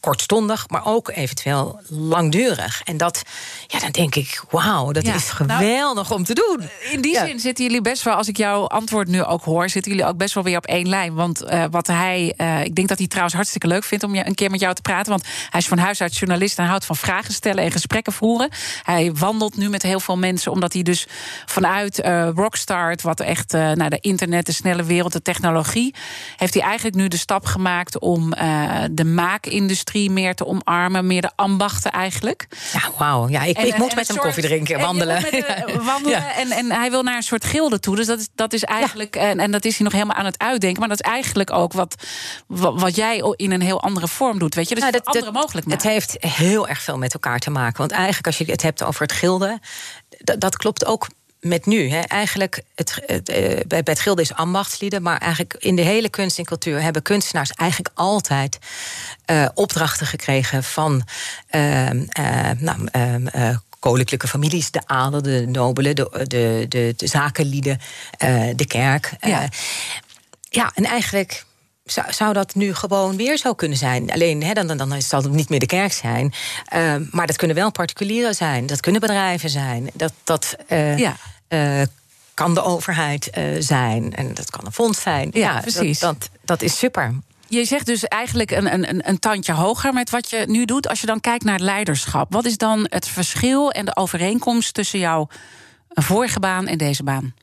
Kortstondig, 0.00 0.68
maar 0.68 0.86
ook 0.86 1.08
eventueel 1.08 1.80
langdurig. 1.88 2.82
En 2.82 2.96
dat, 2.96 3.22
ja, 3.66 3.78
dan 3.78 3.90
denk 3.90 4.14
ik, 4.14 4.44
wauw, 4.50 4.92
dat 4.92 5.02
is 5.04 5.10
nou, 5.10 5.50
geweldig 5.50 6.10
om 6.10 6.24
te 6.24 6.34
doen. 6.34 6.68
In 6.92 7.00
die 7.00 7.18
zin 7.18 7.40
zitten 7.40 7.64
jullie 7.64 7.80
best 7.80 8.02
wel, 8.02 8.14
als 8.14 8.28
ik 8.28 8.36
jouw 8.36 8.66
antwoord 8.66 9.08
nu 9.08 9.24
ook 9.24 9.44
hoor, 9.44 9.68
zitten 9.68 9.92
jullie 9.92 10.06
ook 10.06 10.16
best 10.16 10.34
wel 10.34 10.44
weer 10.44 10.56
op 10.56 10.66
één 10.66 10.88
lijn. 10.88 11.14
Want 11.14 11.42
uh, 11.42 11.64
wat 11.70 11.86
hij, 11.86 12.34
uh, 12.36 12.64
ik 12.64 12.74
denk 12.74 12.88
dat 12.88 12.98
hij 12.98 13.06
trouwens 13.06 13.34
hartstikke 13.34 13.66
leuk 13.66 13.84
vindt 13.84 14.04
om 14.04 14.14
je 14.14 14.26
een 14.26 14.34
keer 14.34 14.50
met 14.50 14.60
jou 14.60 14.74
te 14.74 14.82
praten. 14.82 15.10
Want 15.10 15.24
hij 15.50 15.60
is 15.60 15.68
van 15.68 15.78
huis 15.78 16.00
uit 16.00 16.16
journalist 16.16 16.58
en 16.58 16.66
houdt 16.66 16.84
van 16.84 16.96
vragen 16.96 17.13
vragen 17.14 17.34
stellen 17.34 17.64
en 17.64 17.70
gesprekken 17.70 18.12
voeren. 18.12 18.48
Hij 18.82 19.12
wandelt 19.12 19.56
nu 19.56 19.68
met 19.68 19.82
heel 19.82 20.00
veel 20.00 20.16
mensen, 20.16 20.52
omdat 20.52 20.72
hij 20.72 20.82
dus 20.82 21.06
vanuit 21.46 22.04
uh, 22.04 22.28
Rockstart, 22.34 23.02
wat 23.02 23.20
echt 23.20 23.54
uh, 23.54 23.72
nou, 23.72 23.90
de 23.90 23.98
internet, 24.00 24.46
de 24.46 24.52
snelle 24.52 24.82
wereld, 24.82 25.12
de 25.12 25.22
technologie, 25.22 25.94
heeft 26.36 26.54
hij 26.54 26.62
eigenlijk 26.62 26.96
nu 26.96 27.08
de 27.08 27.16
stap 27.16 27.44
gemaakt 27.46 27.98
om 27.98 28.34
uh, 28.34 28.84
de 28.90 29.04
maakindustrie 29.04 30.10
meer 30.10 30.34
te 30.34 30.46
omarmen, 30.46 31.06
meer 31.06 31.20
de 31.20 31.30
ambachten 31.36 31.90
eigenlijk. 31.90 32.46
Ja, 32.72 32.80
wauw. 32.98 33.28
Ja, 33.28 33.42
ik, 33.42 33.56
en, 33.56 33.66
ik 33.66 33.76
moet 33.76 33.94
met 33.94 34.08
hem 34.08 34.16
koffie 34.16 34.42
drinken, 34.42 34.80
wandelen. 34.80 35.22
wandelen 35.92 36.20
ja. 36.20 36.34
en, 36.34 36.50
en 36.50 36.72
hij 36.72 36.90
wil 36.90 37.02
naar 37.02 37.16
een 37.16 37.22
soort 37.22 37.44
gilde 37.44 37.80
toe. 37.80 37.96
Dus 37.96 38.06
dat 38.06 38.18
is, 38.18 38.28
dat 38.34 38.52
is 38.52 38.64
eigenlijk, 38.64 39.14
ja. 39.14 39.20
en, 39.20 39.40
en 39.40 39.50
dat 39.50 39.64
is 39.64 39.74
hij 39.74 39.84
nog 39.84 39.92
helemaal 39.92 40.16
aan 40.16 40.24
het 40.24 40.38
uitdenken. 40.38 40.80
Maar 40.80 40.88
dat 40.88 41.02
is 41.02 41.10
eigenlijk 41.10 41.52
ook 41.52 41.72
wat, 41.72 41.94
wat, 42.46 42.96
jij 42.96 43.22
in 43.36 43.52
een 43.52 43.62
heel 43.62 43.82
andere 43.82 44.08
vorm 44.08 44.38
doet. 44.38 44.54
Weet 44.54 44.68
je, 44.68 44.74
dus 44.74 44.84
nou, 44.84 44.96
dat, 44.96 45.04
andere 45.04 45.32
mogelijk 45.32 45.70
Het 45.70 45.82
heeft 45.82 46.16
heel 46.20 46.68
erg 46.68 46.82
veel 46.82 46.98
met 47.04 47.14
elkaar 47.14 47.38
te 47.38 47.50
maken. 47.50 47.78
Want 47.78 47.90
eigenlijk, 47.90 48.26
als 48.26 48.38
je 48.38 48.44
het 48.44 48.62
hebt 48.62 48.82
over 48.82 49.02
het 49.02 49.12
gilden, 49.12 49.60
dat 50.38 50.56
klopt 50.56 50.84
ook 50.84 51.08
met 51.40 51.66
nu. 51.66 51.88
Hè. 51.88 52.00
Eigenlijk, 52.00 52.62
het, 52.74 53.02
het, 53.06 53.28
uh, 53.28 53.60
bij 53.66 53.80
het 53.84 54.00
gilden 54.00 54.24
is 54.24 54.34
ambachtslieden... 54.34 55.02
maar 55.02 55.18
eigenlijk 55.18 55.56
in 55.58 55.76
de 55.76 55.82
hele 55.82 56.08
kunst 56.08 56.38
en 56.38 56.44
cultuur... 56.44 56.82
hebben 56.82 57.02
kunstenaars 57.02 57.50
eigenlijk 57.50 57.90
altijd 57.94 58.58
uh, 59.30 59.48
opdrachten 59.54 60.06
gekregen... 60.06 60.64
van 60.64 61.02
uh, 61.50 61.90
nou, 62.58 62.88
koninklijke 63.78 64.28
families, 64.28 64.70
de 64.70 64.82
adel, 64.86 65.22
de 65.22 65.46
nobelen... 65.46 65.96
de, 65.96 66.08
de, 66.12 66.66
de, 66.68 66.94
de 66.96 67.06
zakenlieden, 67.06 67.80
de 68.56 68.66
kerk. 68.66 69.12
Ja. 69.20 69.48
ja, 70.50 70.70
en 70.74 70.84
eigenlijk 70.84 71.44
zou, 71.84 72.12
zou 72.12 72.32
dat 72.32 72.54
nu 72.54 72.74
gewoon 72.74 73.16
weer 73.16 73.38
zo 73.38 73.54
kunnen 73.54 73.78
zijn? 73.78 74.12
Alleen, 74.12 74.42
hè, 74.42 74.52
dan, 74.52 74.66
dan, 74.66 74.76
dan 74.76 75.02
zal 75.02 75.22
het 75.22 75.32
niet 75.32 75.48
meer 75.48 75.58
de 75.58 75.66
kerk 75.66 75.92
zijn. 75.92 76.32
Uh, 76.74 76.94
maar 77.10 77.26
dat 77.26 77.36
kunnen 77.36 77.56
wel 77.56 77.70
particulieren 77.70 78.34
zijn. 78.34 78.66
Dat 78.66 78.80
kunnen 78.80 79.00
bedrijven 79.00 79.50
zijn. 79.50 79.90
Dat, 79.94 80.12
dat 80.24 80.56
uh, 80.68 80.98
ja. 80.98 81.16
uh, 81.48 81.82
kan 82.34 82.54
de 82.54 82.62
overheid 82.62 83.30
zijn. 83.58 84.14
En 84.14 84.34
dat 84.34 84.50
kan 84.50 84.66
een 84.66 84.72
fonds 84.72 85.02
zijn. 85.02 85.30
Ja, 85.32 85.40
ja 85.40 85.60
precies. 85.60 85.98
Dat, 85.98 86.18
dat, 86.18 86.30
dat, 86.44 86.62
is 86.62 86.78
super. 86.78 87.14
Je 87.48 87.64
zegt 87.64 87.86
dus 87.86 88.04
eigenlijk 88.04 88.50
een, 88.50 88.72
een, 88.72 89.08
een 89.08 89.18
tandje 89.18 89.52
hoger 89.52 89.92
met 89.92 90.10
wat 90.10 90.30
je 90.30 90.44
nu 90.46 90.64
doet. 90.64 90.88
Als 90.88 91.00
je 91.00 91.06
dan 91.06 91.20
kijkt 91.20 91.44
naar 91.44 91.60
leiderschap. 91.60 92.32
Wat 92.32 92.44
is 92.44 92.56
dan 92.56 92.86
het 92.88 93.08
verschil 93.08 93.70
en 93.70 93.84
de 93.84 93.96
overeenkomst 93.96 94.74
tussen 94.74 94.98
jouw 94.98 95.28
vorige 95.88 96.40
baan 96.40 96.66
en 96.66 96.78
deze 96.78 97.02
baan? 97.02 97.34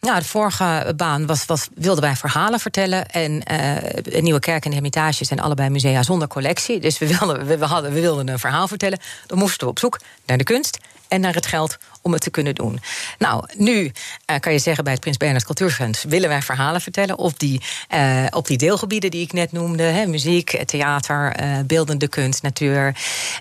Nou, 0.00 0.18
de 0.18 0.24
vorige 0.24 0.92
baan 0.96 1.26
was, 1.26 1.44
was, 1.46 1.68
wilden 1.74 2.02
wij 2.02 2.16
verhalen 2.16 2.60
vertellen. 2.60 3.08
En 3.08 3.42
uh, 3.52 4.22
Nieuwe 4.22 4.40
Kerk 4.40 4.64
en 4.64 4.70
de 4.70 4.76
Hermitage 4.76 5.24
zijn 5.24 5.40
allebei 5.40 5.68
musea 5.68 6.02
zonder 6.02 6.28
collectie. 6.28 6.80
Dus 6.80 6.98
we 6.98 7.18
wilden, 7.18 7.46
we, 7.46 7.58
we, 7.58 7.64
hadden, 7.64 7.92
we 7.92 8.00
wilden 8.00 8.28
een 8.28 8.38
verhaal 8.38 8.68
vertellen. 8.68 8.98
Dan 9.26 9.38
moesten 9.38 9.64
we 9.64 9.70
op 9.72 9.78
zoek 9.78 9.98
naar 10.26 10.38
de 10.38 10.44
kunst 10.44 10.78
en 11.08 11.20
naar 11.20 11.34
het 11.34 11.46
geld 11.46 11.78
om 12.02 12.12
het 12.12 12.22
te 12.22 12.30
kunnen 12.30 12.54
doen. 12.54 12.80
Nou, 13.18 13.44
nu 13.56 13.92
uh, 14.30 14.36
kan 14.40 14.52
je 14.52 14.58
zeggen 14.58 14.84
bij 14.84 14.92
het 14.92 15.02
Prins 15.02 15.16
Bernhard 15.16 15.44
Cultuurfonds 15.44 16.04
willen 16.04 16.28
wij 16.28 16.42
verhalen 16.42 16.80
vertellen 16.80 17.18
op 17.18 17.38
die, 17.38 17.62
uh, 17.94 18.26
op 18.30 18.46
die 18.46 18.56
deelgebieden 18.56 19.10
die 19.10 19.22
ik 19.22 19.32
net 19.32 19.52
noemde: 19.52 19.82
hè, 19.82 20.06
muziek, 20.06 20.62
theater, 20.64 21.40
uh, 21.40 21.58
beeldende 21.66 22.08
kunst, 22.08 22.42
natuur. 22.42 22.96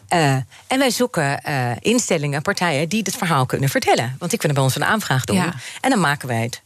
en 0.07 0.45
wij 0.67 0.89
zoeken 0.89 1.41
instellingen, 1.79 2.41
partijen 2.41 2.89
die 2.89 3.03
dit 3.03 3.15
verhaal 3.15 3.45
kunnen 3.45 3.69
vertellen. 3.69 4.15
Want 4.19 4.33
ik 4.33 4.37
kunnen 4.37 4.57
bij 4.57 4.65
ons 4.65 4.75
een 4.75 4.85
aanvraag 4.85 5.25
doen. 5.25 5.35
Ja. 5.35 5.53
En 5.81 5.89
dan 5.89 5.99
maken 5.99 6.27
wij 6.27 6.41
het 6.41 6.61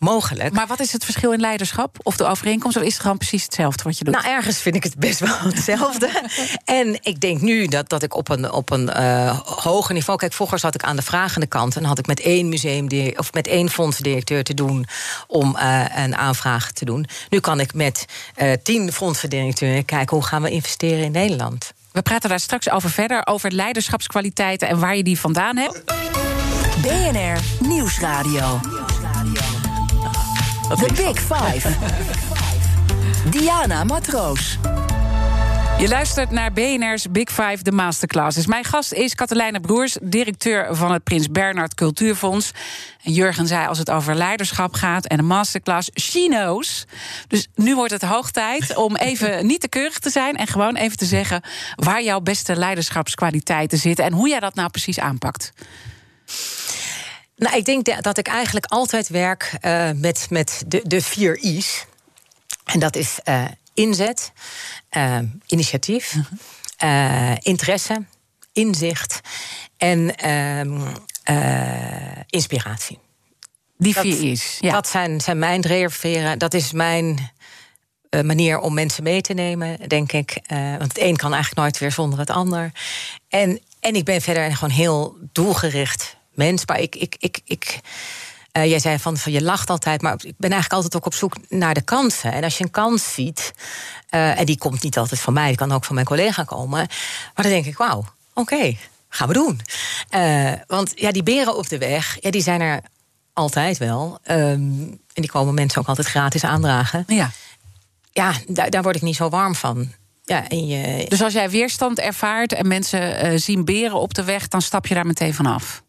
mogelijk. 0.00 0.52
Maar 0.52 0.66
wat 0.66 0.80
is 0.80 0.92
het 0.92 1.04
verschil 1.04 1.32
in 1.32 1.40
leiderschap? 1.40 1.96
Of 2.02 2.16
de 2.16 2.24
overeenkomst? 2.24 2.76
Of 2.76 2.82
is 2.82 2.92
het 2.92 3.02
gewoon 3.02 3.16
precies 3.16 3.42
hetzelfde 3.44 3.82
wat 3.82 3.98
je 3.98 4.04
doet? 4.04 4.14
Nou, 4.14 4.26
ergens 4.26 4.58
vind 4.58 4.74
ik 4.74 4.82
het 4.82 4.96
best 4.96 5.18
wel 5.18 5.38
hetzelfde. 5.52 6.10
en 6.64 6.98
ik 7.00 7.20
denk 7.20 7.40
nu 7.40 7.66
dat, 7.66 7.88
dat 7.88 8.02
ik 8.02 8.14
op 8.14 8.28
een, 8.28 8.52
op 8.52 8.70
een 8.70 8.90
uh, 8.96 9.38
hoger 9.40 9.94
niveau. 9.94 10.18
Kijk, 10.18 10.32
vroeger 10.32 10.58
zat 10.58 10.74
ik 10.74 10.82
aan 10.82 10.96
de 10.96 11.02
vragende 11.02 11.46
kant. 11.46 11.76
En 11.76 11.84
had 11.84 11.98
ik 11.98 12.06
met 12.06 12.20
één 12.20 12.48
museum 12.48 12.88
of 13.16 13.32
met 13.32 13.46
één 13.46 13.70
fondsdirecteur 13.70 14.44
te 14.44 14.54
doen 14.54 14.86
om 15.26 15.56
uh, 15.56 15.84
een 15.94 16.16
aanvraag 16.16 16.72
te 16.72 16.84
doen. 16.84 17.06
Nu 17.28 17.40
kan 17.40 17.60
ik 17.60 17.74
met 17.74 18.04
uh, 18.36 18.52
tien 18.62 18.92
fondsendirecteuren 18.92 19.84
kijken 19.84 20.16
hoe 20.16 20.26
gaan 20.26 20.42
we 20.42 20.50
investeren 20.50 21.04
in 21.04 21.12
Nederland. 21.12 21.72
We 21.92 22.02
praten 22.02 22.28
daar 22.28 22.40
straks 22.40 22.70
over 22.70 22.90
verder, 22.90 23.26
over 23.26 23.52
leiderschapskwaliteiten 23.52 24.68
en 24.68 24.78
waar 24.78 24.96
je 24.96 25.02
die 25.02 25.20
vandaan 25.20 25.56
hebt. 25.56 25.84
BNR 26.82 27.68
Nieuwsradio. 27.68 28.60
The 30.70 30.90
Big 30.96 31.18
Five. 31.18 31.68
Diana 33.30 33.84
Matroos. 33.84 34.58
Je 35.78 35.88
luistert 35.88 36.30
naar 36.30 36.52
BNR's 36.52 37.10
Big 37.10 37.28
Five, 37.28 37.58
de 37.62 37.72
masterclasses. 37.72 38.46
Mijn 38.46 38.64
gast 38.64 38.92
is 38.92 39.14
Katelijne 39.14 39.60
Broers, 39.60 39.96
directeur 40.02 40.76
van 40.76 40.92
het 40.92 41.04
Prins 41.04 41.30
Bernhard 41.30 41.74
Cultuurfonds. 41.74 42.50
En 43.02 43.12
Jurgen 43.12 43.46
zei, 43.46 43.66
als 43.66 43.78
het 43.78 43.90
over 43.90 44.14
leiderschap 44.14 44.72
gaat 44.72 45.06
en 45.06 45.18
een 45.18 45.26
masterclass, 45.26 45.90
she 45.94 46.26
knows. 46.28 46.86
Dus 47.28 47.48
nu 47.54 47.74
wordt 47.74 47.92
het 47.92 48.02
hoog 48.02 48.30
tijd 48.30 48.76
om 48.76 48.96
even 49.10 49.46
niet 49.46 49.60
te 49.60 49.68
keurig 49.68 49.98
te 49.98 50.10
zijn... 50.10 50.36
en 50.36 50.46
gewoon 50.46 50.76
even 50.76 50.96
te 50.96 51.06
zeggen 51.06 51.42
waar 51.76 52.02
jouw 52.02 52.20
beste 52.20 52.56
leiderschapskwaliteiten 52.56 53.78
zitten... 53.78 54.04
en 54.04 54.12
hoe 54.12 54.28
jij 54.28 54.40
dat 54.40 54.54
nou 54.54 54.70
precies 54.70 55.00
aanpakt. 55.00 55.52
Nou, 57.40 57.56
ik 57.56 57.64
denk 57.64 58.02
dat 58.02 58.18
ik 58.18 58.26
eigenlijk 58.26 58.66
altijd 58.66 59.08
werk 59.08 59.58
uh, 59.62 59.90
met, 59.94 60.26
met 60.30 60.62
de, 60.66 60.82
de 60.84 61.00
vier 61.00 61.38
I's. 61.38 61.84
En 62.64 62.80
dat 62.80 62.96
is 62.96 63.18
uh, 63.24 63.44
inzet, 63.74 64.32
uh, 64.90 65.18
initiatief, 65.46 66.14
mhm. 66.78 67.36
interesse, 67.38 68.04
inzicht 68.52 69.20
en 69.76 70.16
ehm, 70.16 70.94
inspiratie. 72.26 72.98
Die 73.76 73.94
vier 73.94 74.22
I's. 74.22 74.58
Ja. 74.60 74.72
Dat 74.72 74.88
zijn, 74.88 75.20
zijn 75.20 75.38
mijn 75.38 75.60
drijfveren. 75.60 76.38
Dat 76.38 76.54
is 76.54 76.72
mijn 76.72 77.30
manier 78.10 78.58
om 78.58 78.74
mensen 78.74 79.02
mee 79.02 79.20
te 79.20 79.32
nemen, 79.32 79.88
denk 79.88 80.12
ik. 80.12 80.38
want 80.78 80.82
het 80.82 80.98
een 80.98 81.16
kan 81.16 81.32
eigenlijk 81.32 81.62
nooit 81.62 81.78
weer 81.78 81.92
zonder 81.92 82.18
het 82.18 82.30
ander. 82.30 82.72
En, 83.28 83.60
en 83.80 83.94
ik 83.94 84.04
ben 84.04 84.20
verder 84.20 84.56
gewoon 84.56 84.74
heel 84.74 85.16
doelgericht 85.32 86.18
mens. 86.34 86.66
Maar 86.66 86.80
ik. 86.80 86.96
ik, 86.96 87.16
ik, 87.18 87.40
ik 87.44 87.80
uh, 88.52 88.66
jij 88.66 88.78
zei 88.78 88.98
van, 88.98 89.16
van 89.16 89.32
je 89.32 89.42
lacht 89.42 89.70
altijd, 89.70 90.02
maar 90.02 90.12
ik 90.12 90.34
ben 90.36 90.50
eigenlijk 90.50 90.72
altijd 90.72 90.96
ook 90.96 91.06
op 91.06 91.14
zoek 91.14 91.36
naar 91.48 91.74
de 91.74 91.82
kansen. 91.82 92.32
En 92.32 92.44
als 92.44 92.58
je 92.58 92.64
een 92.64 92.70
kans 92.70 93.12
ziet, 93.12 93.52
uh, 94.10 94.38
en 94.38 94.46
die 94.46 94.58
komt 94.58 94.82
niet 94.82 94.98
altijd 94.98 95.20
van 95.20 95.32
mij, 95.32 95.46
die 95.46 95.56
kan 95.56 95.72
ook 95.72 95.84
van 95.84 95.94
mijn 95.94 96.06
collega 96.06 96.44
komen. 96.44 96.86
Maar 97.34 97.44
dan 97.44 97.52
denk 97.52 97.66
ik, 97.66 97.76
wauw, 97.76 97.98
oké, 97.98 98.54
okay, 98.54 98.78
gaan 99.08 99.28
we 99.28 99.34
doen. 99.34 99.60
Uh, 100.14 100.52
want 100.66 100.92
ja, 100.94 101.12
die 101.12 101.22
beren 101.22 101.56
op 101.56 101.68
de 101.68 101.78
weg, 101.78 102.16
ja, 102.20 102.30
die 102.30 102.42
zijn 102.42 102.60
er 102.60 102.80
altijd 103.32 103.78
wel. 103.78 104.18
Um, 104.30 105.00
en 105.12 105.22
die 105.22 105.30
komen 105.30 105.54
mensen 105.54 105.80
ook 105.80 105.88
altijd 105.88 106.06
gratis 106.06 106.44
aandragen. 106.44 107.04
Ja, 107.06 107.30
ja 108.12 108.32
daar, 108.46 108.70
daar 108.70 108.82
word 108.82 108.96
ik 108.96 109.02
niet 109.02 109.16
zo 109.16 109.28
warm 109.28 109.54
van. 109.54 109.92
Ja, 110.24 110.48
en 110.48 110.66
je... 110.66 111.06
Dus 111.08 111.22
als 111.22 111.32
jij 111.32 111.50
weerstand 111.50 111.98
ervaart 111.98 112.52
en 112.52 112.68
mensen 112.68 113.40
zien 113.40 113.64
beren 113.64 114.00
op 114.00 114.14
de 114.14 114.24
weg, 114.24 114.48
dan 114.48 114.62
stap 114.62 114.86
je 114.86 114.94
daar 114.94 115.06
meteen 115.06 115.34
vanaf? 115.34 115.82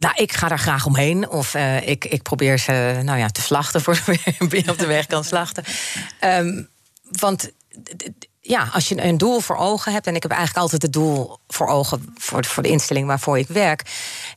Nou, 0.00 0.14
ik 0.16 0.32
ga 0.32 0.48
daar 0.48 0.58
graag 0.58 0.86
omheen. 0.86 1.28
Of 1.28 1.54
uh, 1.54 1.88
ik, 1.88 2.04
ik 2.04 2.22
probeer 2.22 2.58
ze 2.58 3.00
nou 3.02 3.18
ja, 3.18 3.28
te 3.28 3.40
slachten 3.40 3.80
voor 3.80 4.00
je 4.50 4.62
op 4.70 4.78
de 4.78 4.86
weg 4.86 5.06
kan 5.06 5.24
slachten. 5.24 5.64
Um, 6.24 6.68
want 7.02 7.50
ja, 8.40 8.68
als 8.72 8.88
je 8.88 9.02
een 9.02 9.18
doel 9.18 9.40
voor 9.40 9.56
ogen 9.56 9.92
hebt, 9.92 10.06
en 10.06 10.14
ik 10.14 10.22
heb 10.22 10.30
eigenlijk 10.30 10.62
altijd 10.62 10.82
het 10.82 10.92
doel 10.92 11.38
voor 11.48 11.66
ogen 11.66 12.14
voor, 12.16 12.44
voor 12.44 12.62
de 12.62 12.68
instelling 12.68 13.06
waarvoor 13.06 13.38
ik 13.38 13.48
werk, 13.48 13.82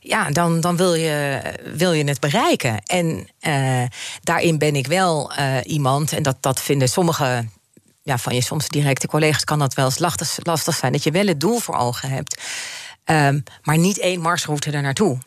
ja, 0.00 0.30
dan, 0.30 0.60
dan 0.60 0.76
wil, 0.76 0.94
je, 0.94 1.40
wil 1.74 1.92
je 1.92 2.04
het 2.04 2.20
bereiken. 2.20 2.82
En 2.82 3.28
uh, 3.40 3.82
daarin 4.22 4.58
ben 4.58 4.76
ik 4.76 4.86
wel 4.86 5.32
uh, 5.38 5.56
iemand, 5.62 6.12
en 6.12 6.22
dat, 6.22 6.36
dat 6.40 6.60
vinden 6.60 6.88
sommige 6.88 7.48
ja, 8.02 8.18
van 8.18 8.34
je 8.34 8.42
soms 8.42 8.68
directe 8.68 9.06
collega's, 9.06 9.44
kan 9.44 9.58
dat 9.58 9.74
wel 9.74 9.90
lastig, 9.96 10.36
lastig 10.42 10.76
zijn, 10.76 10.92
dat 10.92 11.02
je 11.02 11.10
wel 11.10 11.26
het 11.26 11.40
doel 11.40 11.58
voor 11.58 11.76
ogen 11.76 12.10
hebt. 12.10 12.42
Um, 13.06 13.42
maar 13.62 13.78
niet 13.78 13.98
één 13.98 14.20
marsroute 14.20 14.70
er 14.70 14.82
naartoe. 14.82 15.18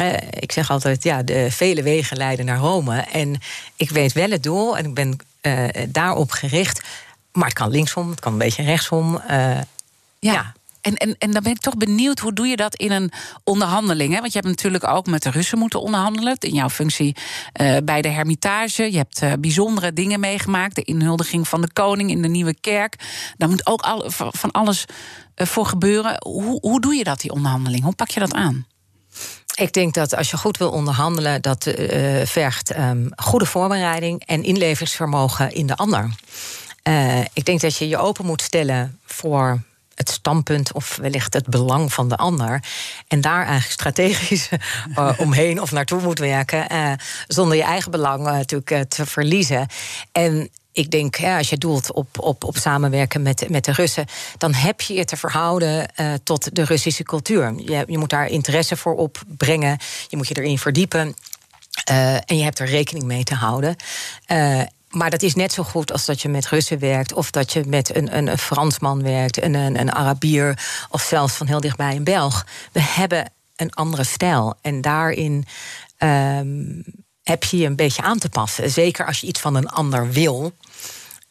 Uh, 0.00 0.12
ik 0.30 0.52
zeg 0.52 0.70
altijd, 0.70 1.02
ja, 1.02 1.22
de 1.22 1.50
vele 1.50 1.82
wegen 1.82 2.16
leiden 2.16 2.44
naar 2.44 2.58
Rome. 2.58 3.00
En 3.00 3.40
ik 3.76 3.90
weet 3.90 4.12
wel 4.12 4.30
het 4.30 4.42
doel 4.42 4.76
en 4.78 4.84
ik 4.84 4.94
ben 4.94 5.18
uh, 5.42 5.68
daarop 5.88 6.30
gericht. 6.30 6.82
Maar 7.32 7.44
het 7.44 7.54
kan 7.58 7.70
linksom, 7.70 8.10
het 8.10 8.20
kan 8.20 8.32
een 8.32 8.38
beetje 8.38 8.62
rechtsom. 8.62 9.14
Uh, 9.14 9.20
ja. 9.30 9.62
ja. 10.18 10.54
En, 10.96 11.16
en, 11.18 11.30
dan 11.30 11.42
ben 11.42 11.52
ik 11.52 11.60
toch 11.60 11.76
benieuwd, 11.76 12.18
hoe 12.18 12.32
doe 12.32 12.46
je 12.46 12.56
dat 12.56 12.74
in 12.74 12.92
een 12.92 13.12
onderhandeling? 13.44 14.12
Hè? 14.12 14.20
Want 14.20 14.32
je 14.32 14.38
hebt 14.38 14.50
natuurlijk 14.50 14.86
ook 14.86 15.06
met 15.06 15.22
de 15.22 15.30
Russen 15.30 15.58
moeten 15.58 15.80
onderhandelen. 15.80 16.36
In 16.38 16.54
jouw 16.54 16.68
functie 16.68 17.16
uh, 17.60 17.76
bij 17.84 18.02
de 18.02 18.08
Hermitage. 18.08 18.92
Je 18.92 18.96
hebt 18.96 19.22
uh, 19.22 19.32
bijzondere 19.40 19.92
dingen 19.92 20.20
meegemaakt. 20.20 20.74
De 20.74 20.82
inhuldiging 20.82 21.48
van 21.48 21.60
de 21.60 21.72
koning 21.72 22.10
in 22.10 22.22
de 22.22 22.28
Nieuwe 22.28 22.54
Kerk. 22.60 22.94
Daar 23.36 23.48
moet 23.48 23.66
ook 23.66 23.80
al, 23.80 24.10
van 24.10 24.50
alles 24.50 24.84
uh, 25.36 25.46
voor 25.46 25.66
gebeuren. 25.66 26.16
Hoe, 26.18 26.58
hoe 26.60 26.80
doe 26.80 26.94
je 26.94 27.04
dat, 27.04 27.20
die 27.20 27.32
onderhandeling? 27.32 27.82
Hoe 27.82 27.94
pak 27.94 28.08
je 28.08 28.20
dat 28.20 28.34
aan? 28.34 28.66
Ik 29.54 29.72
denk 29.72 29.94
dat 29.94 30.14
als 30.16 30.30
je 30.30 30.36
goed 30.36 30.56
wil 30.56 30.70
onderhandelen, 30.70 31.42
dat 31.42 31.62
vergt 32.24 32.78
um, 32.78 33.08
goede 33.16 33.46
voorbereiding 33.46 34.22
en 34.26 34.42
inleveringsvermogen 34.42 35.52
in 35.52 35.66
de 35.66 35.76
ander. 35.76 36.10
Ik 37.32 37.44
denk 37.44 37.60
dat 37.60 37.76
je 37.76 37.88
je 37.88 37.98
open 37.98 38.26
moet 38.26 38.42
stellen 38.42 38.98
voor 39.04 39.62
het 39.98 40.10
standpunt 40.10 40.72
of 40.72 40.96
wellicht 40.96 41.34
het 41.34 41.46
belang 41.46 41.92
van 41.92 42.08
de 42.08 42.16
ander. 42.16 42.62
En 43.08 43.20
daar 43.20 43.42
eigenlijk 43.42 43.70
strategisch 43.70 44.48
uh, 44.98 45.10
omheen 45.24 45.60
of 45.60 45.72
naartoe 45.72 46.00
moet 46.00 46.18
werken. 46.18 46.72
Uh, 46.72 46.92
zonder 47.26 47.56
je 47.56 47.62
eigen 47.62 47.90
belang 47.90 48.26
uh, 48.26 48.32
natuurlijk 48.32 48.90
te 48.90 49.06
verliezen. 49.06 49.66
En 50.12 50.50
ik 50.72 50.90
denk, 50.90 51.16
ja, 51.16 51.36
als 51.36 51.50
je 51.50 51.58
doelt 51.58 51.92
op, 51.92 52.18
op, 52.20 52.44
op 52.44 52.56
samenwerken 52.56 53.22
met, 53.22 53.48
met 53.48 53.64
de 53.64 53.72
Russen, 53.72 54.06
dan 54.38 54.54
heb 54.54 54.80
je 54.80 54.94
je 54.94 55.04
te 55.04 55.16
verhouden 55.16 55.90
tot 56.22 56.54
de 56.54 56.64
Russische 56.64 57.02
cultuur. 57.02 57.54
Je, 57.56 57.84
je 57.86 57.98
moet 57.98 58.10
daar 58.10 58.26
interesse 58.26 58.76
voor 58.76 58.94
opbrengen, 58.94 59.78
je 60.08 60.16
moet 60.16 60.28
je 60.28 60.36
erin 60.36 60.58
verdiepen. 60.58 61.14
En 62.24 62.36
je 62.36 62.42
hebt 62.42 62.58
er 62.58 62.66
rekening 62.66 63.04
mee 63.04 63.24
te 63.24 63.34
houden. 63.34 63.76
Maar 64.90 65.10
dat 65.10 65.22
is 65.22 65.34
net 65.34 65.52
zo 65.52 65.62
goed 65.62 65.92
als 65.92 66.04
dat 66.04 66.22
je 66.22 66.28
met 66.28 66.48
Russen 66.48 66.78
werkt, 66.78 67.12
of 67.12 67.30
dat 67.30 67.52
je 67.52 67.64
met 67.66 67.96
een, 67.96 68.16
een, 68.16 68.26
een 68.26 68.38
Fransman 68.38 69.02
werkt, 69.02 69.42
een, 69.42 69.54
een, 69.54 69.80
een 69.80 69.92
Arabier, 69.92 70.58
of 70.90 71.02
zelfs 71.02 71.34
van 71.34 71.46
heel 71.46 71.60
dichtbij 71.60 71.96
een 71.96 72.04
Belg. 72.04 72.46
We 72.72 72.82
hebben 72.82 73.32
een 73.56 73.72
andere 73.72 74.04
stijl. 74.04 74.54
En 74.62 74.80
daarin 74.80 75.44
um, 75.98 76.84
heb 77.22 77.44
je 77.44 77.56
je 77.56 77.66
een 77.66 77.76
beetje 77.76 78.02
aan 78.02 78.18
te 78.18 78.28
passen. 78.28 78.70
Zeker 78.70 79.06
als 79.06 79.20
je 79.20 79.26
iets 79.26 79.40
van 79.40 79.54
een 79.54 79.68
ander 79.68 80.10
wil. 80.10 80.52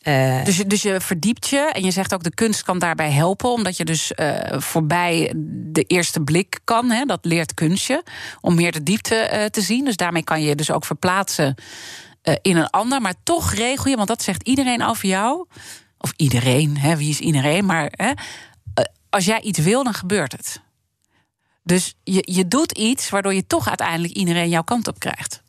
Uh, 0.03 0.43
dus, 0.43 0.58
dus 0.58 0.82
je 0.82 1.01
verdiept 1.01 1.47
je 1.47 1.70
en 1.74 1.84
je 1.84 1.91
zegt 1.91 2.14
ook 2.14 2.24
de 2.24 2.34
kunst 2.34 2.64
kan 2.64 2.80
daarbij 2.80 3.12
helpen, 3.12 3.51
omdat 3.51 3.78
je 3.78 3.86
dus 3.86 4.12
uh, 4.16 4.39
voorbij 4.49 5.34
de 5.72 5.84
eerste 5.84 6.22
blik 6.22 6.60
kan. 6.64 6.89
Hè, 6.89 7.05
dat 7.05 7.20
leert 7.22 7.53
kunstje 7.53 8.03
om 8.41 8.55
meer 8.55 8.72
de 8.72 8.84
diepte 8.84 9.30
uh, 9.34 9.45
te 9.45 9.62
zien. 9.62 9.86
Dus 9.86 9.95
daarmee 9.95 10.24
kan 10.24 10.41
je 10.41 10.55
dus 10.55 10.72
ook 10.72 10.86
verplaatsen 10.86 11.55
in 12.41 12.57
een 12.57 12.69
ander. 12.69 13.01
Maar 13.01 13.13
toch 13.23 13.53
regel 13.53 13.89
je, 13.89 13.95
want 13.95 14.07
dat 14.07 14.23
zegt 14.23 14.47
iedereen 14.47 14.84
over 14.84 15.07
jou. 15.07 15.47
Of 15.97 16.13
iedereen, 16.15 16.78
hè, 16.78 16.95
wie 16.95 17.09
is 17.09 17.19
iedereen? 17.19 17.65
Maar 17.65 17.91
hè, 17.95 18.11
als 19.09 19.25
jij 19.25 19.41
iets 19.41 19.59
wil, 19.59 19.84
dan 19.84 19.93
gebeurt 19.93 20.32
het. 20.32 20.61
Dus 21.63 21.95
je, 22.03 22.23
je 22.32 22.47
doet 22.47 22.78
iets 22.78 23.09
waardoor 23.09 23.34
je 23.34 23.47
toch 23.47 23.67
uiteindelijk 23.67 24.13
iedereen 24.13 24.49
jouw 24.49 24.63
kant 24.63 24.88
op 24.88 24.99
krijgt. 24.99 25.45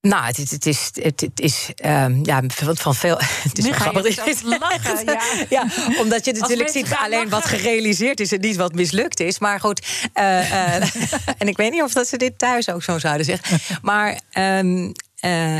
Nou, 0.00 0.24
het, 0.24 0.36
het, 0.36 0.50
het 0.50 0.66
is, 0.66 0.90
het, 0.94 1.20
het 1.20 1.40
is 1.40 1.68
um, 1.84 2.20
ja, 2.24 2.42
van 2.48 2.94
veel. 2.94 3.18
Het 3.48 3.58
is 3.58 3.66
grappig. 3.70 4.16
Lachen, 4.60 5.04
ja. 5.04 5.20
ja. 5.56 5.66
omdat 5.98 6.24
je 6.24 6.32
natuurlijk 6.32 6.70
ziet 6.70 6.94
alleen 6.94 7.28
wat 7.28 7.44
gerealiseerd 7.44 8.20
is 8.20 8.32
en 8.32 8.40
niet 8.40 8.56
wat 8.56 8.74
mislukt 8.74 9.20
is. 9.20 9.38
Maar 9.38 9.60
goed, 9.60 9.86
uh, 10.14 10.50
uh, 10.50 10.74
en 11.38 11.48
ik 11.48 11.56
weet 11.56 11.70
niet 11.70 11.82
of 11.82 11.92
dat 11.92 12.08
ze 12.08 12.16
dit 12.16 12.38
thuis 12.38 12.70
ook 12.70 12.82
zo 12.82 12.98
zouden 12.98 13.24
zeggen. 13.24 13.58
Maar. 13.82 14.20
Um, 14.32 14.92
uh, 15.20 15.58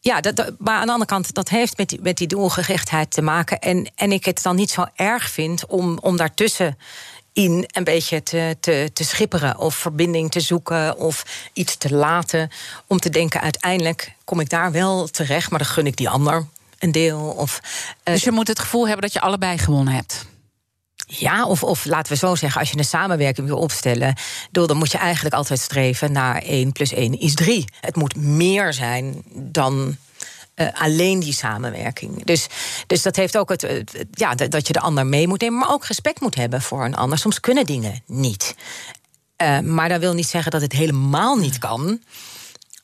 ja, 0.00 0.20
dat, 0.20 0.52
maar 0.58 0.74
aan 0.74 0.86
de 0.86 0.92
andere 0.92 1.10
kant, 1.10 1.34
dat 1.34 1.48
heeft 1.48 1.76
met 1.76 1.88
die, 1.88 2.00
met 2.02 2.16
die 2.16 2.26
doelgerichtheid 2.26 3.10
te 3.10 3.22
maken. 3.22 3.58
En, 3.58 3.90
en 3.94 4.12
ik 4.12 4.24
het 4.24 4.42
dan 4.42 4.56
niet 4.56 4.70
zo 4.70 4.86
erg 4.94 5.30
vind 5.30 5.66
om, 5.66 5.98
om 5.98 6.16
daartussen 6.16 6.78
in 7.32 7.68
een 7.72 7.84
beetje 7.84 8.22
te, 8.22 8.56
te, 8.60 8.90
te 8.92 9.04
schipperen 9.04 9.58
of 9.58 9.74
verbinding 9.74 10.30
te 10.30 10.40
zoeken 10.40 10.98
of 10.98 11.24
iets 11.52 11.76
te 11.76 11.94
laten. 11.94 12.50
Om 12.86 12.98
te 12.98 13.10
denken, 13.10 13.40
uiteindelijk 13.40 14.14
kom 14.24 14.40
ik 14.40 14.50
daar 14.50 14.72
wel 14.72 15.06
terecht, 15.06 15.50
maar 15.50 15.58
dan 15.58 15.68
gun 15.68 15.86
ik 15.86 15.96
die 15.96 16.08
ander 16.08 16.46
een 16.78 16.92
deel. 16.92 17.20
Of, 17.20 17.60
uh, 18.04 18.14
dus 18.14 18.24
je 18.24 18.32
moet 18.32 18.48
het 18.48 18.58
gevoel 18.58 18.84
hebben 18.84 19.02
dat 19.02 19.12
je 19.12 19.20
allebei 19.20 19.58
gewonnen 19.58 19.94
hebt. 19.94 20.26
Ja, 21.18 21.46
of, 21.46 21.62
of 21.62 21.84
laten 21.84 22.12
we 22.12 22.18
zo 22.18 22.34
zeggen, 22.34 22.60
als 22.60 22.70
je 22.70 22.78
een 22.78 22.84
samenwerking 22.84 23.46
wil 23.46 23.58
opstellen, 23.58 24.14
dan 24.50 24.76
moet 24.76 24.92
je 24.92 24.98
eigenlijk 24.98 25.34
altijd 25.34 25.60
streven 25.60 26.12
naar 26.12 26.42
1 26.42 26.72
plus 26.72 26.92
1 26.92 27.20
is 27.20 27.34
3. 27.34 27.64
Het 27.80 27.96
moet 27.96 28.16
meer 28.16 28.72
zijn 28.72 29.22
dan 29.34 29.96
uh, 30.56 30.66
alleen 30.72 31.20
die 31.20 31.32
samenwerking. 31.32 32.24
Dus, 32.24 32.46
dus 32.86 33.02
dat 33.02 33.16
heeft 33.16 33.38
ook 33.38 33.48
het, 33.48 33.66
ja, 34.10 34.34
dat 34.34 34.66
je 34.66 34.72
de 34.72 34.80
ander 34.80 35.06
mee 35.06 35.28
moet 35.28 35.40
nemen, 35.40 35.58
maar 35.58 35.72
ook 35.72 35.84
respect 35.84 36.20
moet 36.20 36.34
hebben 36.34 36.62
voor 36.62 36.84
een 36.84 36.96
ander. 36.96 37.18
Soms 37.18 37.40
kunnen 37.40 37.66
dingen 37.66 38.02
niet. 38.06 38.54
Uh, 39.42 39.58
maar 39.58 39.88
dat 39.88 40.00
wil 40.00 40.14
niet 40.14 40.28
zeggen 40.28 40.50
dat 40.50 40.60
het 40.60 40.72
helemaal 40.72 41.36
niet 41.36 41.58
kan. 41.58 42.00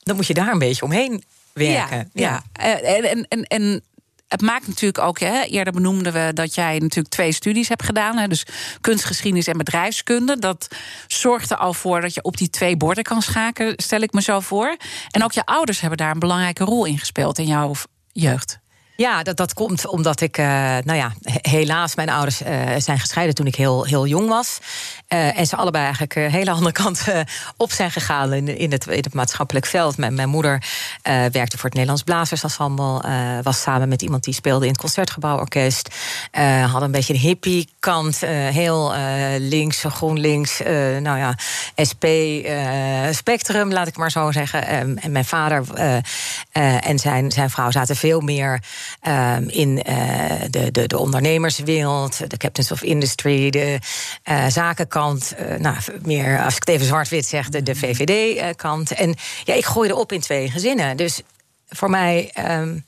Dan 0.03 0.15
moet 0.15 0.27
je 0.27 0.33
daar 0.33 0.51
een 0.51 0.59
beetje 0.59 0.85
omheen 0.85 1.23
werken. 1.53 1.97
Ja, 1.97 2.05
ja. 2.13 2.43
ja. 2.59 2.81
Uh, 2.83 3.11
en, 3.11 3.27
en, 3.27 3.43
en 3.43 3.83
het 4.29 4.41
maakt 4.41 4.67
natuurlijk 4.67 5.03
ook, 5.03 5.19
hè, 5.19 5.41
eerder 5.41 5.73
benoemden 5.73 6.13
we 6.13 6.31
dat 6.33 6.55
jij 6.55 6.77
natuurlijk 6.79 7.13
twee 7.13 7.31
studies 7.31 7.67
hebt 7.67 7.83
gedaan. 7.83 8.17
Hè, 8.17 8.27
dus 8.27 8.45
kunstgeschiedenis 8.81 9.47
en 9.47 9.57
bedrijfskunde. 9.57 10.39
Dat 10.39 10.67
zorgt 11.07 11.51
er 11.51 11.57
al 11.57 11.73
voor 11.73 12.01
dat 12.01 12.13
je 12.13 12.23
op 12.23 12.37
die 12.37 12.49
twee 12.49 12.77
borden 12.77 13.03
kan 13.03 13.21
schaken, 13.21 13.73
stel 13.75 14.01
ik 14.01 14.13
me 14.13 14.21
zo 14.21 14.39
voor. 14.39 14.77
En 15.11 15.23
ook 15.23 15.31
je 15.31 15.45
ouders 15.45 15.79
hebben 15.79 15.97
daar 15.97 16.11
een 16.11 16.19
belangrijke 16.19 16.63
rol 16.63 16.85
in 16.85 16.99
gespeeld 16.99 17.37
in 17.37 17.47
jouw 17.47 17.73
jeugd. 18.11 18.59
Ja, 18.99 19.23
dat, 19.23 19.37
dat 19.37 19.53
komt 19.53 19.87
omdat 19.87 20.21
ik, 20.21 20.37
uh, 20.37 20.45
nou 20.83 20.93
ja, 20.93 21.13
helaas, 21.41 21.95
mijn 21.95 22.09
ouders 22.09 22.41
uh, 22.41 22.47
zijn 22.77 22.99
gescheiden 22.99 23.35
toen 23.35 23.45
ik 23.45 23.55
heel, 23.55 23.83
heel 23.83 24.07
jong 24.07 24.27
was. 24.27 24.59
Uh, 25.09 25.37
en 25.37 25.47
ze 25.47 25.55
allebei 25.55 25.83
eigenlijk 25.83 26.15
een 26.15 26.31
hele 26.31 26.51
andere 26.51 26.71
kant 26.83 27.03
op 27.57 27.71
zijn 27.71 27.91
gegaan 27.91 28.33
in, 28.33 28.57
in, 28.57 28.71
het, 28.71 28.87
in 28.87 29.03
het 29.03 29.13
maatschappelijk 29.13 29.65
veld. 29.65 29.97
Mijn, 29.97 30.13
mijn 30.13 30.29
moeder 30.29 30.63
werkte 31.31 31.57
voor 31.57 31.65
het 31.65 31.73
Nederlands 31.73 32.03
Blazersensemble. 32.03 33.01
was 33.43 33.61
samen 33.61 33.89
met 33.89 34.01
iemand 34.01 34.23
die 34.23 34.33
speelde 34.33 34.65
in 34.65 34.71
het 34.71 34.81
Concertgebouworkest. 34.81 35.95
had 36.71 36.81
een 36.81 36.91
beetje 36.91 37.13
een 37.13 37.19
hippie 37.19 37.69
kant. 37.79 38.19
heel 38.19 38.93
links, 39.37 39.83
GroenLinks, 39.87 40.61
nou 40.99 41.17
ja, 41.17 41.37
SP, 41.89 42.05
Spectrum, 43.11 43.71
laat 43.71 43.87
ik 43.87 43.97
maar 43.97 44.11
zo 44.11 44.31
zeggen. 44.31 44.65
en 44.65 45.11
mijn 45.11 45.25
vader 45.25 45.63
en 46.81 46.99
zijn, 46.99 47.31
zijn 47.31 47.49
vrouw 47.49 47.71
zaten 47.71 47.95
veel 47.95 48.21
meer 48.21 48.59
um, 49.07 49.49
in 49.49 49.83
uh, 49.89 50.31
de, 50.49 50.71
de, 50.71 50.87
de 50.87 50.97
ondernemerswereld, 50.97 52.29
de 52.29 52.37
captains 52.37 52.71
of 52.71 52.83
industry, 52.83 53.49
de 53.49 53.79
uh, 54.29 54.47
zakenkant. 54.47 55.33
Uh, 55.39 55.55
nou, 55.55 55.77
meer, 56.01 56.43
als 56.43 56.55
ik 56.55 56.59
het 56.59 56.69
even 56.69 56.85
zwart-wit 56.85 57.25
zeg, 57.25 57.49
de, 57.49 57.63
de 57.63 57.75
VVD-kant. 57.75 58.91
En 58.91 59.15
ja, 59.43 59.53
ik 59.53 59.65
gooide 59.65 59.95
op 59.95 60.11
in 60.11 60.19
twee 60.19 60.49
gezinnen. 60.49 60.97
Dus 60.97 61.21
voor 61.67 61.89
mij 61.89 62.31
um, 62.49 62.85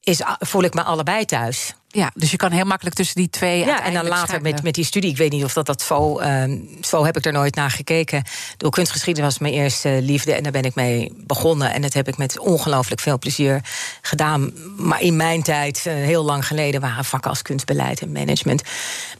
is, 0.00 0.20
voel 0.38 0.62
ik 0.62 0.74
me 0.74 0.82
allebei 0.82 1.24
thuis. 1.24 1.74
Ja, 1.94 2.10
dus 2.14 2.30
je 2.30 2.36
kan 2.36 2.50
heel 2.50 2.64
makkelijk 2.64 2.96
tussen 2.96 3.16
die 3.16 3.30
twee. 3.30 3.64
Ja, 3.64 3.84
en 3.84 3.94
dan 3.94 4.06
later 4.06 4.42
met, 4.42 4.62
met 4.62 4.74
die 4.74 4.84
studie. 4.84 5.10
Ik 5.10 5.16
weet 5.16 5.32
niet 5.32 5.44
of 5.44 5.52
dat, 5.52 5.66
dat 5.66 5.82
zo. 5.82 6.20
Zo 6.80 7.04
heb 7.04 7.16
ik 7.16 7.24
er 7.24 7.32
nooit 7.32 7.54
naar 7.54 7.70
gekeken. 7.70 8.22
Door 8.56 8.70
kunstgeschiedenis 8.70 9.30
was 9.30 9.38
mijn 9.38 9.54
eerste 9.54 9.98
liefde. 10.02 10.32
En 10.32 10.42
daar 10.42 10.52
ben 10.52 10.64
ik 10.64 10.74
mee 10.74 11.12
begonnen. 11.16 11.72
En 11.72 11.82
dat 11.82 11.92
heb 11.92 12.08
ik 12.08 12.16
met 12.16 12.38
ongelooflijk 12.38 13.00
veel 13.00 13.18
plezier 13.18 13.60
gedaan. 14.02 14.52
Maar 14.76 15.00
in 15.00 15.16
mijn 15.16 15.42
tijd, 15.42 15.84
uh, 15.86 15.94
heel 15.94 16.24
lang 16.24 16.46
geleden, 16.46 16.80
waren 16.80 17.04
vakken 17.04 17.30
als 17.30 17.42
kunstbeleid 17.42 18.00
en 18.00 18.12
management. 18.12 18.62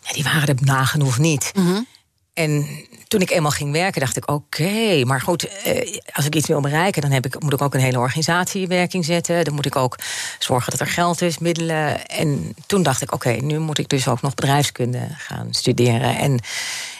Ja, 0.03 0.13
die 0.13 0.25
waren 0.25 0.49
er 0.49 0.57
nagenoeg 0.61 1.19
niet. 1.19 1.51
Mm 1.55 1.67
-hmm. 1.67 1.87
En 2.35 2.67
toen 3.15 3.23
ik 3.23 3.31
eenmaal 3.31 3.51
ging 3.51 3.73
werken, 3.73 4.01
dacht 4.01 4.17
ik: 4.17 4.31
oké, 4.31 5.05
maar 5.05 5.21
goed, 5.21 5.49
eh, 5.49 5.99
als 6.13 6.27
ik 6.27 6.35
iets 6.35 6.47
wil 6.47 6.61
bereiken, 6.61 7.03
dan 7.03 7.11
heb 7.11 7.27
ik, 7.27 7.43
moet 7.43 7.53
ik 7.53 7.63
ook 7.63 7.75
een 7.75 7.81
hele 7.81 7.99
organisatie 7.99 8.63
in 8.63 8.69
werking 8.69 9.05
zetten. 9.05 9.45
Dan 9.45 9.55
moet 9.55 9.67
ik 9.67 9.77
ook 9.77 9.99
zorgen 10.39 10.71
dat 10.71 10.81
er 10.81 10.87
geld 10.87 11.23
is, 11.23 11.39
middelen. 11.39 12.07
En 12.07 12.55
toen 12.67 12.83
dacht 12.83 13.03
ik: 13.03 13.13
oké, 13.13 13.31
nu 13.31 13.59
moet 13.59 13.79
ik 13.79 13.89
dus 13.89 14.09
ook 14.09 14.23
nog 14.23 14.35
bedrijfskunde 14.35 15.09
gaan 15.17 15.49
studeren. 15.51 16.17
En 16.17 16.39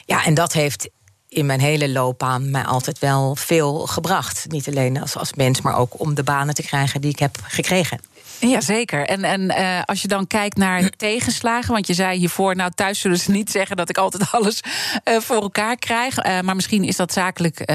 ja, 0.05 0.25
en 0.25 0.35
dat 0.35 0.53
heeft 0.53 0.89
in 1.29 1.47
mijn 1.47 1.61
hele 1.61 1.89
loopbaan 1.89 2.51
mij 2.51 2.65
altijd 2.65 2.99
wel 2.99 3.37
veel 3.37 3.87
gebracht. 3.87 4.45
Niet 4.49 4.69
alleen 4.69 5.01
als, 5.01 5.17
als 5.17 5.35
mens, 5.35 5.61
maar 5.61 5.77
ook 5.77 6.01
om 6.01 6.15
de 6.15 6.23
banen 6.23 6.55
te 6.55 6.63
krijgen 6.63 7.01
die 7.01 7.11
ik 7.11 7.19
heb 7.19 7.39
gekregen. 7.43 8.01
Jazeker. 8.41 9.07
En, 9.07 9.25
en 9.25 9.41
uh, 9.41 9.83
als 9.85 10.03
je 10.03 10.09
dan 10.09 10.27
kijkt 10.27 10.57
naar 10.57 10.91
tegenslagen, 10.91 11.73
want 11.73 11.87
je 11.87 11.95
zei 11.95 12.19
hiervoor, 12.19 12.57
nou 12.57 12.71
thuis 12.75 13.01
zullen 13.01 13.19
ze 13.19 13.31
niet 13.31 13.51
zeggen 13.51 13.77
dat 13.77 13.89
ik 13.89 13.99
altijd 13.99 14.31
alles 14.33 14.61
uh, 15.05 15.19
voor 15.19 15.43
elkaar 15.43 15.77
krijg. 15.77 16.27
Uh, 16.27 16.41
maar 16.41 16.55
misschien 16.55 16.85
is 16.85 16.97
dat 16.97 17.13
zakelijk 17.13 17.73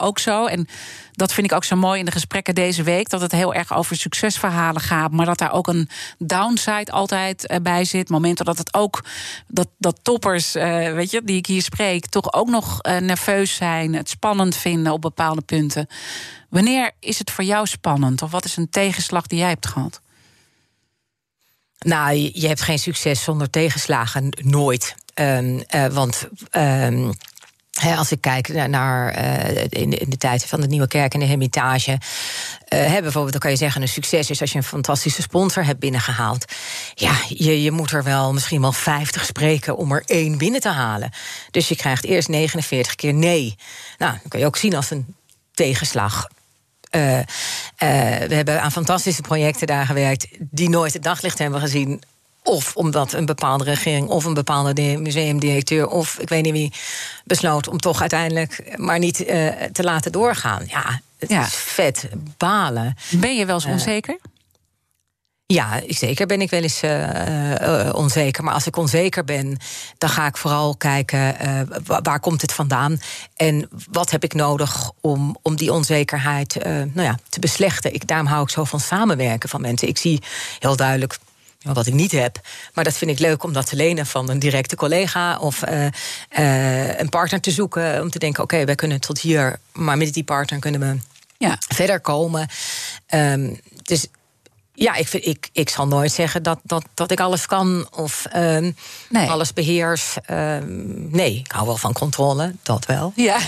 ook 0.00 0.18
zo. 0.18 0.46
En 0.46 0.68
dat 1.20 1.32
vind 1.32 1.46
ik 1.50 1.56
ook 1.56 1.64
zo 1.64 1.76
mooi 1.76 1.98
in 1.98 2.04
de 2.04 2.10
gesprekken 2.10 2.54
deze 2.54 2.82
week. 2.82 3.08
Dat 3.08 3.20
het 3.20 3.32
heel 3.32 3.54
erg 3.54 3.74
over 3.74 3.96
succesverhalen 3.96 4.80
gaat. 4.80 5.10
Maar 5.10 5.26
dat 5.26 5.38
daar 5.38 5.52
ook 5.52 5.66
een 5.66 5.88
downside 6.18 6.92
altijd 6.92 7.60
bij 7.62 7.84
zit. 7.84 8.08
Momenten 8.08 8.44
dat 8.44 8.58
het 8.58 8.74
ook. 8.74 9.04
Dat, 9.46 9.68
dat 9.78 9.98
toppers, 10.02 10.52
weet 10.52 11.10
je, 11.10 11.24
die 11.24 11.36
ik 11.36 11.46
hier 11.46 11.62
spreek, 11.62 12.06
toch 12.06 12.32
ook 12.32 12.48
nog 12.48 12.82
nerveus 12.82 13.54
zijn. 13.54 13.94
Het 13.94 14.08
spannend 14.08 14.56
vinden 14.56 14.92
op 14.92 15.00
bepaalde 15.00 15.40
punten. 15.40 15.86
Wanneer 16.48 16.90
is 17.00 17.18
het 17.18 17.30
voor 17.30 17.44
jou 17.44 17.66
spannend? 17.66 18.22
Of 18.22 18.30
wat 18.30 18.44
is 18.44 18.56
een 18.56 18.70
tegenslag 18.70 19.26
die 19.26 19.38
jij 19.38 19.48
hebt 19.48 19.66
gehad? 19.66 20.00
Nou, 21.78 22.30
je 22.32 22.46
hebt 22.46 22.60
geen 22.60 22.78
succes 22.78 23.22
zonder 23.22 23.50
tegenslagen. 23.50 24.28
Nooit. 24.42 24.94
Uh, 25.14 25.86
want. 25.86 26.28
Um, 26.50 27.12
als 27.96 28.12
ik 28.12 28.20
kijk 28.20 28.48
naar 28.68 29.18
uh, 29.18 29.62
in, 29.68 29.90
de, 29.90 29.96
in, 29.96 30.10
de, 30.10 30.16
tijd 30.16 30.46
van 30.46 30.60
de 30.60 30.66
Nieuwe 30.66 30.88
Kerk 30.88 31.14
en 31.14 31.20
de 31.20 31.26
Hermitage. 31.26 31.98
Hè, 32.68 33.00
bijvoorbeeld, 33.00 33.32
dan 33.32 33.40
kan 33.40 33.50
je 33.50 33.56
zeggen: 33.56 33.82
een 33.82 33.88
succes 33.88 34.30
is 34.30 34.40
als 34.40 34.52
je 34.52 34.56
een 34.56 34.64
fantastische 34.64 35.22
sponsor 35.22 35.64
hebt 35.64 35.78
binnengehaald. 35.78 36.44
Ja, 36.94 37.12
je, 37.28 37.62
je 37.62 37.70
moet 37.70 37.92
er 37.92 38.04
wel 38.04 38.32
misschien 38.32 38.60
wel 38.60 38.72
50 38.72 39.24
spreken 39.24 39.76
om 39.76 39.92
er 39.92 40.02
één 40.06 40.38
binnen 40.38 40.60
te 40.60 40.68
halen. 40.68 41.10
Dus 41.50 41.68
je 41.68 41.76
krijgt 41.76 42.04
eerst 42.04 42.28
49 42.28 42.94
keer 42.94 43.14
nee. 43.14 43.56
Nou, 43.98 44.12
dan 44.12 44.28
kan 44.28 44.40
je 44.40 44.46
ook 44.46 44.56
zien 44.56 44.74
als 44.74 44.90
een 44.90 45.14
tegenslag. 45.54 46.28
Uh, 46.96 47.18
we 48.28 48.34
hebben 48.34 48.62
aan 48.62 48.72
fantastische 48.72 49.22
projecten 49.22 49.66
daar 49.66 49.86
gewerkt 49.86 50.26
die 50.38 50.68
nooit 50.68 50.92
het 50.92 51.02
daglicht 51.02 51.38
hebben 51.38 51.60
gezien. 51.60 52.02
Of 52.42 52.76
omdat 52.76 53.12
een 53.12 53.26
bepaalde 53.26 53.64
regering 53.64 54.08
of 54.08 54.24
een 54.24 54.34
bepaalde 54.34 54.98
museumdirecteur 54.98 55.88
of 55.88 56.18
ik 56.18 56.28
weet 56.28 56.42
niet 56.42 56.52
wie 56.52 56.72
besloot 57.24 57.68
om 57.68 57.78
toch 57.78 58.00
uiteindelijk 58.00 58.74
maar 58.76 58.98
niet 58.98 59.20
uh, 59.20 59.48
te 59.72 59.82
laten 59.82 60.12
doorgaan. 60.12 60.64
Ja, 60.66 61.00
het 61.18 61.30
ja. 61.30 61.46
is 61.46 61.54
vet 61.54 62.08
balen. 62.36 62.96
Ben 63.10 63.36
je 63.36 63.46
wel 63.46 63.54
eens 63.54 63.64
onzeker? 63.64 64.18
Ja, 65.46 65.80
zeker 65.86 66.26
ben 66.26 66.40
ik 66.40 66.50
wel 66.50 66.62
eens 66.62 66.82
uh, 66.82 67.54
uh, 67.54 67.90
onzeker. 67.94 68.44
Maar 68.44 68.54
als 68.54 68.66
ik 68.66 68.76
onzeker 68.76 69.24
ben, 69.24 69.56
dan 69.98 70.10
ga 70.10 70.26
ik 70.26 70.36
vooral 70.36 70.76
kijken 70.76 71.36
uh, 71.42 71.60
waar 72.02 72.20
komt 72.20 72.40
het 72.40 72.52
vandaan 72.52 73.00
en 73.36 73.68
wat 73.90 74.10
heb 74.10 74.24
ik 74.24 74.34
nodig 74.34 74.90
om, 75.00 75.36
om 75.42 75.56
die 75.56 75.72
onzekerheid 75.72 76.58
nou 76.64 77.02
ja, 77.02 77.18
te 77.28 77.40
beslechten. 77.40 77.94
Ik, 77.94 78.06
daarom 78.06 78.26
hou 78.26 78.42
ik 78.42 78.50
zo 78.50 78.64
van 78.64 78.80
samenwerken 78.80 79.48
van 79.48 79.60
mensen. 79.60 79.88
Ik 79.88 79.98
zie 79.98 80.22
heel 80.58 80.76
duidelijk 80.76 81.18
wat 81.62 81.86
ik 81.86 81.94
niet 81.94 82.12
heb. 82.12 82.40
Maar 82.74 82.84
dat 82.84 82.96
vind 82.96 83.10
ik 83.10 83.18
leuk 83.18 83.42
om 83.42 83.52
dat 83.52 83.66
te 83.66 83.76
lenen 83.76 84.06
van 84.06 84.30
een 84.30 84.38
directe 84.38 84.76
collega 84.76 85.38
of 85.38 85.62
een 86.98 87.08
partner 87.08 87.40
te 87.40 87.50
zoeken. 87.50 88.00
Om 88.00 88.10
te 88.10 88.18
denken: 88.18 88.42
oké, 88.42 88.54
okay, 88.54 88.66
wij 88.66 88.74
kunnen 88.74 89.00
tot 89.00 89.20
hier, 89.20 89.58
maar 89.72 89.96
met 89.96 90.14
die 90.14 90.24
partner 90.24 90.60
kunnen 90.60 90.80
we 90.80 90.98
ja. 91.38 91.56
verder 91.68 92.00
komen. 92.00 92.48
Um, 93.14 93.60
dus 93.82 94.06
ja, 94.82 94.94
ik, 94.94 95.08
vind, 95.08 95.26
ik, 95.26 95.48
ik 95.52 95.68
zal 95.68 95.86
nooit 95.86 96.12
zeggen 96.12 96.42
dat, 96.42 96.60
dat, 96.62 96.84
dat 96.94 97.10
ik 97.10 97.20
alles 97.20 97.46
kan 97.46 97.88
of 97.96 98.26
um, 98.36 98.76
nee. 99.08 99.28
alles 99.28 99.52
beheers. 99.52 100.16
Um, 100.30 101.08
nee, 101.10 101.34
ik 101.34 101.52
hou 101.52 101.66
wel 101.66 101.76
van 101.76 101.92
controle, 101.92 102.54
dat 102.62 102.86
wel. 102.86 103.12
Ja. 103.16 103.38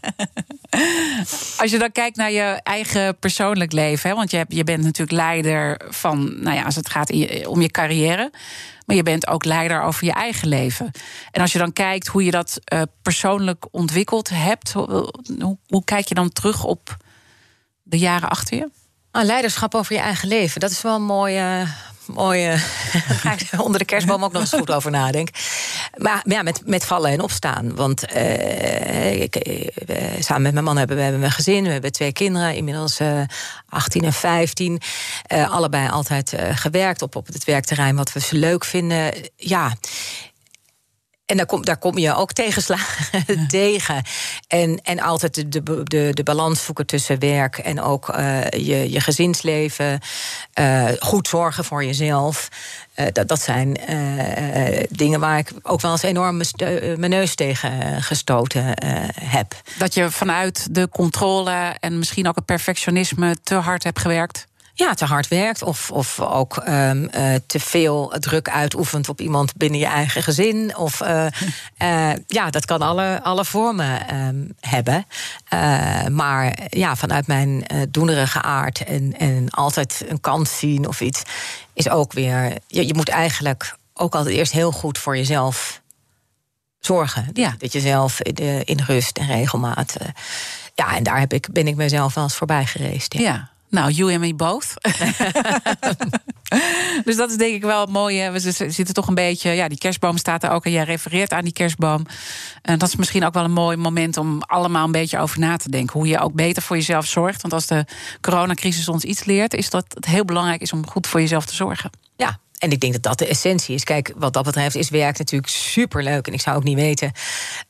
Als 1.62 1.70
je 1.70 1.78
dan 1.78 1.92
kijkt 1.92 2.16
naar 2.16 2.30
je 2.30 2.60
eigen 2.62 3.18
persoonlijk 3.18 3.72
leven, 3.72 4.10
hè, 4.10 4.16
want 4.16 4.30
je, 4.30 4.36
hebt, 4.36 4.54
je 4.54 4.64
bent 4.64 4.82
natuurlijk 4.82 5.16
leider 5.16 5.80
van, 5.88 6.42
nou 6.42 6.56
ja, 6.56 6.62
als 6.62 6.76
het 6.76 6.90
gaat 6.90 7.12
om 7.46 7.60
je 7.60 7.70
carrière. 7.70 8.30
Maar 8.86 8.96
je 8.96 9.02
bent 9.02 9.26
ook 9.26 9.44
leider 9.44 9.82
over 9.82 10.04
je 10.04 10.12
eigen 10.12 10.48
leven. 10.48 10.90
En 11.30 11.40
als 11.40 11.52
je 11.52 11.58
dan 11.58 11.72
kijkt 11.72 12.06
hoe 12.06 12.24
je 12.24 12.30
dat 12.30 12.60
uh, 12.72 12.82
persoonlijk 13.02 13.66
ontwikkeld 13.70 14.28
hebt, 14.28 14.72
hoe, 14.72 15.12
hoe, 15.38 15.58
hoe 15.66 15.84
kijk 15.84 16.08
je 16.08 16.14
dan 16.14 16.32
terug 16.32 16.64
op 16.64 16.96
de 17.82 17.98
jaren 17.98 18.28
achter 18.28 18.56
je? 18.56 18.70
Ah, 19.12 19.24
leiderschap 19.24 19.74
over 19.74 19.94
je 19.94 20.00
eigen 20.00 20.28
leven, 20.28 20.60
dat 20.60 20.70
is 20.70 20.82
wel 20.82 20.94
een 20.94 21.02
mooie. 21.02 21.66
mooie 22.06 22.56
ga 23.22 23.32
ik 23.32 23.48
onder 23.60 23.78
de 23.78 23.84
kerstboom 23.84 24.24
ook 24.24 24.32
nog 24.32 24.42
eens 24.42 24.52
goed 24.52 24.70
over 24.70 24.90
nadenken. 24.90 25.34
Maar 25.96 26.22
ja, 26.24 26.42
met, 26.42 26.62
met 26.64 26.84
vallen 26.84 27.10
en 27.10 27.20
opstaan. 27.20 27.74
Want 27.74 28.14
uh, 28.14 29.22
ik, 29.22 29.48
uh, 29.48 30.06
samen 30.18 30.42
met 30.42 30.52
mijn 30.52 30.64
man 30.64 30.76
hebben 30.76 30.96
we 30.96 31.02
hebben 31.02 31.22
een 31.22 31.30
gezin. 31.30 31.64
We 31.64 31.70
hebben 31.70 31.92
twee 31.92 32.12
kinderen, 32.12 32.54
inmiddels 32.54 33.00
uh, 33.00 33.22
18 33.68 34.04
en 34.04 34.12
15. 34.12 34.80
allebei 35.28 35.88
altijd 35.88 36.34
gewerkt 36.52 37.02
op, 37.02 37.16
op 37.16 37.26
het 37.26 37.44
werkterrein 37.44 37.96
wat 37.96 38.12
we 38.12 38.20
ze 38.20 38.36
leuk 38.36 38.64
vinden. 38.64 39.12
Ja. 39.36 39.72
En 41.32 41.38
daar 41.38 41.46
kom, 41.46 41.64
daar 41.64 41.76
kom 41.76 41.98
je 41.98 42.14
ook 42.14 42.32
tegenslagen 42.32 43.48
tegen. 43.48 44.02
En, 44.48 44.80
en 44.82 45.00
altijd 45.00 45.34
de, 45.34 45.48
de, 45.48 45.82
de, 45.84 46.10
de 46.12 46.22
balans 46.22 46.64
zoeken 46.64 46.86
tussen 46.86 47.18
werk 47.18 47.58
en 47.58 47.80
ook 47.80 48.08
uh, 48.08 48.50
je, 48.50 48.90
je 48.90 49.00
gezinsleven. 49.00 50.00
Uh, 50.60 50.88
goed 50.98 51.28
zorgen 51.28 51.64
voor 51.64 51.84
jezelf. 51.84 52.48
Uh, 52.96 53.06
dat, 53.12 53.28
dat 53.28 53.40
zijn 53.40 53.78
dingen 54.88 55.20
waar 55.20 55.38
ik 55.38 55.52
ook 55.62 55.80
wel 55.80 55.90
eens 55.90 56.02
enorm 56.02 56.40
mijn 56.96 57.10
neus 57.10 57.34
tegen 57.34 58.02
gestoten 58.02 58.64
heb. 59.20 59.54
Dat 59.78 59.94
je 59.94 60.10
vanuit 60.10 60.74
de 60.74 60.88
controle 60.88 61.76
en 61.80 61.98
misschien 61.98 62.28
ook 62.28 62.36
het 62.36 62.44
perfectionisme 62.44 63.36
te 63.42 63.54
hard 63.54 63.84
hebt 63.84 63.98
gewerkt? 63.98 64.46
Ja, 64.74 64.94
te 64.94 65.04
hard 65.04 65.28
werkt. 65.28 65.62
Of, 65.62 65.90
of 65.90 66.20
ook 66.20 66.62
um, 66.68 67.02
uh, 67.02 67.34
te 67.46 67.60
veel 67.60 68.14
druk 68.18 68.48
uitoefent 68.48 69.08
op 69.08 69.20
iemand 69.20 69.56
binnen 69.56 69.78
je 69.78 69.86
eigen 69.86 70.22
gezin. 70.22 70.76
Of 70.76 71.00
uh, 71.00 71.26
uh, 71.82 72.12
ja, 72.26 72.50
dat 72.50 72.64
kan 72.64 72.82
alle, 72.82 73.22
alle 73.22 73.44
vormen 73.44 74.16
um, 74.16 74.54
hebben. 74.60 75.06
maar 76.10 76.58
ja, 76.68 76.96
vanuit 76.96 77.26
mijn 77.26 77.64
doenerige 77.88 78.42
aard 78.42 78.84
en, 78.84 79.18
en 79.18 79.50
altijd 79.50 80.04
een 80.08 80.20
kans 80.20 80.58
zien 80.58 80.88
of 80.88 81.00
iets, 81.00 81.22
is 81.72 81.88
ook 81.88 82.12
weer. 82.12 82.58
Je, 82.66 82.86
je 82.86 82.94
moet 82.94 83.08
eigenlijk 83.08 83.76
ook 83.94 84.14
altijd 84.14 84.36
eerst 84.36 84.52
heel 84.52 84.72
goed 84.72 84.98
voor 84.98 85.16
jezelf 85.16 85.80
zorgen. 86.80 87.28
Ja. 87.32 87.54
Dat 87.58 87.72
je 87.72 87.80
zelf 87.80 88.20
in 88.64 88.80
rust 88.86 89.18
en 89.18 89.26
regelmaat. 89.26 89.96
ja, 90.74 90.96
en 90.96 91.02
daar 91.02 91.18
heb 91.18 91.32
ik, 91.32 91.48
ben 91.52 91.66
ik 91.66 91.76
mezelf 91.76 92.14
wel 92.14 92.24
eens 92.24 92.36
voorbij 92.36 92.66
gereisd. 92.66 93.14
Ja. 93.14 93.20
ja. 93.20 93.51
Nou, 93.72 93.90
you 93.90 94.12
and 94.12 94.20
me 94.20 94.34
both. 94.34 94.74
dus 97.04 97.16
dat 97.16 97.30
is 97.30 97.36
denk 97.36 97.54
ik 97.54 97.62
wel 97.62 97.80
het 97.80 97.90
mooie. 97.90 98.30
We 98.30 98.50
zitten 98.50 98.94
toch 98.94 99.08
een 99.08 99.14
beetje. 99.14 99.50
Ja, 99.50 99.68
die 99.68 99.78
kerstboom 99.78 100.16
staat 100.16 100.42
er 100.42 100.50
ook. 100.50 100.64
En 100.64 100.70
jij 100.70 100.84
refereert 100.84 101.32
aan 101.32 101.44
die 101.44 101.52
kerstboom. 101.52 102.06
En 102.62 102.78
dat 102.78 102.88
is 102.88 102.96
misschien 102.96 103.24
ook 103.24 103.34
wel 103.34 103.44
een 103.44 103.52
mooi 103.52 103.76
moment 103.76 104.16
om 104.16 104.42
allemaal 104.42 104.84
een 104.84 104.92
beetje 104.92 105.18
over 105.18 105.38
na 105.38 105.56
te 105.56 105.70
denken. 105.70 105.98
Hoe 105.98 106.08
je 106.08 106.18
ook 106.18 106.32
beter 106.32 106.62
voor 106.62 106.76
jezelf 106.76 107.06
zorgt. 107.06 107.42
Want 107.42 107.54
als 107.54 107.66
de 107.66 107.84
coronacrisis 108.20 108.88
ons 108.88 109.04
iets 109.04 109.24
leert, 109.24 109.54
is 109.54 109.70
dat 109.70 109.84
het 109.88 110.04
heel 110.04 110.24
belangrijk 110.24 110.60
is 110.60 110.72
om 110.72 110.88
goed 110.88 111.06
voor 111.06 111.20
jezelf 111.20 111.46
te 111.46 111.54
zorgen. 111.54 111.90
Ja, 112.16 112.38
en 112.62 112.70
ik 112.70 112.80
denk 112.80 112.92
dat 112.92 113.02
dat 113.02 113.18
de 113.18 113.26
essentie 113.26 113.74
is. 113.74 113.84
Kijk, 113.84 114.12
wat 114.16 114.32
dat 114.32 114.44
betreft 114.44 114.74
is 114.74 114.90
werk 114.90 115.18
natuurlijk 115.18 115.52
superleuk. 115.52 116.26
En 116.26 116.32
ik 116.32 116.40
zou 116.40 116.56
ook 116.56 116.64
niet 116.64 116.76
weten 116.76 117.12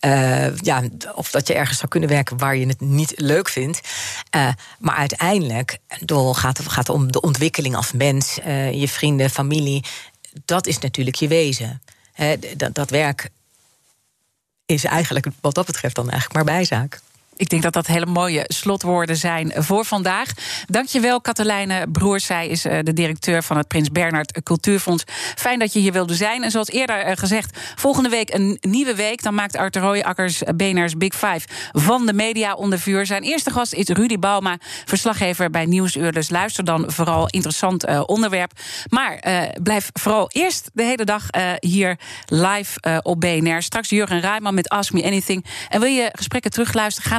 uh, 0.01 0.57
ja, 0.57 0.83
of 1.15 1.31
dat 1.31 1.47
je 1.47 1.55
ergens 1.55 1.79
zou 1.79 1.89
kunnen 1.89 2.09
werken 2.09 2.39
waar 2.39 2.57
je 2.57 2.67
het 2.67 2.81
niet 2.81 3.13
leuk 3.17 3.49
vindt. 3.49 3.81
Uh, 4.37 4.49
maar 4.79 4.95
uiteindelijk 4.95 5.79
door 6.01 6.35
gaat 6.35 6.59
het 6.59 6.69
gaat 6.69 6.89
om 6.89 7.13
de 7.13 7.21
ontwikkeling 7.21 7.77
als 7.77 7.93
mens, 7.93 8.39
uh, 8.47 8.73
je 8.73 8.89
vrienden, 8.89 9.31
familie. 9.31 9.85
Dat 10.45 10.67
is 10.67 10.79
natuurlijk 10.79 11.17
je 11.17 11.29
wezen. 11.29 11.83
Dat, 12.57 12.75
dat 12.75 12.91
werk 12.91 13.31
is 14.67 14.85
eigenlijk 14.85 15.27
wat 15.41 15.55
dat 15.55 15.67
betreft 15.67 15.95
dan 15.95 16.11
eigenlijk 16.11 16.35
maar 16.35 16.55
bijzaak. 16.57 17.01
Ik 17.37 17.49
denk 17.49 17.63
dat 17.63 17.73
dat 17.73 17.87
hele 17.87 18.07
mooie 18.07 18.45
slotwoorden 18.47 19.17
zijn 19.17 19.53
voor 19.57 19.85
vandaag. 19.85 20.29
Dankjewel, 20.67 21.21
Katelijne 21.21 21.87
Broers. 21.91 22.27
Zij 22.27 22.49
is 22.49 22.65
eh, 22.65 22.79
de 22.83 22.93
directeur 22.93 23.43
van 23.43 23.57
het 23.57 23.69
Prins 23.69 23.91
Bernhard 23.91 24.43
Cultuurfonds. 24.43 25.05
Fijn 25.37 25.59
dat 25.59 25.73
je 25.73 25.79
hier 25.79 25.93
wilde 25.93 26.15
zijn. 26.15 26.43
En 26.43 26.51
zoals 26.51 26.69
eerder 26.69 26.99
eh, 26.99 27.17
gezegd, 27.17 27.59
volgende 27.75 28.09
week 28.09 28.35
een 28.35 28.59
nieuwe 28.61 28.95
week. 28.95 29.23
Dan 29.23 29.35
maakt 29.35 29.57
Arthur 29.57 29.83
Rooijakkers 29.83 30.43
eh, 30.43 30.55
BNR's 30.55 30.97
Big 30.97 31.15
Five 31.15 31.41
van 31.73 32.07
de 32.07 32.13
media 32.13 32.55
onder 32.55 32.79
vuur. 32.79 33.07
Zijn 33.07 33.23
eerste 33.23 33.51
gast 33.51 33.73
is 33.73 33.89
Rudy 33.89 34.19
Bauma, 34.19 34.59
verslaggever 34.85 35.51
bij 35.51 35.67
Nieuwsuur. 35.67 36.13
Dus 36.13 36.31
luister 36.31 36.65
dan 36.65 36.85
vooral 36.87 37.29
interessant 37.29 38.07
onderwerp. 38.07 38.53
Maar 38.89 39.25
blijf 39.63 39.91
vooral 39.93 40.31
eerst 40.33 40.71
de 40.75 40.83
hele 40.83 41.05
dag 41.05 41.27
hier 41.61 41.99
live 42.27 43.01
op 43.03 43.21
BNR. 43.21 43.63
Straks 43.63 43.89
Jurgen 43.89 44.21
Rijman 44.21 44.55
met 44.55 44.69
Ask 44.69 44.93
Me 44.93 45.05
Anything. 45.05 45.45
En 45.69 45.81
wil 45.81 45.89
je 45.89 46.09
gesprekken 46.13 46.51
terugluisteren? 46.51 47.11
Ga 47.11 47.19